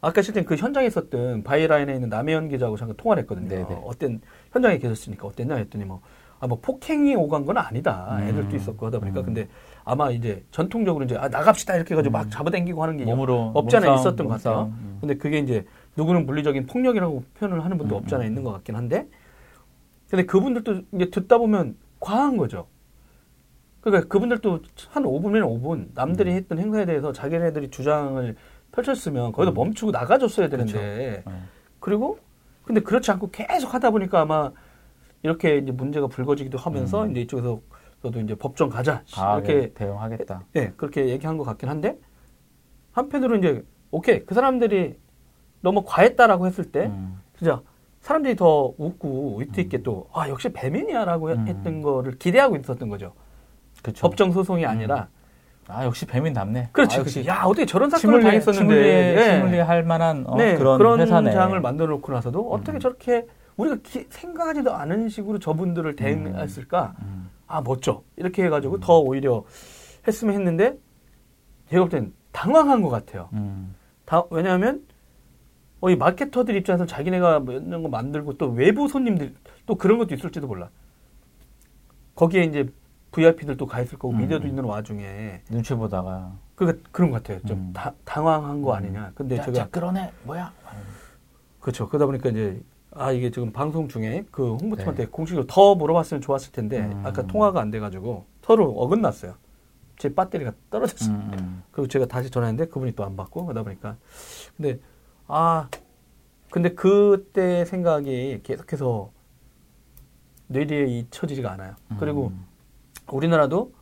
아까 0.00 0.22
실제 0.22 0.42
그 0.44 0.56
현장에 0.56 0.86
있었던 0.86 1.42
바이라인에 1.42 1.94
있는 1.94 2.08
남해연 2.08 2.48
기자하고 2.48 2.76
잠깐 2.76 2.96
통화를 2.96 3.22
했거든요. 3.22 3.48
네네. 3.48 3.82
어떤 3.84 4.20
현장에 4.52 4.78
계셨으니까 4.78 5.26
어땠냐 5.26 5.56
했더니 5.56 5.84
뭐, 5.84 6.00
아, 6.40 6.46
뭐 6.46 6.60
폭행이 6.62 7.14
오간 7.16 7.44
건 7.44 7.58
아니다. 7.58 8.18
애들도 8.22 8.54
있었고 8.56 8.86
하다 8.86 9.00
보니까. 9.00 9.22
근데 9.22 9.48
아마 9.88 10.10
이제 10.10 10.44
전통적으로 10.50 11.06
이제 11.06 11.16
아, 11.16 11.28
나갑시다 11.28 11.74
이렇게 11.76 11.94
해가지고 11.94 12.12
음. 12.12 12.12
막 12.12 12.30
잡아당기고 12.30 12.82
하는 12.82 12.98
게 12.98 13.06
몸으로 13.06 13.52
없잖아 13.54 13.86
몸싸움, 13.86 13.98
있었던 13.98 14.28
몸싸움. 14.28 14.28
것 14.28 14.42
같아요. 14.42 14.72
음. 14.78 14.98
근데 15.00 15.16
그게 15.16 15.38
이제 15.38 15.64
누구는 15.96 16.26
물리적인 16.26 16.66
폭력이라고 16.66 17.24
표현을 17.38 17.64
하는 17.64 17.78
분도 17.78 17.96
음. 17.96 18.02
없잖아 18.02 18.24
음. 18.24 18.28
있는 18.28 18.44
것 18.44 18.52
같긴 18.52 18.76
한데 18.76 19.08
근데 20.10 20.26
그분들도 20.26 20.82
이제 20.92 21.10
듣다 21.10 21.38
보면 21.38 21.76
과한 22.00 22.36
거죠. 22.36 22.66
그러니까 23.80 24.08
그분들도 24.08 24.60
한 24.90 25.04
5분이면 25.04 25.62
5분 25.62 25.88
남들이 25.94 26.32
음. 26.32 26.36
했던 26.36 26.58
행사에 26.58 26.84
대해서 26.84 27.12
자기네들이 27.12 27.70
주장을 27.70 28.36
펼쳤으면 28.72 29.32
거기서 29.32 29.52
음. 29.52 29.54
멈추고 29.54 29.90
나가줬어야 29.90 30.50
되는데 30.50 31.22
그렇죠. 31.24 31.40
그리고 31.80 32.18
근데 32.64 32.82
그렇지 32.82 33.10
않고 33.10 33.30
계속 33.30 33.72
하다 33.72 33.90
보니까 33.90 34.20
아마 34.20 34.52
이렇게 35.22 35.56
이제 35.56 35.72
문제가 35.72 36.08
불거지기도 36.08 36.58
하면서 36.58 37.04
음. 37.04 37.12
이제 37.12 37.22
이쪽에서 37.22 37.60
저도 38.02 38.20
이제 38.20 38.34
법정 38.34 38.68
가자 38.68 39.02
이렇게 39.16 39.72
대응하겠다. 39.74 40.42
예 40.56 40.72
그렇게 40.76 41.08
얘기한 41.08 41.36
것 41.36 41.44
같긴 41.44 41.68
한데 41.68 41.98
한편으로 42.92 43.36
이제 43.36 43.62
오케이 43.90 44.24
그 44.24 44.34
사람들이 44.34 44.96
너무 45.60 45.82
과했다라고 45.84 46.46
했을 46.46 46.64
때 46.70 46.86
음. 46.86 47.20
진짜 47.36 47.60
사람들이 48.00 48.36
더 48.36 48.72
웃고 48.78 49.38
위트 49.38 49.60
있게 49.60 49.82
또아 49.82 50.28
역시 50.28 50.48
배민이야라고 50.50 51.28
음. 51.28 51.48
했던 51.48 51.82
거를 51.82 52.12
기대하고 52.18 52.56
있었던 52.56 52.88
거죠. 52.88 53.12
그쵸. 53.82 54.02
법정 54.02 54.30
소송이 54.32 54.64
아니라 54.64 55.08
아 55.66 55.84
역시 55.84 56.06
배민답네. 56.06 56.70
그렇지, 56.72 56.96
아, 56.96 57.00
그렇지. 57.00 57.18
역시 57.20 57.28
야 57.28 57.42
어떻게 57.44 57.66
저런 57.66 57.90
사건을 57.90 58.22
당했었는데 58.22 58.58
치물리 58.74 58.88
예. 58.88 59.34
치물리 59.34 59.58
할 59.58 59.82
만한 59.82 60.24
어, 60.26 60.36
네, 60.36 60.56
그런, 60.56 60.78
그런 60.78 61.00
회사네. 61.00 61.32
장을 61.32 61.60
만들어 61.60 61.88
놓고 61.88 62.12
나서도 62.12 62.50
어떻게 62.52 62.78
음. 62.78 62.80
저렇게 62.80 63.26
우리가 63.56 63.76
기- 63.82 64.06
생각하지도 64.08 64.72
않은 64.72 65.08
식으로 65.08 65.40
저분들을 65.40 65.96
대응했을까? 65.96 66.94
음. 67.02 67.28
아 67.48 67.60
멋져 67.62 68.02
이렇게 68.16 68.44
해가지고 68.44 68.78
더 68.80 68.98
오히려 69.00 69.44
했으면 70.06 70.34
했는데 70.34 70.78
제가 71.70 71.82
볼 71.84 71.90
땐 71.90 72.12
당황한 72.32 72.82
것 72.82 72.88
같아요. 72.90 73.28
음. 73.32 73.74
다, 74.04 74.22
왜냐하면 74.30 74.86
어, 75.80 75.90
이 75.90 75.96
마케터들 75.96 76.54
입장에서 76.56 76.86
자기네가 76.86 77.40
뭐 77.40 77.54
이런 77.54 77.82
거 77.82 77.88
만들고 77.88 78.36
또 78.38 78.48
외부 78.50 78.86
손님들 78.88 79.34
또 79.66 79.74
그런 79.74 79.98
것도 79.98 80.14
있을지도 80.14 80.46
몰라. 80.46 80.70
거기에 82.14 82.44
이제 82.44 82.68
VIP들도 83.12 83.66
가 83.66 83.80
있을 83.80 83.98
거고 83.98 84.12
음. 84.14 84.18
미디어도 84.18 84.46
있는 84.46 84.64
와중에 84.64 85.40
눈치 85.50 85.74
보다가 85.74 86.32
그 86.54 86.82
그런 86.92 87.10
것 87.10 87.22
같아요. 87.22 87.40
좀 87.46 87.58
음. 87.58 87.72
다- 87.72 87.94
당황한 88.04 88.60
거 88.62 88.74
아니냐. 88.74 89.12
근데 89.14 89.36
야, 89.36 89.42
제가 89.42 89.56
자, 89.56 89.68
끌어내 89.68 90.10
뭐야? 90.24 90.52
그렇죠. 91.60 91.88
그러다 91.88 92.06
보니까 92.06 92.28
이제 92.30 92.60
아 92.92 93.12
이게 93.12 93.30
지금 93.30 93.52
방송 93.52 93.88
중에 93.88 94.24
그 94.30 94.54
홍보팀한테 94.56 95.04
네. 95.04 95.10
공식으로 95.10 95.46
더 95.46 95.74
물어봤으면 95.74 96.20
좋았을 96.20 96.52
텐데 96.52 96.80
음. 96.80 97.02
아까 97.04 97.26
통화가 97.26 97.60
안 97.60 97.70
돼가지고 97.70 98.24
서로 98.42 98.70
어긋났어요. 98.72 99.34
제 99.98 100.14
배터리가 100.14 100.52
떨어졌어요. 100.70 101.14
음, 101.14 101.30
음. 101.38 101.62
그리고 101.70 101.88
제가 101.88 102.06
다시 102.06 102.30
전화했는데 102.30 102.70
그분이 102.70 102.92
또 102.92 103.04
안 103.04 103.16
받고 103.16 103.44
그러다 103.46 103.62
보니까 103.64 103.96
근데 104.56 104.78
아 105.26 105.68
근데 106.50 106.70
그때 106.74 107.64
생각이 107.64 108.40
계속해서 108.42 109.10
뇌리에 110.46 110.86
잊혀지지가 110.86 111.52
않아요. 111.52 111.74
그리고 111.98 112.28
음. 112.28 112.46
우리나라도 113.12 113.72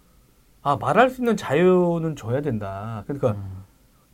아 0.62 0.76
말할 0.76 1.10
수 1.10 1.20
있는 1.20 1.36
자유는 1.36 2.16
줘야 2.16 2.40
된다. 2.40 3.04
그러니까 3.06 3.32
음. 3.32 3.64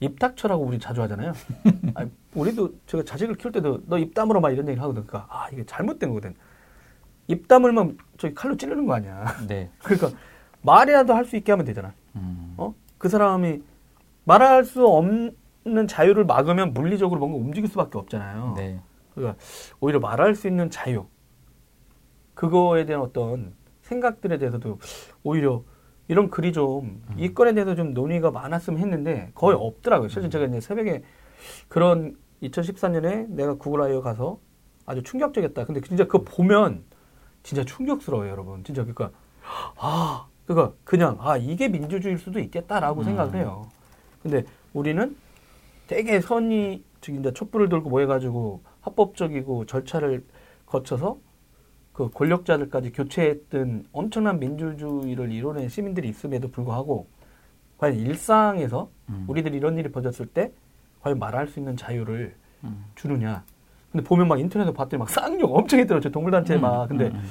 입 0.02 0.18
닥쳐라고 0.18 0.64
우리 0.64 0.78
자주 0.78 1.00
하잖아요. 1.02 1.32
아니, 1.94 2.10
우리도 2.34 2.74
제가 2.86 3.04
자식을 3.04 3.36
키울 3.36 3.52
때도 3.52 3.82
너 3.86 3.98
입 3.98 4.14
다물어 4.14 4.40
막 4.40 4.50
이런 4.50 4.66
얘기를 4.66 4.82
하거든. 4.82 5.06
그러니까 5.06 5.32
아 5.32 5.48
이게 5.52 5.64
잘못된 5.64 6.08
거거든. 6.10 6.34
입 7.28 7.46
다물면 7.46 7.98
저기 8.18 8.34
칼로 8.34 8.56
찌르는 8.56 8.86
거 8.86 8.94
아니야. 8.94 9.24
네. 9.48 9.70
그러니까 9.82 10.10
말이라도 10.62 11.14
할 11.14 11.24
수 11.24 11.36
있게 11.36 11.52
하면 11.52 11.64
되잖아. 11.64 11.92
음. 12.16 12.54
어? 12.56 12.74
그 12.98 13.08
사람이 13.08 13.62
말할 14.24 14.64
수 14.64 14.86
없는 14.86 15.86
자유를 15.88 16.24
막으면 16.24 16.72
물리적으로 16.74 17.20
뭔가 17.20 17.38
움직일 17.38 17.68
수밖에 17.70 17.98
없잖아요. 17.98 18.54
네. 18.56 18.80
그러니까 19.14 19.38
오히려 19.80 20.00
말할 20.00 20.34
수 20.34 20.48
있는 20.48 20.70
자유 20.70 21.06
그거에 22.34 22.86
대한 22.86 23.02
어떤 23.02 23.54
생각들에 23.82 24.38
대해서도 24.38 24.78
오히려 25.22 25.62
이런 26.08 26.30
글이 26.30 26.52
좀 26.52 27.02
음. 27.08 27.14
이 27.16 27.32
건에 27.32 27.54
대해서 27.54 27.74
좀 27.74 27.94
논의가 27.94 28.30
많았으면 28.30 28.80
했는데 28.80 29.30
거의 29.34 29.56
없더라고요. 29.58 30.08
실제 30.08 30.28
제가 30.28 30.46
이제 30.46 30.60
새벽에 30.60 31.02
그런 31.68 32.16
2014년에 32.42 33.28
내가 33.28 33.54
구글 33.54 33.82
아이오 33.82 34.02
가서 34.02 34.38
아주 34.84 35.02
충격적이었다. 35.02 35.64
근데 35.64 35.80
진짜 35.80 36.04
그거 36.04 36.24
보면 36.24 36.82
진짜 37.42 37.64
충격스러워요, 37.64 38.30
여러분. 38.30 38.64
진짜 38.64 38.82
그러니까 38.82 39.10
아, 39.76 40.26
그러니까 40.46 40.74
그냥 40.84 41.16
아 41.20 41.36
이게 41.36 41.68
민주주의일 41.68 42.18
수도 42.18 42.40
있겠다라고 42.40 43.00
음. 43.02 43.04
생각을 43.04 43.36
해요. 43.36 43.68
근데 44.22 44.44
우리는 44.72 45.16
되게 45.86 46.20
선이 46.20 46.84
즉 47.00 47.16
이제 47.16 47.32
촛불을 47.32 47.68
들고 47.68 47.90
모여가지고 47.90 48.62
합법적이고 48.80 49.66
절차를 49.66 50.24
거쳐서 50.66 51.18
그 51.92 52.08
권력자들까지 52.10 52.92
교체했던 52.92 53.86
엄청난 53.92 54.38
민주주의를 54.40 55.30
이뤄낸 55.30 55.68
시민들이 55.68 56.08
있음에도 56.08 56.50
불구하고 56.50 57.06
과연 57.76 57.96
일상에서 57.96 58.90
음. 59.10 59.24
우리들이 59.28 59.56
이런 59.56 59.76
일이 59.78 59.90
벌어졌을 59.90 60.26
때 60.26 60.52
과연 61.00 61.18
말할 61.18 61.48
수 61.48 61.58
있는 61.58 61.76
자유를 61.76 62.34
음. 62.64 62.84
주느냐. 62.94 63.44
근데 63.90 64.04
보면 64.04 64.28
막 64.28 64.40
인터넷에 64.40 64.72
봤더니 64.72 64.98
막 64.98 65.10
쌍욕 65.10 65.54
엄청 65.54 65.78
했더라고요. 65.80 66.10
동물단체 66.10 66.56
막. 66.56 66.86
근데 66.88 67.08
음, 67.08 67.16
음. 67.16 67.22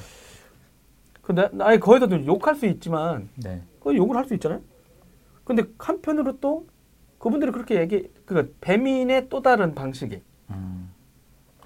근데 1.21 1.49
아예 1.59 1.77
거기서도 1.79 2.25
욕할 2.25 2.55
수 2.55 2.65
있지만 2.67 3.29
네. 3.35 3.61
그 3.79 3.95
욕을 3.95 4.15
할 4.15 4.25
수 4.25 4.33
있잖아요. 4.35 4.61
근데 5.43 5.63
한편으로 5.79 6.39
또 6.39 6.67
그분들이 7.17 7.51
그렇게 7.51 7.79
얘기, 7.79 8.11
그러니까 8.25 8.53
배민의 8.61 9.29
또 9.29 9.41
다른 9.41 9.73
방식이. 9.73 10.21
음. 10.51 10.80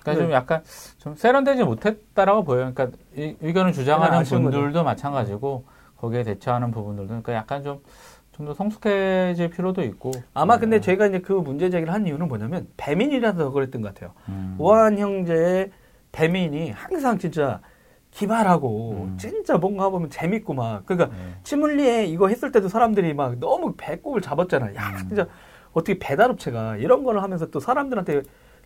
그러니까 0.05 0.13
네. 0.13 0.17
좀 0.19 0.31
약간 0.31 0.63
좀 0.99 1.15
세련되지 1.15 1.63
못했다라고 1.63 2.43
보여요. 2.43 2.71
그러니까 2.73 2.97
이, 3.15 3.35
의견을 3.41 3.73
주장하는 3.73 4.19
거죠. 4.19 4.41
분들도 4.41 4.83
마찬가지고 4.83 5.65
거기에 5.97 6.23
대처하는 6.23 6.71
부분들도 6.71 7.07
그러니까 7.07 7.33
약간 7.33 7.63
좀 7.63 7.81
좀 8.35 8.45
더 8.45 8.53
성숙해질 8.53 9.49
필요도 9.49 9.81
있고. 9.83 10.11
아마 10.33 10.59
근데 10.59 10.77
음. 10.77 10.81
제가 10.81 11.07
이제 11.07 11.19
그 11.19 11.31
문제 11.31 11.69
제기를 11.69 11.93
한 11.93 12.05
이유는 12.05 12.27
뭐냐면 12.27 12.67
배민이라서 12.75 13.51
그랬던 13.51 13.81
것 13.81 13.93
같아요. 13.93 14.11
음. 14.27 14.55
우한 14.59 14.97
형제의 14.97 15.71
배민이 16.11 16.71
항상 16.71 17.17
진짜 17.17 17.61
기발하고 18.11 19.07
음. 19.11 19.17
진짜 19.17 19.57
뭔가 19.57 19.89
보면 19.89 20.09
재밌고 20.09 20.53
막 20.53 20.85
그러니까 20.85 21.15
네. 21.15 21.35
치물리에 21.43 22.05
이거 22.07 22.27
했을 22.27 22.51
때도 22.51 22.67
사람들이 22.67 23.13
막 23.13 23.39
너무 23.39 23.73
배꼽을 23.77 24.19
잡았잖아. 24.19 24.75
야 24.75 24.89
음. 24.89 25.07
진짜 25.07 25.27
어떻게 25.71 25.97
배달업체가 25.97 26.75
이런 26.75 27.05
거를 27.05 27.23
하면서 27.23 27.45
또 27.45 27.61
사람들한테 27.61 28.21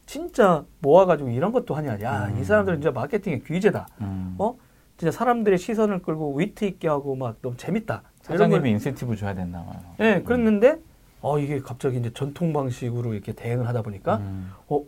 진짜 0.10 0.66
모아가지고 0.80 1.30
이런 1.30 1.51
것도 1.51 1.76
하냐. 1.76 1.99
야이 2.01 2.34
음. 2.34 2.43
사람들은 2.43 2.82
진짜 2.82 2.91
마케팅의 2.99 3.43
귀재다. 3.43 3.88
음. 4.01 4.34
어? 4.39 4.55
진짜 4.97 5.12
사람들의 5.12 5.60
시선을 5.60 6.01
끌고 6.01 6.34
위트 6.34 6.66
있게 6.66 6.88
하고 6.88 7.16
막 7.16 7.39
너무 7.43 7.55
재밌다. 7.55 8.01
사장님이 8.24 8.60
걸- 8.62 8.68
인센티브 8.70 9.16
줘야 9.16 9.36
된다 9.36 9.64
봐요. 9.64 9.80
예, 9.99 10.24
그랬는데 10.24 10.80
어 11.22 11.38
이게 11.38 11.60
갑자기 11.60 11.99
이제 11.99 12.12
전통 12.12 12.51
방식으로 12.53 13.14
이렇게 13.14 13.34
대응을 13.34 13.68
하다 13.68 13.84
보니까 13.84 14.18
음. 14.18 14.51
어 14.68 14.84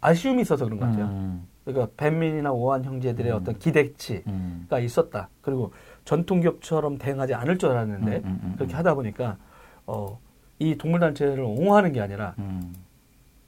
아쉬움이 0.00 0.40
있어서 0.40 0.64
그런 0.64 0.80
것 0.80 0.86
같아요. 0.86 1.04
음. 1.04 1.46
그러니까 1.66 1.88
밴민이나 1.98 2.52
오한 2.52 2.82
형제들의 2.86 3.30
음. 3.32 3.36
어떤 3.36 3.58
기대치가 3.58 4.22
음. 4.30 4.66
있었다. 4.80 5.28
그리고 5.42 5.74
전통 6.06 6.40
기업처럼 6.40 6.96
대응하지 6.96 7.34
않을 7.34 7.58
줄 7.58 7.68
알았는데 7.72 8.16
음, 8.16 8.22
음, 8.24 8.40
음, 8.44 8.54
그렇게 8.56 8.72
음. 8.74 8.78
하다 8.78 8.94
보니까 8.94 9.36
어 9.84 10.18
이 10.62 10.76
동물단체를 10.76 11.40
옹호하는 11.42 11.92
게 11.92 12.02
아니라 12.02 12.34
음. 12.38 12.74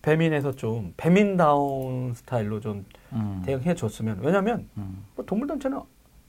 배민에서 0.03 0.53
좀 0.53 0.93
배민다운 0.97 2.13
스타일로 2.15 2.61
좀 2.61 2.85
음. 3.13 3.43
대응해 3.45 3.75
줬으면 3.75 4.19
왜냐하면 4.21 4.69
음. 4.77 5.05
뭐 5.15 5.25
동물단체는 5.25 5.81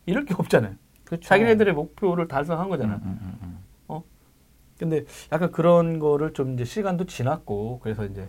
잃을 0.05 0.25
게 0.25 0.33
없잖아요. 0.37 0.75
그렇죠. 1.03 1.27
자기네들의 1.27 1.73
목표를 1.73 2.27
달성한 2.27 2.67
음, 2.67 2.69
거잖아. 2.69 2.95
음, 2.95 3.01
음, 3.05 3.39
음. 3.41 3.53
근데 4.77 5.05
약간 5.31 5.51
그런 5.51 5.99
거를 5.99 6.33
좀 6.33 6.53
이제 6.53 6.65
시간도 6.65 7.05
지났고 7.05 7.79
그래서 7.81 8.05
이제 8.05 8.27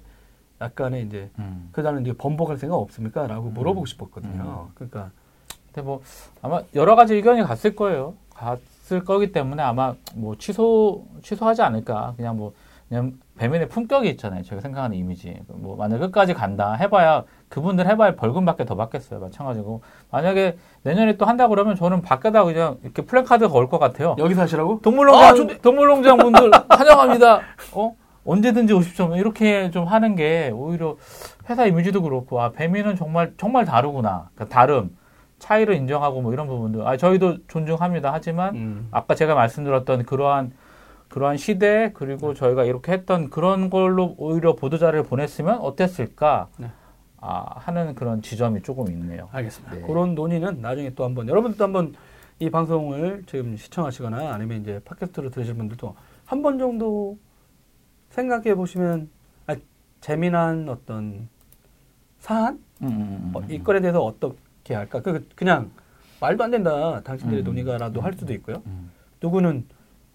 약간의 0.60 1.04
이제 1.04 1.30
음. 1.38 1.68
그다음에 1.72 2.00
이제 2.00 2.12
번복할 2.12 2.58
생각 2.58 2.76
없습니까? 2.76 3.26
라고 3.26 3.50
물어보고 3.50 3.86
싶었거든요. 3.86 4.68
그러니까 4.74 5.10
근데 5.66 5.82
뭐 5.82 6.00
아마 6.42 6.62
여러 6.74 6.94
가지 6.94 7.14
의견이 7.14 7.42
갔을 7.42 7.74
거예요. 7.74 8.14
갔을 8.30 9.02
거기 9.04 9.32
때문에 9.32 9.62
아마 9.62 9.94
뭐 10.14 10.36
취소 10.36 11.06
취소하지 11.22 11.62
않을까. 11.62 12.14
그냥 12.16 12.36
뭐 12.36 12.54
그냥 12.88 13.14
배민의 13.38 13.68
품격이 13.68 14.08
있잖아요. 14.10 14.42
제가 14.42 14.60
생각하는 14.60 14.96
이미지. 14.96 15.36
뭐 15.48 15.76
만약 15.76 15.98
끝까지 15.98 16.34
간다 16.34 16.74
해봐야 16.74 17.24
그분들 17.48 17.88
해봐야 17.88 18.14
벌금밖에 18.14 18.64
더 18.64 18.76
받겠어요. 18.76 19.20
마찬가지고 19.20 19.82
만약에 20.10 20.56
내년에 20.82 21.16
또 21.16 21.24
한다 21.24 21.48
그러면 21.48 21.74
저는 21.76 22.02
밖에다 22.02 22.44
그냥 22.44 22.76
이렇게 22.82 23.02
플래카드 23.02 23.48
걸 23.48 23.68
것 23.68 23.78
같아요. 23.78 24.14
여기서 24.18 24.42
하시라고? 24.42 24.80
동물농장 24.82 25.24
아, 25.24 25.34
좋네. 25.34 25.58
동물농장 25.58 26.18
분들 26.18 26.50
환영합니다. 26.68 27.40
어 27.72 27.96
언제든지 28.26 28.72
오십시오. 28.74 29.08
뭐 29.08 29.16
이렇게 29.16 29.70
좀 29.70 29.84
하는 29.86 30.14
게 30.14 30.50
오히려 30.54 30.96
회사 31.48 31.64
이미지도 31.66 32.02
그렇고 32.02 32.40
아 32.40 32.50
배민은 32.52 32.96
정말 32.96 33.32
정말 33.38 33.64
다르구나. 33.64 34.28
그러니까 34.34 34.54
다름 34.54 34.96
차이를 35.38 35.74
인정하고 35.74 36.20
뭐 36.22 36.32
이런 36.32 36.46
부분들 36.46 36.86
아 36.86 36.96
저희도 36.96 37.38
존중합니다. 37.48 38.12
하지만 38.12 38.54
음. 38.54 38.88
아까 38.92 39.14
제가 39.14 39.34
말씀드렸던 39.34 40.04
그러한 40.04 40.52
그러한 41.14 41.36
시대 41.36 41.92
그리고 41.94 42.34
저희가 42.34 42.64
이렇게 42.64 42.90
했던 42.90 43.30
그런 43.30 43.70
걸로 43.70 44.16
오히려 44.18 44.56
보도자를 44.56 45.04
보냈으면 45.04 45.60
어땠을까 45.60 46.48
네. 46.58 46.72
아, 47.20 47.54
하는 47.60 47.94
그런 47.94 48.20
지점이 48.20 48.62
조금 48.62 48.88
있네요. 48.90 49.28
알겠습니다. 49.30 49.76
네. 49.76 49.82
그런 49.82 50.16
논의는 50.16 50.60
나중에 50.60 50.90
또 50.96 51.04
한번 51.04 51.28
여러분들도 51.28 51.62
한번 51.62 51.94
이 52.40 52.50
방송을 52.50 53.22
지금 53.26 53.56
시청하시거나 53.56 54.34
아니면 54.34 54.60
이제 54.62 54.80
팟캐스트로 54.84 55.30
들으실 55.30 55.54
분들도 55.54 55.94
한 56.26 56.42
번 56.42 56.58
정도 56.58 57.16
생각해 58.10 58.56
보시면 58.56 59.08
아, 59.46 59.54
재미난 60.00 60.68
어떤 60.68 61.28
사안 62.18 62.54
음, 62.82 62.88
음, 62.88 62.90
음, 62.90 63.30
어, 63.34 63.38
음. 63.38 63.46
이 63.48 63.62
건에 63.62 63.80
대해서 63.80 64.02
어떻게 64.02 64.74
할까? 64.74 65.00
그 65.00 65.24
그냥 65.36 65.70
말도 66.20 66.42
안 66.42 66.50
된다. 66.50 67.00
당신들의 67.04 67.44
음. 67.44 67.44
논의가라도 67.44 68.00
할 68.00 68.14
수도 68.14 68.32
있고요. 68.32 68.62
음. 68.66 68.90
누구는 69.22 69.64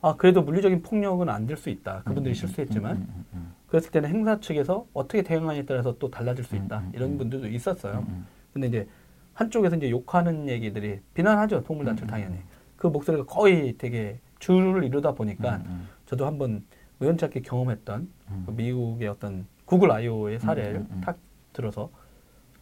아 0.02 0.16
그래도 0.16 0.42
물리적인 0.42 0.82
폭력은 0.82 1.28
안 1.30 1.46
될 1.46 1.58
수 1.58 1.70
있다. 1.70 2.04
그분들이 2.04 2.34
실수했지만 2.34 2.96
음, 2.98 3.08
음, 3.16 3.26
음, 3.34 3.54
그랬을 3.68 3.92
때는 3.92 4.10
행사 4.10 4.40
측에서 4.40 4.86
어떻게 4.94 5.22
대응하냐에 5.24 5.66
따라서 5.66 5.98
또 6.00 6.10
달라질 6.10 6.46
수 6.46 6.56
있다. 6.56 6.84
이런 6.94 7.12
음. 7.14 7.18
분들도 7.18 7.48
있었어요. 7.48 8.06
음, 8.08 8.26
근데 8.54 8.68
이제 8.68 8.88
한쪽에서 9.34 9.76
이제 9.76 9.90
욕하는 9.90 10.48
얘기들이 10.48 11.02
비난하죠. 11.14 11.64
동물단체 11.64 12.06
당연히. 12.06 12.38
그 12.78 12.88
목소리가 12.88 13.26
거의 13.26 13.78
되게 13.78 14.20
줄을 14.40 14.84
이루다 14.86 15.14
보니까 15.14 15.62
저도 16.06 16.26
한번 16.26 16.64
우연찮게 17.00 17.42
경험했던 17.42 18.10
음. 18.30 18.44
그 18.46 18.52
미국의 18.52 19.08
어떤 19.10 19.46
구글 19.66 19.92
아이오의 19.92 20.40
사례를. 20.40 20.86
탁 21.02 21.18
들어서 21.54 21.90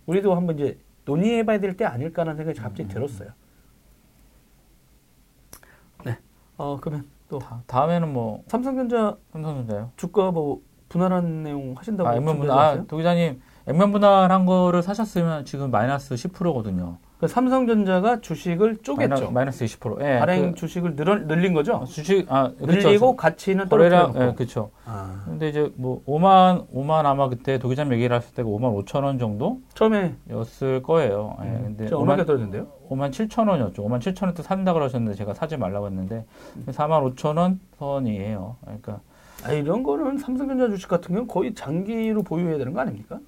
우리도 0.07 0.33
한번 0.35 0.57
이제 0.57 0.77
논의해봐야 1.05 1.59
될 1.59 1.75
때 1.77 1.85
아닐까라는 1.85 2.37
생각이 2.37 2.59
갑자기 2.59 2.89
들었어요. 2.89 3.29
네. 6.05 6.17
어 6.57 6.77
그러면 6.81 7.05
또 7.29 7.39
다, 7.39 7.61
다음에는 7.67 8.11
뭐 8.11 8.43
삼성전자 8.47 9.17
삼성전자요. 9.31 9.91
주가 9.97 10.31
뭐 10.31 10.61
분할한 10.89 11.43
내용 11.43 11.75
하신다고 11.77 12.09
아, 12.09 12.15
액면 12.15 12.39
분할. 12.39 12.57
아, 12.57 12.83
도 12.85 12.97
기자님, 12.97 13.41
액면 13.67 13.91
분할한 13.91 14.45
거를 14.45 14.81
사셨으면 14.81 15.45
지금 15.45 15.69
마이너스 15.71 16.15
10%거든요. 16.15 16.97
그 17.19 17.27
삼성전자가 17.27 18.21
주식을 18.21 18.77
쪼갰죠. 18.77 19.31
마이너스 19.31 19.65
20%. 19.65 20.01
예. 20.01 20.19
발행 20.19 20.51
그, 20.51 20.55
주식을 20.55 20.95
늘어, 20.95 21.15
늘린 21.15 21.53
거죠. 21.53 21.83
주식 21.87 22.31
아, 22.31 22.51
늘리고 22.59 23.15
가치는 23.15 23.69
거래량 23.69 24.13
떨어뜨려 24.13 24.27
예, 24.27 24.33
그렇죠. 24.35 24.69
아, 24.85 25.23
근데 25.25 25.49
이제 25.49 25.71
뭐 25.75 26.03
5만 26.05 26.69
5만 26.69 27.05
아마 27.05 27.27
그때 27.27 27.57
도 27.57 27.69
기자님 27.69 27.93
얘기를 27.93 28.15
하실 28.15 28.35
때가 28.35 28.47
5만 28.47 28.85
5천 28.85 29.03
원 29.03 29.17
처음에 29.73 30.15
정도였을 30.27 30.83
거예요. 30.83 31.37
예. 31.43 31.49
근데 31.63 31.87
저 31.87 31.97
얼마나 31.97 32.23
5만, 32.23 32.27
떨어졌는데요? 32.27 32.67
5만 32.87 33.09
7천 33.09 33.49
원이었죠. 33.49 33.83
5만 33.83 33.99
7천 33.99 34.25
원때 34.25 34.43
산다 34.43 34.73
그러셨는데 34.73 35.17
제가 35.17 35.33
사지 35.33 35.57
말라고 35.57 35.87
했는데 35.87 36.23
4만 36.67 37.15
5천 37.15 37.37
원 37.37 37.59
선이에요. 37.79 38.57
그러니까 38.61 38.99
아, 39.43 39.53
이런 39.53 39.81
거는 39.81 40.19
삼성전자 40.19 40.69
주식 40.69 40.87
같은 40.87 41.07
경우는 41.09 41.27
거의 41.27 41.55
장기로 41.55 42.21
보유해야 42.21 42.59
되는 42.59 42.73
거 42.73 42.81
아닙니까? 42.81 43.19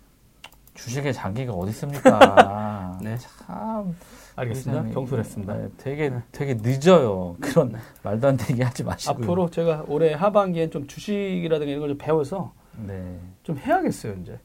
주식에 0.84 1.11
장기가 1.11 1.51
어디 1.53 1.71
있습니까? 1.71 2.97
네. 3.03 3.17
참 3.17 3.95
알겠습니다. 4.36 4.84
경솔했습니다. 4.93 5.53
네, 5.53 5.67
되게 5.77 6.13
되게 6.32 6.53
늦어요. 6.55 7.36
그런 7.41 7.73
말도 8.03 8.27
안 8.30 8.38
되게 8.38 8.63
하지 8.63 8.84
마시고요. 8.84 9.23
앞으로 9.25 9.49
제가 9.49 9.84
올해 9.88 10.13
하반기엔 10.13 10.71
좀 10.71 10.88
주식이라든가 10.88 11.69
이런 11.69 11.82
걸 11.82 11.89
좀 11.89 11.97
배워서 11.97 12.53
네. 12.86 13.17
좀 13.43 13.57
해야겠어요, 13.57 14.13
이제. 14.21 14.39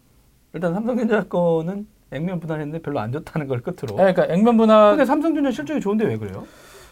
일단 0.53 0.75
삼성전자 0.75 1.23
거는 1.25 1.87
액면 2.11 2.41
분할했는데 2.41 2.83
별로 2.83 2.99
안 3.01 3.13
좋다는 3.13 3.47
걸 3.49 3.61
끝으로. 3.61 3.97
네, 3.97 4.13
그러니까 4.13 4.27
액면 4.33 4.57
분할 4.57 4.91
근데 4.93 5.05
삼성전자 5.05 5.51
실적이 5.53 5.81
좋은데 5.81 6.05
왜 6.05 6.17
그래요? 6.17 6.45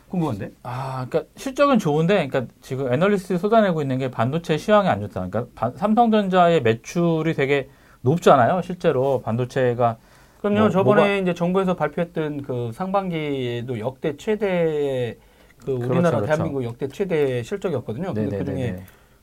궁금한데? 0.09 0.53
아, 0.63 1.07
그러니까 1.09 1.31
실적은 1.37 1.79
좋은데, 1.79 2.27
그러니까 2.29 2.53
지금 2.61 2.93
애널리스트 2.93 3.39
쏟아내고 3.39 3.81
있는 3.83 3.97
게 3.99 4.11
반도체 4.11 4.59
시황이 4.59 4.89
안 4.89 5.01
좋다. 5.01 5.27
그러니까 5.29 5.47
반- 5.55 5.75
삼성전자의 5.77 6.63
매출이 6.63 7.33
되게 7.35 7.71
높잖아요. 8.03 8.61
실제로 8.63 9.23
반도체가 9.23 9.97
그럼요. 10.41 10.61
뭐, 10.61 10.71
저번에 10.71 11.19
이제 11.21 11.35
정부에서 11.35 11.75
발표했던 11.75 12.43
그 12.43 12.71
상반기에도 12.73 13.79
역대 13.79 14.17
최대 14.17 15.17
그 15.65 15.73
우리나라 15.73 15.91
그렇죠, 15.93 16.17
그렇죠. 16.17 16.27
대한민국 16.27 16.65
역대 16.65 16.89
최대 16.89 17.43
실적이었거든요. 17.43 18.13
근데 18.13 18.39
그 18.39 18.45
중에 18.45 18.55
네네네. 18.57 18.83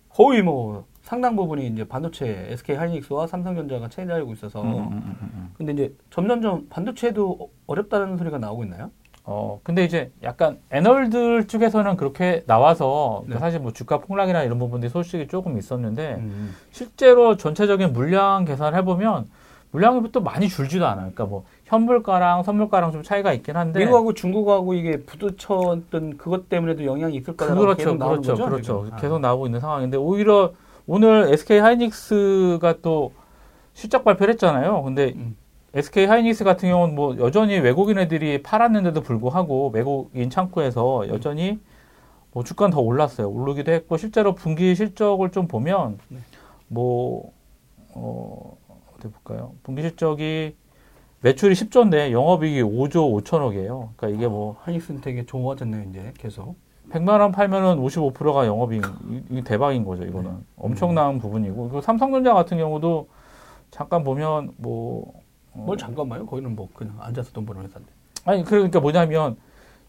거의 0.10 0.42
뭐 0.42 0.86
상당 1.02 1.36
부분이 1.36 1.68
이제 1.68 1.84
반도체 1.84 2.48
SK 2.52 2.76
하이닉스와 2.78 3.28
삼성전자가 3.28 3.90
차지하고 3.90 4.32
있어서 4.34 4.62
음, 4.62 4.68
음, 4.68 4.78
음, 4.78 5.18
음, 5.22 5.32
음. 5.34 5.54
근데 5.58 5.74
이제 5.74 5.96
점점점 6.10 6.68
반도체도 6.70 7.52
어렵다는 7.68 8.18
소리가 8.18 8.38
나오고 8.38 8.64
있나요? 8.64 8.92
어, 9.32 9.60
근데 9.62 9.84
이제 9.84 10.12
약간 10.24 10.58
애널들 10.72 11.46
쪽에서는 11.46 11.98
그렇게 11.98 12.42
나와서 12.48 13.24
네. 13.28 13.38
사실 13.38 13.60
뭐 13.60 13.72
주가 13.72 14.00
폭락이나 14.00 14.42
이런 14.42 14.58
부분들이 14.58 14.90
소식이 14.90 15.28
조금 15.28 15.60
있었는데 15.60 16.16
음. 16.16 16.56
실제로 16.72 17.38
전체적인 17.38 17.94
물량 17.94 18.44
계산을 18.44 18.76
해보면 18.80 19.28
물량이 19.70 20.12
또 20.12 20.22
많이 20.22 20.50
줄지도 20.50 20.84
않아요. 20.88 21.12
그러니까 21.12 21.26
뭐 21.26 21.46
현물가랑 21.66 22.42
선물가랑 22.42 22.92
좀 22.92 23.04
차이가 23.04 23.32
있긴 23.32 23.56
한데 23.56 23.82
미국하고 23.82 24.16
중국하고 24.16 24.74
이게 24.74 25.04
부딪혔던 25.04 26.18
그것 26.18 26.50
때문에도 26.50 26.86
영향이 26.86 27.16
있을 27.16 27.38
거라고 27.38 27.60
그렇죠, 27.60 27.78
계속 27.78 27.98
나오는 27.98 28.22
그렇죠, 28.24 28.32
거죠. 28.32 28.50
그렇죠. 28.50 28.84
지금? 28.86 28.98
아. 28.98 29.00
계속 29.00 29.20
나오고 29.20 29.46
있는 29.46 29.60
상황인데 29.60 29.98
오히려 29.98 30.54
오늘 30.88 31.32
SK 31.32 31.60
하이닉스가 31.60 32.78
또 32.82 33.14
실적 33.74 34.04
발표를 34.04 34.34
했잖아요. 34.34 34.82
근데 34.82 35.14
음. 35.16 35.36
SK 35.74 36.06
하이닉스 36.06 36.44
같은 36.44 36.70
경우는 36.70 36.96
뭐 36.96 37.18
여전히 37.20 37.58
외국인 37.60 38.00
애들이 38.00 38.42
팔았는데도 38.42 39.02
불구하고 39.02 39.70
외국인 39.74 40.30
창구에서 40.30 41.08
여전히 41.10 41.60
뭐 42.32 42.44
주가는 42.44 42.72
더 42.72 42.80
올랐어요. 42.82 43.30
오르기도 43.30 43.72
했고 43.72 43.98
실제로 43.98 44.34
분기 44.36 44.74
실적을 44.76 45.32
좀 45.32 45.48
보면 45.48 46.00
네. 46.10 46.20
뭐 46.68 47.32
어, 47.94 48.58
어디 48.96 49.08
볼까요? 49.10 49.54
분기 49.64 49.82
실적이 49.82 50.56
매출이 51.22 51.54
10조인데 51.54 52.12
영업이익이 52.12 52.62
5조 52.64 53.24
5천억이에요. 53.24 53.90
그러니까 53.96 54.08
이게 54.10 54.28
뭐 54.28 54.56
하이닉스는 54.62 55.02
되게 55.02 55.26
좋아졌네요, 55.26 55.90
이제 55.90 56.14
계속. 56.18 56.56
100만 56.92 57.20
원 57.20 57.32
팔면은 57.32 57.78
55%가 57.84 58.48
영업이익 58.48 58.84
이- 59.30 59.44
대박인 59.44 59.84
거죠. 59.86 60.04
이거는 60.06 60.44
엄청난 60.58 61.20
부분이고 61.20 61.56
그리고 61.64 61.82
삼성전자 61.82 62.34
같은 62.34 62.58
경우도 62.58 63.08
잠깐 63.70 64.04
보면 64.04 64.54
뭐 64.58 65.14
어, 65.14 65.20
뭘 65.66 65.78
잠깐만요. 65.78 66.26
거기는 66.26 66.56
뭐 66.56 66.68
그냥 66.74 66.96
앉아서 67.00 67.32
돈 67.32 67.46
버는 67.46 67.64
회사인데. 67.64 67.92
아니 68.26 68.44
그러니까 68.44 68.80
뭐냐면 68.80 69.38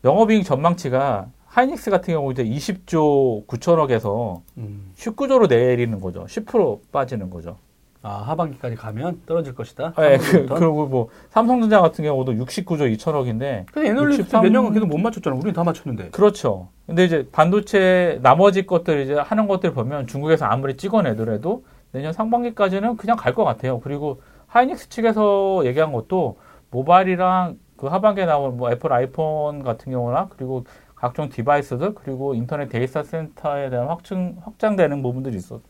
영업이익 0.05 0.45
전망치가 0.45 1.27
하이닉스 1.47 1.91
같은 1.91 2.15
경우 2.15 2.31
이제 2.33 2.45
20조 2.45 3.47
9천억에서 3.47 4.41
음. 4.59 4.93
19조로 4.97 5.49
내리는 5.49 6.01
거죠. 6.01 6.25
10% 6.27 6.81
빠지는 6.93 7.29
거죠. 7.31 7.57
아 8.03 8.13
하반기까지 8.29 8.77
가면 8.77 9.23
떨어질 9.27 9.55
것이다. 9.55 9.93
네, 9.99 10.17
그. 10.17 10.47
그리고 10.47 10.87
뭐 10.87 11.09
삼성전자 11.29 11.81
같은 11.83 12.03
경우도 12.03 12.33
69조 12.33 12.97
2천억인데 12.97 13.67
근데 13.73 13.89
애널리스트 13.91 14.23
63 14.23 14.43
몇 14.45 14.49
년간 14.53 14.73
계속 14.73 14.87
못 14.87 14.97
맞췄잖아. 14.99 15.37
우리는 15.37 15.53
다 15.53 15.65
맞췄는데. 15.65 16.11
그렇죠. 16.11 16.69
근데 16.87 17.05
이제 17.05 17.29
반도체 17.31 18.19
나머지 18.23 18.65
것들 18.65 19.03
이제 19.03 19.15
하는 19.15 19.47
것들 19.47 19.75
보면 19.75 20.07
중국에서 20.07 20.47
아무리 20.47 20.77
찍어내더라도 20.79 21.65
내년 21.93 22.13
상반기까지는 22.15 22.97
그냥 22.97 23.17
갈 23.19 23.35
것 23.35 23.45
같아요. 23.45 23.81
그리고 23.81 24.23
하이닉스 24.51 24.89
측에서 24.89 25.63
얘기한 25.65 25.93
것도 25.93 26.37
모바일이랑 26.71 27.59
그 27.77 27.87
하반기에 27.87 28.27
나온 28.27 28.57
뭐 28.57 28.71
애플 28.71 28.93
아이폰 28.93 29.63
같은 29.63 29.93
경우나 29.93 30.29
그리고 30.37 30.65
각종 30.95 31.29
device들 31.29 31.95
그리고 31.95 32.35
인터넷 32.35 32.69
데이터 32.69 33.03
센터에 33.03 33.71
대한 33.71 33.87
확충 33.89 34.37
확장되는 34.43 35.03
부분들이 35.03 35.37
있어. 35.37 35.61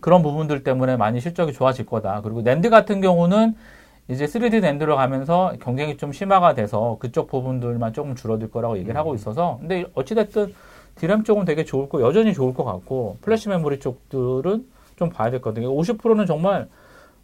그런 0.00 0.22
부분들 0.22 0.62
때문에 0.62 0.96
많이 0.96 1.20
실적이 1.20 1.52
좋아질 1.52 1.86
거다. 1.86 2.20
그리고 2.22 2.42
낸드 2.42 2.70
같은 2.70 3.00
경우는 3.00 3.54
이제 4.06 4.24
3D 4.24 4.60
NAND로 4.60 4.96
가면서 4.96 5.52
경쟁이 5.60 5.96
좀 5.96 6.12
심화가 6.12 6.54
돼서 6.54 6.96
그쪽 7.00 7.28
부분들만 7.28 7.92
조금 7.92 8.14
줄어들 8.14 8.50
거라고 8.50 8.78
얘기를 8.78 8.96
하고 8.96 9.14
있어서 9.14 9.58
근데 9.60 9.84
어찌됐든 9.94 10.54
디램 10.94 11.24
쪽은 11.24 11.44
되게 11.44 11.64
좋을 11.64 11.88
거 11.88 12.00
여전히 12.02 12.32
좋을 12.32 12.54
것 12.54 12.64
같고 12.64 13.18
플래시 13.20 13.48
메모리 13.48 13.80
쪽들은 13.80 14.66
좀 14.96 15.10
봐야 15.10 15.30
될 15.30 15.40
거거든요. 15.40 15.70
50%는 15.70 16.24
정말 16.26 16.68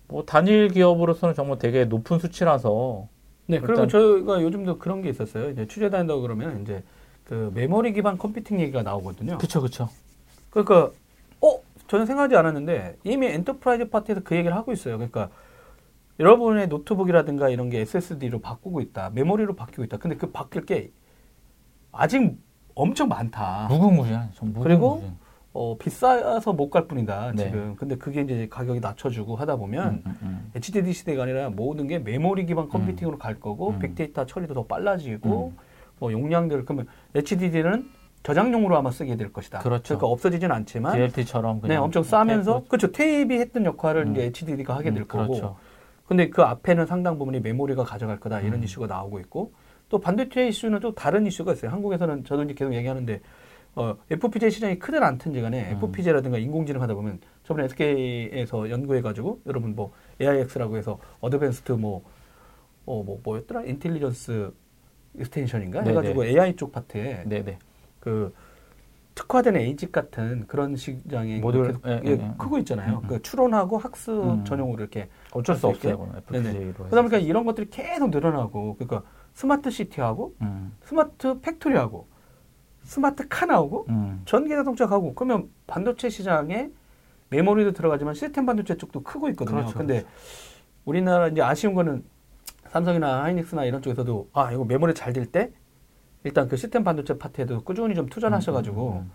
뭐 0.09 0.25
단일 0.25 0.69
기업으로서는 0.69 1.35
정말 1.35 1.59
되게 1.59 1.85
높은 1.85 2.19
수치라서 2.19 3.09
네, 3.47 3.61
그리고 3.61 3.87
저희가 3.87 4.43
요즘도 4.43 4.79
그런 4.79 5.03
게 5.03 5.11
있었어요. 5.11 5.51
이제 5.51 5.67
취재 5.67 5.91
다닌다고 5.91 6.23
그러면 6.23 6.63
이제 6.63 6.83
그 7.25 7.51
메모리 7.55 7.93
기반 7.93 8.19
컴퓨팅 8.19 8.61
얘기가 8.61 8.83
나오거든요. 8.83 9.39
그쵸 9.39 9.61
그쵸. 9.61 9.89
그러니까 10.51 10.91
어 11.41 11.61
저는 11.89 12.07
생각하지 12.07 12.37
않았는데 12.37 12.97
이미 13.05 13.27
enterprise 13.27 13.91
파트에서 13.91 14.23
그 14.23 14.37
얘기를 14.37 14.55
하고 14.55 14.73
있어요. 14.73 14.97
그러니까 14.97 15.31
여러분의 16.21 16.69
노트북이라든가 16.69 17.49
이런 17.49 17.71
게 17.71 17.81
SSD로 17.81 18.41
바꾸고 18.41 18.81
있다, 18.81 19.11
메모리로 19.15 19.57
바뀌고 19.57 19.85
있다. 19.85 19.97
근데 19.97 20.17
그 20.17 20.31
바뀔 20.31 20.65
게 20.65 20.93
아직 21.93 22.39
엄청 22.75 23.09
많다. 23.09 23.67
무궁무진한 23.69 24.31
전 24.35 24.55
아. 24.57 24.61
그리고 24.63 24.97
무궁무진. 24.97 25.24
어, 25.57 25.77
비싸서 25.79 26.53
못 26.53 26.69
갈 26.71 26.89
뿐이다 26.89 27.33
네. 27.37 27.45
지금. 27.45 27.77
근데 27.77 27.97
그게 27.97 28.23
이제 28.23 28.49
가격이 28.51 28.81
낮춰주고 28.81 29.37
하다 29.37 29.55
보면 29.57 29.89
음, 29.89 30.03
음, 30.07 30.19
음. 30.23 30.51
HDD 30.57 30.93
시대가 30.93 31.23
아니라 31.23 31.49
모든 31.49 31.87
게 31.87 31.99
메모리 32.01 32.45
기반 32.47 32.69
컴퓨팅으로 32.69 33.19
갈 33.19 33.39
거고 33.39 33.71
음. 33.71 33.79
빅데이터 33.79 34.27
처리도 34.27 34.53
더 34.55 34.65
빨라지고 34.67 35.53
뭐 36.01 36.13
용량들 36.13 36.65
그러면 36.65 36.89
HDD는 37.15 37.89
저장용으로 38.25 38.77
아마 38.77 38.91
쓰게 38.91 39.17
될 39.17 39.33
것이다. 39.33 39.61
그렇죠. 39.61 39.83
그러니까 39.99 40.07
없어지진 40.09 40.51
않지만 40.51 40.95
DLT처럼 40.95 41.61
네, 41.63 41.77
엄청 41.77 42.03
싸면서 42.03 42.55
테이프- 42.61 42.69
그렇죠. 42.69 42.93
테이프이 42.93 43.39
했던 43.39 43.65
역할을 43.65 44.07
음. 44.07 44.13
이제 44.13 44.25
HDD가 44.25 44.75
하게 44.75 44.91
될 44.91 45.03
음, 45.03 45.07
거고. 45.09 45.27
그렇죠. 45.29 45.57
근데 46.07 46.29
그 46.31 46.43
앞에는 46.43 46.87
상당 46.87 47.17
부분이 47.19 47.41
메모리가 47.41 47.85
가져갈 47.85 48.19
거다 48.19 48.41
이런 48.41 48.55
음. 48.61 48.65
이슈가 48.65 48.87
나오고 48.89 49.21
있고 49.21 49.53
또 49.89 50.01
반도체 50.01 50.49
이슈는 50.49 50.81
또 50.81 50.95
다른 50.95 51.27
이슈가 51.27 51.53
있어요. 51.53 51.71
한국에서는 51.71 52.25
저도 52.25 52.43
이제 52.43 52.55
계속 52.55 52.75
얘기하는데 52.75 53.21
어, 53.77 53.97
FPGA 54.11 54.51
시장이 54.51 54.79
크든 54.79 55.03
않든지 55.03 55.41
간에 55.41 55.73
음. 55.73 55.77
FPGA라든가 55.77 56.39
인공지능 56.39 56.81
하다 56.83 56.95
보면 56.95 57.21
저번에 57.43 57.67
SK에서 57.67 58.71
연구해가지고 58.71 59.43
여러분 59.47 59.75
뭐 59.75 59.93
AIX라고 60.21 60.77
해서 60.77 60.99
advanced 61.21 61.73
뭐 61.73 62.05
어, 62.87 63.03
뭐, 63.03 63.21
뭐였더라? 63.23 63.63
intelligence 63.65 64.53
extension인가? 65.19 65.83
네네. 65.83 65.91
해가지고 65.91 66.25
AI 66.25 66.57
쪽 66.57 66.73
파트에 66.73 67.25
네네. 67.27 67.59
그 68.01 68.33
특화된 69.15 69.57
ASIC 69.57 69.93
같은 69.93 70.45
그런 70.47 70.77
시장에 70.77 71.39
모듈, 71.39 71.67
계속 71.69 71.87
예, 71.87 71.93
예, 71.93 72.01
예, 72.05 72.11
예. 72.11 72.35
크고 72.37 72.59
있잖아요. 72.59 72.99
음, 72.99 73.05
음. 73.05 73.09
그 73.09 73.23
추론하고 73.23 73.79
학습 73.79 74.13
음. 74.13 74.45
전용으로 74.45 74.83
이렇게 74.83 75.09
어쩔 75.33 75.57
수 75.57 75.69
없어요. 75.69 76.13
FPGA로. 76.17 76.73
그러다 76.75 76.97
보니까 77.03 77.19
이런 77.19 77.45
것들이 77.45 77.71
계속 77.71 78.11
늘어나고 78.11 78.75
그러니까 78.75 79.03
스마트 79.33 79.71
시티하고 79.71 80.35
음, 80.43 80.77
스마트 80.83 81.41
팩토리하고 81.41 82.09
스마트 82.85 83.27
카 83.29 83.47
나오고 83.47 83.87
음, 83.89 84.23
전기 84.25 84.51
자동차 84.51 84.87
가고 84.87 85.15
그러면 85.15 85.51
반도체 85.67 86.09
시장에 86.09 86.71
메모리도 87.31 87.73
들어가지만 87.73 88.15
시스템 88.15 88.47
반도체 88.47 88.77
쪽도 88.77 89.03
크고 89.03 89.29
있거든요. 89.31 89.57
그렇죠, 89.57 89.79
근데 89.79 90.05
우리나라 90.85 91.29
이제 91.29 91.43
아쉬운 91.43 91.75
거는 91.75 92.05
삼성이나 92.69 93.25
하이닉스나 93.25 93.65
이런 93.65 93.83
쪽에서도 93.83 94.29
아 94.33 94.53
이거 94.53 94.65
메모리 94.65 94.95
잘 94.95 95.13
될 95.13 95.31
때 95.31 95.51
일단 96.25 96.49
그 96.49 96.57
시스템 96.57 96.85
반도체 96.85 97.19
파트에도 97.19 97.61
꾸준히 97.63 97.95
좀 97.95 98.07
투자를 98.09 98.37
하셔가지고 98.37 98.89
음, 98.93 98.97
음, 98.97 99.11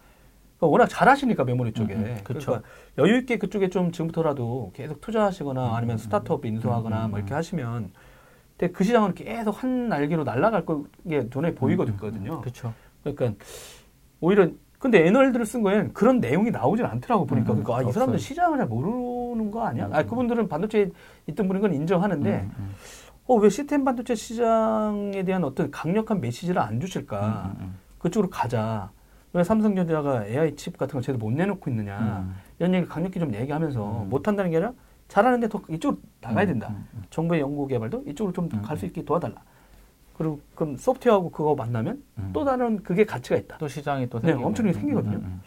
그러니까 0.57 0.67
워낙 0.67 0.88
잘하시니까 0.88 1.43
메모리 1.43 1.74
쪽에 1.74 1.93
음, 1.95 2.05
음, 2.05 2.17
그쵸. 2.24 2.45
그러니까 2.51 2.70
여유 2.97 3.17
있게 3.17 3.38
그쪽에 3.38 3.70
좀 3.70 3.91
지금부터라도 3.91 4.72
계속 4.76 5.01
투자하시거나 5.01 5.70
음, 5.70 5.74
아니면 5.74 5.95
음, 5.95 5.97
스타트업 5.97 6.45
인수하거나 6.45 7.05
음, 7.05 7.09
뭐 7.11 7.20
이렇게 7.20 7.34
음. 7.34 7.38
하시면 7.38 7.91
근데 8.57 8.74
그 8.74 8.84
시장은 8.84 9.13
계속 9.15 9.63
한 9.63 9.89
날개로 9.89 10.24
날아갈 10.24 10.65
게 11.07 11.28
눈에 11.34 11.55
보이거든요. 11.55 12.34
음, 12.36 12.41
그렇죠. 12.41 12.74
그러니까 13.03 13.33
오히려 14.21 14.49
근데 14.79 15.05
애널들을 15.05 15.45
쓴 15.45 15.61
거에는 15.61 15.93
그런 15.93 16.19
내용이 16.19 16.51
나오질 16.51 16.85
않더라고 16.85 17.25
보니까 17.25 17.51
음, 17.51 17.63
그러니까 17.63 17.75
아, 17.75 17.81
이 17.81 17.85
없어요. 17.85 17.93
사람들 17.93 18.19
시장을 18.19 18.57
잘 18.57 18.67
모르는 18.67 19.51
거 19.51 19.65
아니야? 19.65 19.87
음, 19.87 19.93
아 19.93 20.01
음. 20.01 20.07
그분들은 20.07 20.47
반도체에 20.47 20.89
있던 21.27 21.47
분인 21.47 21.61
건 21.61 21.73
인정하는데 21.73 22.29
음, 22.31 22.51
음, 22.57 22.75
어왜 23.27 23.49
시스템 23.49 23.83
반도체 23.83 24.15
시장에 24.15 25.23
대한 25.23 25.43
어떤 25.43 25.69
강력한 25.69 26.21
메시지를 26.21 26.61
안 26.61 26.79
주실까? 26.79 27.55
그쪽으로 27.99 28.29
가자. 28.29 28.91
왜 29.33 29.43
삼성전자가 29.43 30.25
AI 30.25 30.55
칩 30.55 30.77
같은 30.77 30.93
걸 30.93 31.01
제대로 31.03 31.19
못 31.19 31.31
내놓고 31.31 31.69
있느냐? 31.69 32.25
음, 32.25 32.35
이런 32.57 32.73
얘기 32.73 32.87
강력히 32.87 33.19
좀 33.19 33.33
얘기하면서 33.35 34.03
음. 34.03 34.09
못 34.09 34.27
한다는 34.27 34.49
게 34.49 34.57
아니라 34.57 34.73
잘하는데 35.07 35.47
더 35.49 35.61
이쪽으로 35.69 35.99
나가야 36.21 36.45
음, 36.45 36.47
된다. 36.47 36.73
정부의 37.11 37.41
연구 37.41 37.67
개발도 37.67 38.05
이쪽으로 38.07 38.33
좀 38.33 38.49
음, 38.51 38.61
갈수 38.63 38.85
음. 38.85 38.87
있게 38.87 39.03
도와달라. 39.03 39.35
그리고 40.20 40.41
그럼 40.53 40.76
소프트웨어하고 40.76 41.32
그거 41.32 41.55
만나면 41.55 42.03
음. 42.17 42.32
또 42.34 42.43
다른 42.43 42.84
그게 42.84 43.05
가치가 43.05 43.38
있다. 43.38 43.57
또 43.57 43.70
시장이 43.70 44.09
또 44.09 44.20
네. 44.20 44.34
엄청나게 44.34 44.78
음, 44.78 44.82
생기거든요. 44.82 45.15
음, 45.15 45.41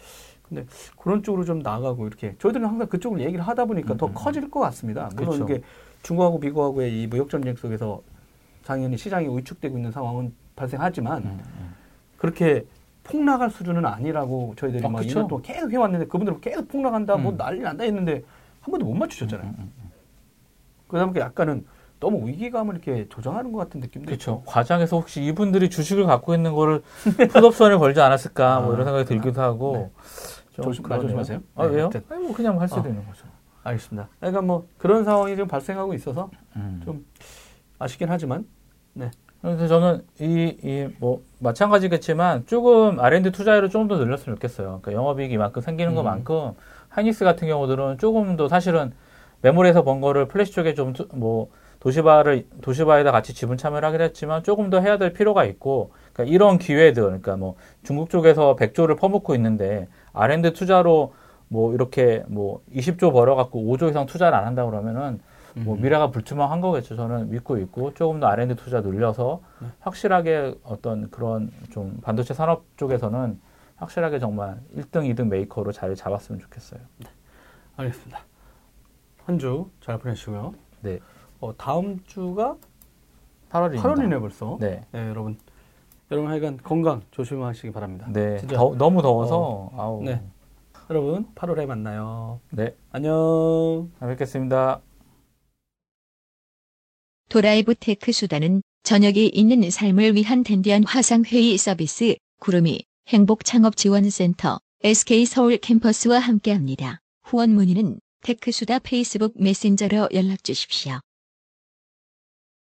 음. 0.52 0.66
그런 0.98 1.22
쪽으로 1.22 1.44
좀 1.44 1.58
나가고 1.58 2.06
이렇게 2.06 2.34
저희들은 2.38 2.66
항상 2.66 2.88
그쪽을 2.88 3.20
얘기를 3.20 3.46
하다 3.46 3.66
보니까 3.66 3.92
음, 3.92 3.98
더 3.98 4.06
음. 4.06 4.12
커질 4.14 4.50
것 4.50 4.60
같습니다. 4.60 5.10
물론 5.14 5.32
그쵸. 5.32 5.44
이게 5.44 5.62
중국하고 6.02 6.38
미국하고의 6.38 7.02
이 7.02 7.06
무역 7.06 7.28
전쟁 7.28 7.54
속에서 7.54 8.00
당연히 8.64 8.96
시장이 8.96 9.28
위축되고 9.36 9.76
있는 9.76 9.92
상황은 9.92 10.32
발생하지만 10.56 11.22
음, 11.22 11.40
음. 11.60 11.74
그렇게 12.16 12.64
폭락할 13.04 13.50
수준은 13.50 13.84
아니라고 13.84 14.54
저희들이 14.56 14.86
아, 14.86 14.88
막 14.88 15.00
그쵸. 15.00 15.20
2년 15.20 15.28
동안 15.28 15.42
계속 15.42 15.70
해왔는데 15.70 16.06
그분들은 16.06 16.40
계속 16.40 16.66
폭락한다, 16.68 17.16
뭐 17.18 17.32
음. 17.32 17.36
난리 17.36 17.60
난다 17.60 17.84
했는데 17.84 18.22
한 18.62 18.70
번도 18.70 18.86
못 18.86 18.94
맞추셨잖아요. 18.94 19.48
음, 19.48 19.54
음, 19.58 19.72
음. 19.84 19.90
그러다 20.88 21.04
보니까 21.04 21.26
약간은 21.26 21.66
너무 22.02 22.26
위기감을 22.26 22.74
이렇게 22.74 23.08
조장하는 23.08 23.52
것 23.52 23.60
같은 23.60 23.80
느낌도 23.80 24.06
그렇죠. 24.06 24.42
과장에서 24.44 24.96
혹시 24.96 25.22
이분들이 25.24 25.70
주식을 25.70 26.04
갖고 26.04 26.34
있는 26.34 26.52
거를 26.52 26.82
푸드옵션을 27.04 27.78
걸지 27.78 28.00
않았을까 28.00 28.58
뭐 28.58 28.72
아, 28.72 28.74
이런 28.74 28.86
생각이 28.86 29.04
들기도 29.04 29.40
하고 29.40 29.92
좀 30.50 30.64
조심-. 30.64 30.82
조심하세요. 30.84 31.40
아 31.54 31.66
네, 31.68 31.74
왜요? 31.74 31.82
하여튼. 31.82 32.02
아니 32.08 32.24
뭐 32.24 32.34
그냥 32.34 32.60
할 32.60 32.68
수도 32.68 32.80
어. 32.80 32.88
있는 32.88 33.06
거죠. 33.06 33.24
알겠습니다. 33.62 34.08
그러니까 34.18 34.42
뭐 34.42 34.66
그런 34.78 35.04
상황이 35.04 35.34
지금 35.36 35.46
발생하고 35.46 35.94
있어서 35.94 36.28
음. 36.56 36.82
좀 36.84 37.06
아쉽긴 37.78 38.08
하지만 38.10 38.46
그래서 39.40 39.68
저는 39.68 40.04
이, 40.20 40.56
이, 40.62 40.88
뭐, 40.98 41.20
마찬가지겠지만 41.40 42.46
조금 42.46 43.00
R&D 43.00 43.32
투자율을 43.32 43.70
조금 43.70 43.88
더 43.88 43.96
늘렸으면 43.96 44.36
좋겠어요. 44.36 44.80
그러니까 44.82 44.92
영업이익이 44.92 45.34
이만큼 45.34 45.62
생기는 45.62 45.92
음. 45.92 45.96
것만큼 45.96 46.52
하이닉스 46.88 47.24
같은 47.24 47.48
경우들은 47.48 47.98
조금 47.98 48.36
더 48.36 48.48
사실은 48.48 48.92
메모리에서 49.40 49.82
번 49.82 50.00
거를 50.00 50.26
플래시 50.26 50.52
쪽에 50.52 50.74
좀 50.74 50.94
뭐 51.12 51.48
도시바를 51.82 52.46
도시바에다 52.60 53.10
같이 53.10 53.34
지분 53.34 53.56
참여를 53.56 53.86
하긴 53.88 54.00
했지만 54.02 54.44
조금 54.44 54.70
더 54.70 54.78
해야 54.80 54.98
될 54.98 55.12
필요가 55.12 55.44
있고 55.44 55.90
그러니까 56.12 56.32
이런 56.32 56.58
기회들 56.58 57.02
그러니까 57.02 57.36
뭐 57.36 57.56
중국 57.82 58.08
쪽에서 58.08 58.54
100조를 58.54 58.96
퍼붓고 58.96 59.34
있는데 59.34 59.88
R&D 60.12 60.52
투자로 60.52 61.12
뭐 61.48 61.74
이렇게 61.74 62.22
뭐 62.28 62.62
20조 62.72 63.12
벌어 63.12 63.34
갖고 63.34 63.60
5조 63.64 63.90
이상 63.90 64.06
투자를 64.06 64.38
안 64.38 64.46
한다 64.46 64.64
그러면은 64.64 65.18
뭐 65.56 65.74
음. 65.74 65.82
미래가 65.82 66.12
불투명한 66.12 66.60
거겠죠. 66.60 66.94
저는 66.94 67.30
믿고 67.30 67.58
있고 67.58 67.92
조금 67.94 68.20
더 68.20 68.28
R&D 68.28 68.54
투자 68.54 68.80
늘려서 68.80 69.40
네. 69.60 69.66
확실하게 69.80 70.54
어떤 70.62 71.10
그런 71.10 71.50
좀 71.72 71.98
반도체 72.00 72.32
산업 72.32 72.64
쪽에서는 72.76 73.40
확실하게 73.74 74.20
정말 74.20 74.60
1등, 74.76 75.12
2등 75.12 75.26
메이커로 75.26 75.72
자리 75.72 75.96
잡았으면 75.96 76.40
좋겠어요. 76.40 76.80
알겠습니다. 77.76 78.20
한 79.26 79.36
주 79.38 79.68
잘 79.80 79.98
보내시고요. 79.98 80.54
네. 80.82 81.00
어, 81.42 81.52
다음 81.56 81.98
주가 82.06 82.56
8월입니다. 83.50 83.82
8월이네 83.82 84.20
벌써. 84.20 84.56
네. 84.60 84.80
네, 84.92 85.08
여러분. 85.08 85.36
여러분 86.10 86.30
하여간 86.30 86.58
건강 86.62 87.02
조심하시기 87.10 87.72
바랍니다. 87.72 88.06
네. 88.10 88.38
진짜. 88.38 88.56
더- 88.56 88.74
너무 88.76 89.02
더워서 89.02 89.70
아우. 89.76 90.02
네. 90.04 90.22
여러분 90.88 91.26
8월에 91.34 91.66
만나요. 91.66 92.40
네. 92.50 92.76
안녕. 92.92 93.90
잘 93.98 94.08
뵙겠습니다. 94.10 94.80
도라이브 97.28 97.74
테크수다는 97.74 98.62
저녁이 98.84 99.26
있는 99.28 99.68
삶을 99.70 100.14
위한 100.14 100.42
댄디한 100.44 100.84
화상회의 100.84 101.56
서비스 101.58 102.14
구름이 102.40 102.84
행복창업지원센터 103.08 104.58
SK서울 104.84 105.56
캠퍼스와 105.58 106.18
함께합니다. 106.18 106.98
후원 107.24 107.50
문의는 107.50 107.98
테크수다 108.22 108.80
페이스북 108.80 109.34
메신저로 109.42 110.10
연락 110.14 110.44
주십시오. 110.44 111.00